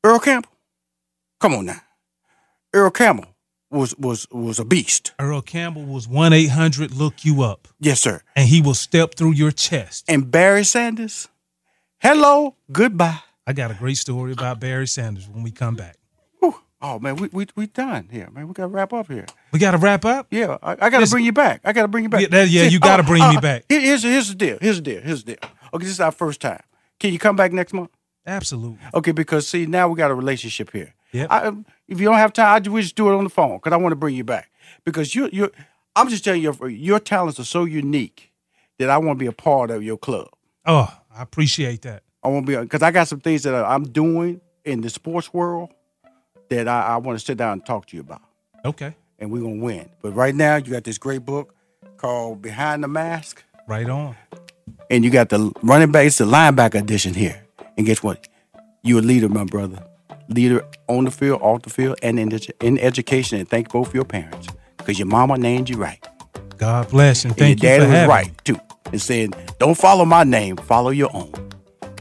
Earl 0.02 0.18
Campbell, 0.18 0.50
come 1.40 1.54
on 1.54 1.66
now. 1.66 1.80
Earl 2.72 2.90
Campbell 2.90 3.26
was 3.70 3.96
was 3.96 4.26
was 4.30 4.58
a 4.58 4.64
beast. 4.64 5.12
Earl 5.18 5.42
Campbell 5.42 5.84
was 5.84 6.08
1 6.08 6.32
800 6.32 6.94
Look 6.94 7.24
You 7.24 7.42
Up. 7.42 7.68
Yes, 7.78 8.00
sir. 8.00 8.22
And 8.36 8.48
he 8.48 8.60
will 8.60 8.74
step 8.74 9.14
through 9.14 9.32
your 9.32 9.50
chest. 9.50 10.04
And 10.08 10.30
Barry 10.30 10.64
Sanders, 10.64 11.28
hello, 11.98 12.56
goodbye. 12.70 13.20
I 13.46 13.52
got 13.52 13.70
a 13.70 13.74
great 13.74 13.96
story 13.96 14.32
about 14.32 14.60
Barry 14.60 14.86
Sanders 14.86 15.28
when 15.28 15.42
we 15.42 15.50
come 15.50 15.76
back. 15.76 15.96
Oh 16.82 16.98
man, 16.98 17.16
we 17.16 17.28
we 17.30 17.46
we 17.56 17.66
done 17.66 18.08
here, 18.10 18.30
man. 18.30 18.48
We 18.48 18.54
gotta 18.54 18.68
wrap 18.68 18.92
up 18.94 19.08
here. 19.08 19.26
We 19.52 19.58
got 19.58 19.72
to 19.72 19.76
wrap 19.76 20.04
up? 20.06 20.28
Yeah, 20.30 20.56
I, 20.62 20.72
I 20.80 20.90
gotta 20.90 21.06
bring 21.06 21.26
you 21.26 21.32
back. 21.32 21.60
I 21.62 21.74
gotta 21.74 21.88
bring 21.88 22.04
you 22.04 22.08
back. 22.08 22.22
Yeah, 22.22 22.28
that- 22.28 22.48
yeah, 22.48 22.62
you 22.64 22.80
gotta 22.80 23.02
oh, 23.02 23.06
bring 23.06 23.22
me 23.28 23.36
uh, 23.36 23.40
back. 23.40 23.64
here's 23.68 24.02
here's 24.02 24.30
the 24.30 24.34
deal. 24.34 24.58
Here's 24.60 24.76
the 24.76 24.82
deal. 24.82 25.02
Here's 25.02 25.24
the 25.24 25.32
deal. 25.34 25.50
Okay, 25.74 25.84
this 25.84 25.92
is 25.92 26.00
our 26.00 26.10
first 26.10 26.40
time. 26.40 26.62
Can 26.98 27.12
you 27.12 27.18
come 27.18 27.36
back 27.36 27.52
next 27.52 27.74
month? 27.74 27.90
Absolutely. 28.26 28.78
Okay, 28.94 29.12
because 29.12 29.46
see 29.46 29.66
now 29.66 29.88
we 29.88 29.96
got 29.96 30.10
a 30.10 30.14
relationship 30.14 30.72
here. 30.72 30.94
Yep. 31.12 31.28
I, 31.30 31.42
um, 31.46 31.66
if 31.88 31.98
you 32.00 32.06
don't 32.06 32.16
have 32.18 32.32
time, 32.32 32.62
I, 32.64 32.68
we 32.68 32.82
just 32.82 32.94
do 32.96 33.10
it 33.10 33.14
on 33.16 33.24
the 33.24 33.30
phone 33.30 33.56
because 33.56 33.72
I 33.72 33.76
want 33.76 33.92
to 33.92 33.96
bring 33.96 34.14
you 34.14 34.24
back 34.24 34.50
because 34.84 35.14
you 35.14 35.28
you. 35.32 35.50
I'm 35.96 36.08
just 36.08 36.24
telling 36.24 36.40
you, 36.42 36.52
your 36.60 36.68
your 36.70 37.00
talents 37.00 37.40
are 37.40 37.44
so 37.44 37.64
unique 37.64 38.30
that 38.78 38.88
I 38.90 38.98
want 38.98 39.18
to 39.18 39.22
be 39.22 39.26
a 39.26 39.32
part 39.32 39.70
of 39.70 39.82
your 39.82 39.96
club. 39.98 40.28
Oh, 40.66 40.88
I 41.14 41.22
appreciate 41.22 41.82
that. 41.82 42.02
I 42.22 42.28
want 42.28 42.46
to 42.46 42.52
be 42.56 42.62
because 42.62 42.82
I 42.82 42.90
got 42.92 43.08
some 43.08 43.20
things 43.20 43.42
that 43.42 43.54
I'm 43.54 43.84
doing 43.84 44.40
in 44.64 44.82
the 44.82 44.90
sports 44.90 45.32
world 45.34 45.70
that 46.48 46.68
I, 46.68 46.82
I 46.82 46.96
want 46.98 47.18
to 47.18 47.24
sit 47.24 47.36
down 47.38 47.54
and 47.54 47.66
talk 47.66 47.86
to 47.86 47.96
you 47.96 48.02
about. 48.02 48.22
Okay. 48.64 48.94
and 49.18 49.30
we're 49.32 49.40
gonna 49.42 49.62
win. 49.62 49.88
But 50.02 50.12
right 50.12 50.34
now, 50.34 50.56
you 50.56 50.70
got 50.72 50.84
this 50.84 50.98
great 50.98 51.24
book 51.24 51.54
called 51.96 52.40
Behind 52.42 52.82
the 52.84 52.88
Mask, 52.88 53.42
Right 53.66 53.88
on. 53.88 54.16
and 54.90 55.04
you 55.04 55.10
got 55.10 55.28
the 55.30 55.50
running 55.62 55.90
back, 55.92 56.06
it's 56.06 56.18
the 56.18 56.24
linebacker 56.24 56.80
edition 56.80 57.14
here. 57.14 57.42
And 57.76 57.86
guess 57.86 58.02
what? 58.02 58.28
You're 58.82 58.98
a 59.00 59.02
leader, 59.02 59.28
my 59.28 59.44
brother. 59.44 59.82
Leader 60.30 60.64
on 60.88 61.04
the 61.04 61.10
field, 61.10 61.42
off 61.42 61.62
the 61.62 61.70
field, 61.70 61.98
and 62.02 62.18
in, 62.18 62.30
edu- 62.30 62.50
in 62.62 62.78
education. 62.78 63.38
And 63.40 63.48
thank 63.48 63.70
both 63.70 63.92
your 63.94 64.04
parents 64.04 64.48
because 64.76 64.98
your 64.98 65.08
mama 65.08 65.36
named 65.36 65.68
you 65.68 65.76
right. 65.76 66.04
God 66.56 66.88
bless 66.90 67.24
and 67.24 67.36
thank 67.36 67.52
and 67.54 67.62
your 67.62 67.72
you 67.72 67.78
daddy 67.78 67.80
for 67.84 67.88
was 67.88 67.94
having 67.96 68.08
right 68.10 68.26
me. 68.28 68.34
too, 68.44 68.60
and 68.92 69.00
saying, 69.02 69.32
"Don't 69.58 69.76
follow 69.76 70.04
my 70.04 70.24
name, 70.24 70.56
follow 70.56 70.90
your 70.90 71.10
own." 71.14 71.49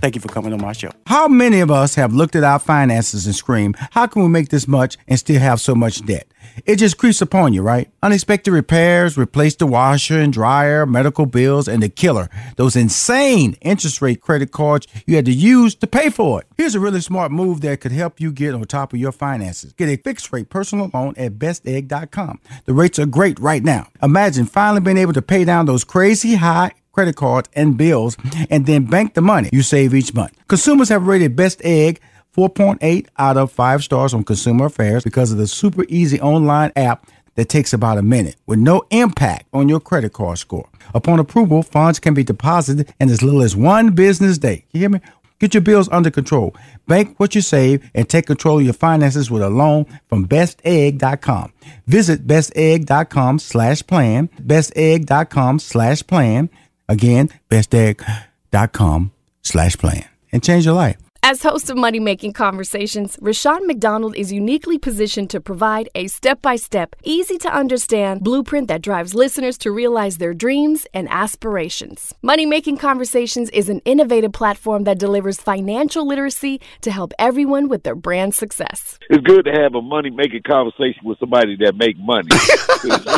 Thank 0.02 0.16
you 0.16 0.22
for 0.22 0.30
coming 0.30 0.54
on 0.54 0.62
my 0.62 0.74
show. 0.74 0.92
How 1.08 1.28
many 1.28 1.60
of 1.60 1.70
us 1.70 1.96
have 1.96 2.14
looked 2.14 2.36
at 2.36 2.44
our 2.44 2.60
finances 2.60 3.26
and 3.26 3.36
screamed, 3.36 3.76
How 3.92 4.08
can 4.08 4.22
we 4.22 4.30
make 4.30 4.50
this 4.50 4.68
much 4.68 4.98
and 5.08 5.20
still 5.20 5.40
have 5.40 5.60
so 5.60 5.76
much 5.76 6.06
debt? 6.06 6.28
It 6.66 6.78
just 6.78 6.98
creeps 6.98 7.22
upon 7.22 7.54
you, 7.54 7.62
right? 7.62 7.90
Unexpected 8.02 8.52
repairs, 8.52 9.18
replace 9.18 9.56
the 9.56 9.68
washer 9.68 10.20
and 10.20 10.32
dryer, 10.32 10.86
medical 10.86 11.26
bills, 11.26 11.68
and 11.68 11.82
the 11.84 11.90
killer, 11.90 12.30
those 12.56 12.76
insane 12.76 13.58
interest 13.62 14.02
rate 14.02 14.22
credit 14.22 14.52
cards 14.52 14.88
you 15.06 15.16
had 15.16 15.26
to 15.26 15.32
use 15.32 15.76
to 15.76 15.88
pay 15.88 16.10
for 16.10 16.42
it. 16.42 16.48
Here's 16.58 16.76
a 16.76 16.80
really 16.80 17.02
smart 17.02 17.32
move 17.32 17.62
that 17.62 17.82
could 17.82 17.92
help 17.92 18.20
you 18.20 18.32
get 18.32 18.54
on 18.54 18.64
top 18.64 18.94
of 18.94 19.00
your 19.00 19.12
finances. 19.12 19.74
Get 19.74 19.90
a 19.90 19.98
fixed 19.98 20.32
rate 20.32 20.50
personal 20.50 20.90
loan 20.94 21.14
at 21.18 21.34
bestegg.com. 21.34 22.40
The 22.66 22.74
rates 22.74 23.00
are 23.00 23.06
great 23.06 23.40
right 23.40 23.64
now. 23.64 23.88
Imagine 24.02 24.46
finally 24.46 24.82
being 24.82 24.98
able 24.98 25.14
to 25.14 25.22
pay 25.22 25.46
down 25.46 25.66
those 25.66 25.84
crazy 25.84 26.36
high 26.36 26.72
credit 27.00 27.16
cards 27.16 27.50
and 27.54 27.78
bills 27.78 28.18
and 28.50 28.66
then 28.66 28.84
bank 28.84 29.14
the 29.14 29.22
money 29.22 29.50
you 29.54 29.62
save 29.62 29.94
each 29.94 30.14
month. 30.14 30.38
Consumers 30.50 30.90
have 30.90 31.08
rated 31.08 31.34
Best 31.34 31.62
Egg 31.64 32.02
4.8 32.36 33.08
out 33.18 33.38
of 33.38 33.54
5 33.54 33.84
stars 33.86 34.14
on 34.14 34.26
Consumer 34.26 34.66
Affairs 34.66 35.06
because 35.06 35.32
of 35.32 35.38
the 35.38 35.48
super 35.48 35.86
easy 35.88 36.20
online 36.20 36.74
app 36.76 37.08
that 37.36 37.48
takes 37.48 37.72
about 37.72 37.98
a 37.98 38.02
minute 38.02 38.36
with 38.46 38.60
no 38.60 38.84
impact 38.90 39.48
on 39.54 39.70
your 39.70 39.80
credit 39.80 40.12
card 40.12 40.40
score. 40.40 40.68
Upon 40.94 41.20
approval, 41.20 41.64
funds 41.64 42.00
can 42.00 42.14
be 42.14 42.26
deposited 42.26 42.94
in 43.00 43.10
as 43.10 43.24
little 43.24 43.44
as 43.44 43.56
one 43.56 43.92
business 43.92 44.38
day. 44.38 44.66
You 44.74 44.82
hear 44.82 44.90
me? 44.90 45.00
Get 45.40 45.54
your 45.54 45.62
bills 45.62 45.88
under 45.90 46.12
control. 46.12 46.54
Bank 46.86 47.18
what 47.18 47.34
you 47.34 47.40
save 47.40 47.90
and 47.96 48.10
take 48.10 48.28
control 48.28 48.60
of 48.60 48.66
your 48.66 48.74
finances 48.74 49.32
with 49.32 49.42
a 49.42 49.50
loan 49.50 49.86
from 50.10 50.28
bestegg.com. 50.28 51.54
Visit 51.88 52.28
bestegg.com 52.28 53.40
slash 53.40 53.88
plan, 53.88 54.28
bestegg.com 54.42 55.60
slash 55.60 56.06
plan. 56.06 56.50
Again, 56.90 57.30
bestegg.com 57.50 59.12
slash 59.44 59.78
plan. 59.78 60.06
And 60.34 60.44
change 60.44 60.66
your 60.66 60.76
life. 60.76 61.09
As 61.22 61.44
host 61.44 61.70
of 61.70 61.76
Money 61.76 62.00
Making 62.00 62.32
Conversations, 62.32 63.18
Rushion 63.22 63.68
McDonald 63.68 64.16
is 64.16 64.32
uniquely 64.32 64.78
positioned 64.78 65.30
to 65.32 65.42
provide 65.42 65.90
a 65.94 66.08
step 66.08 66.42
by 66.42 66.56
step, 66.56 66.96
easy 67.04 67.38
to 67.40 67.54
understand 67.54 68.24
blueprint 68.24 68.70
that 68.70 68.82
drives 68.82 69.14
listeners 69.14 69.58
to 69.58 69.72
realize 69.72 70.18
their 70.18 70.34
dreams 70.34 70.88
and 70.94 71.10
aspirations. 71.10 72.14
Money 72.22 72.46
Making 72.46 72.78
Conversations 72.78 73.50
is 73.50 73.68
an 73.68 73.82
innovative 73.84 74.32
platform 74.32 74.86
that 74.86 74.98
delivers 74.98 75.42
financial 75.42 76.08
literacy 76.08 76.62
to 76.82 76.90
help 76.90 77.12
everyone 77.20 77.68
with 77.68 77.84
their 77.84 77.96
brand 77.96 78.34
success. 78.34 78.98
It's 79.10 79.22
good 79.22 79.44
to 79.44 79.52
have 79.52 79.76
a 79.76 79.82
money 79.82 80.12
making 80.12 80.44
conversation 80.44 81.02
with 81.04 81.20
somebody 81.20 81.58
that 81.58 81.76
make 81.76 81.98
money. 82.00 82.30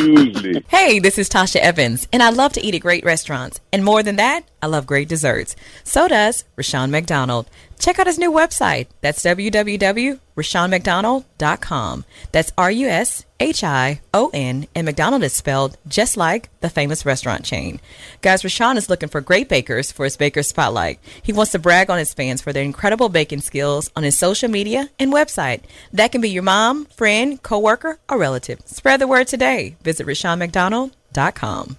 usually, 0.00 0.64
Hey, 0.66 0.98
this 0.98 1.18
is 1.18 1.28
Tasha 1.28 1.60
Evans, 1.60 2.08
and 2.12 2.20
I 2.20 2.30
love 2.30 2.52
to 2.54 2.60
eat 2.60 2.74
at 2.74 2.80
great 2.80 3.04
restaurants. 3.04 3.60
And 3.72 3.84
more 3.84 4.02
than 4.02 4.16
that, 4.16 4.44
I 4.62 4.66
love 4.66 4.86
great 4.86 5.08
desserts. 5.08 5.56
So 5.82 6.06
does 6.06 6.44
Rushion 6.56 6.92
McDonald. 6.92 7.50
Check 7.80 7.98
out 7.98 8.06
his 8.06 8.18
new 8.18 8.30
website. 8.30 8.86
That's 9.00 9.24
www.rushionmcdonald.com. 9.24 12.04
That's 12.30 12.52
R 12.56 12.70
U 12.70 12.88
S 12.88 13.24
H 13.40 13.64
I 13.64 14.00
O 14.14 14.30
N, 14.32 14.68
and 14.72 14.84
McDonald 14.84 15.24
is 15.24 15.32
spelled 15.32 15.76
just 15.88 16.16
like 16.16 16.48
the 16.60 16.70
famous 16.70 17.04
restaurant 17.04 17.44
chain. 17.44 17.80
Guys, 18.20 18.44
Rushion 18.44 18.76
is 18.76 18.88
looking 18.88 19.08
for 19.08 19.20
great 19.20 19.48
bakers 19.48 19.90
for 19.90 20.04
his 20.04 20.16
Baker 20.16 20.44
Spotlight. 20.44 21.00
He 21.20 21.32
wants 21.32 21.50
to 21.52 21.58
brag 21.58 21.90
on 21.90 21.98
his 21.98 22.14
fans 22.14 22.40
for 22.40 22.52
their 22.52 22.62
incredible 22.62 23.08
baking 23.08 23.40
skills 23.40 23.90
on 23.96 24.04
his 24.04 24.16
social 24.16 24.48
media 24.48 24.90
and 25.00 25.12
website. 25.12 25.62
That 25.92 26.12
can 26.12 26.20
be 26.20 26.30
your 26.30 26.44
mom, 26.44 26.84
friend, 26.84 27.42
coworker, 27.42 27.98
or 28.08 28.16
relative. 28.16 28.60
Spread 28.64 29.00
the 29.00 29.08
word 29.08 29.26
today. 29.26 29.74
Visit 29.82 30.06
RushionMcDonald.com. 30.06 31.78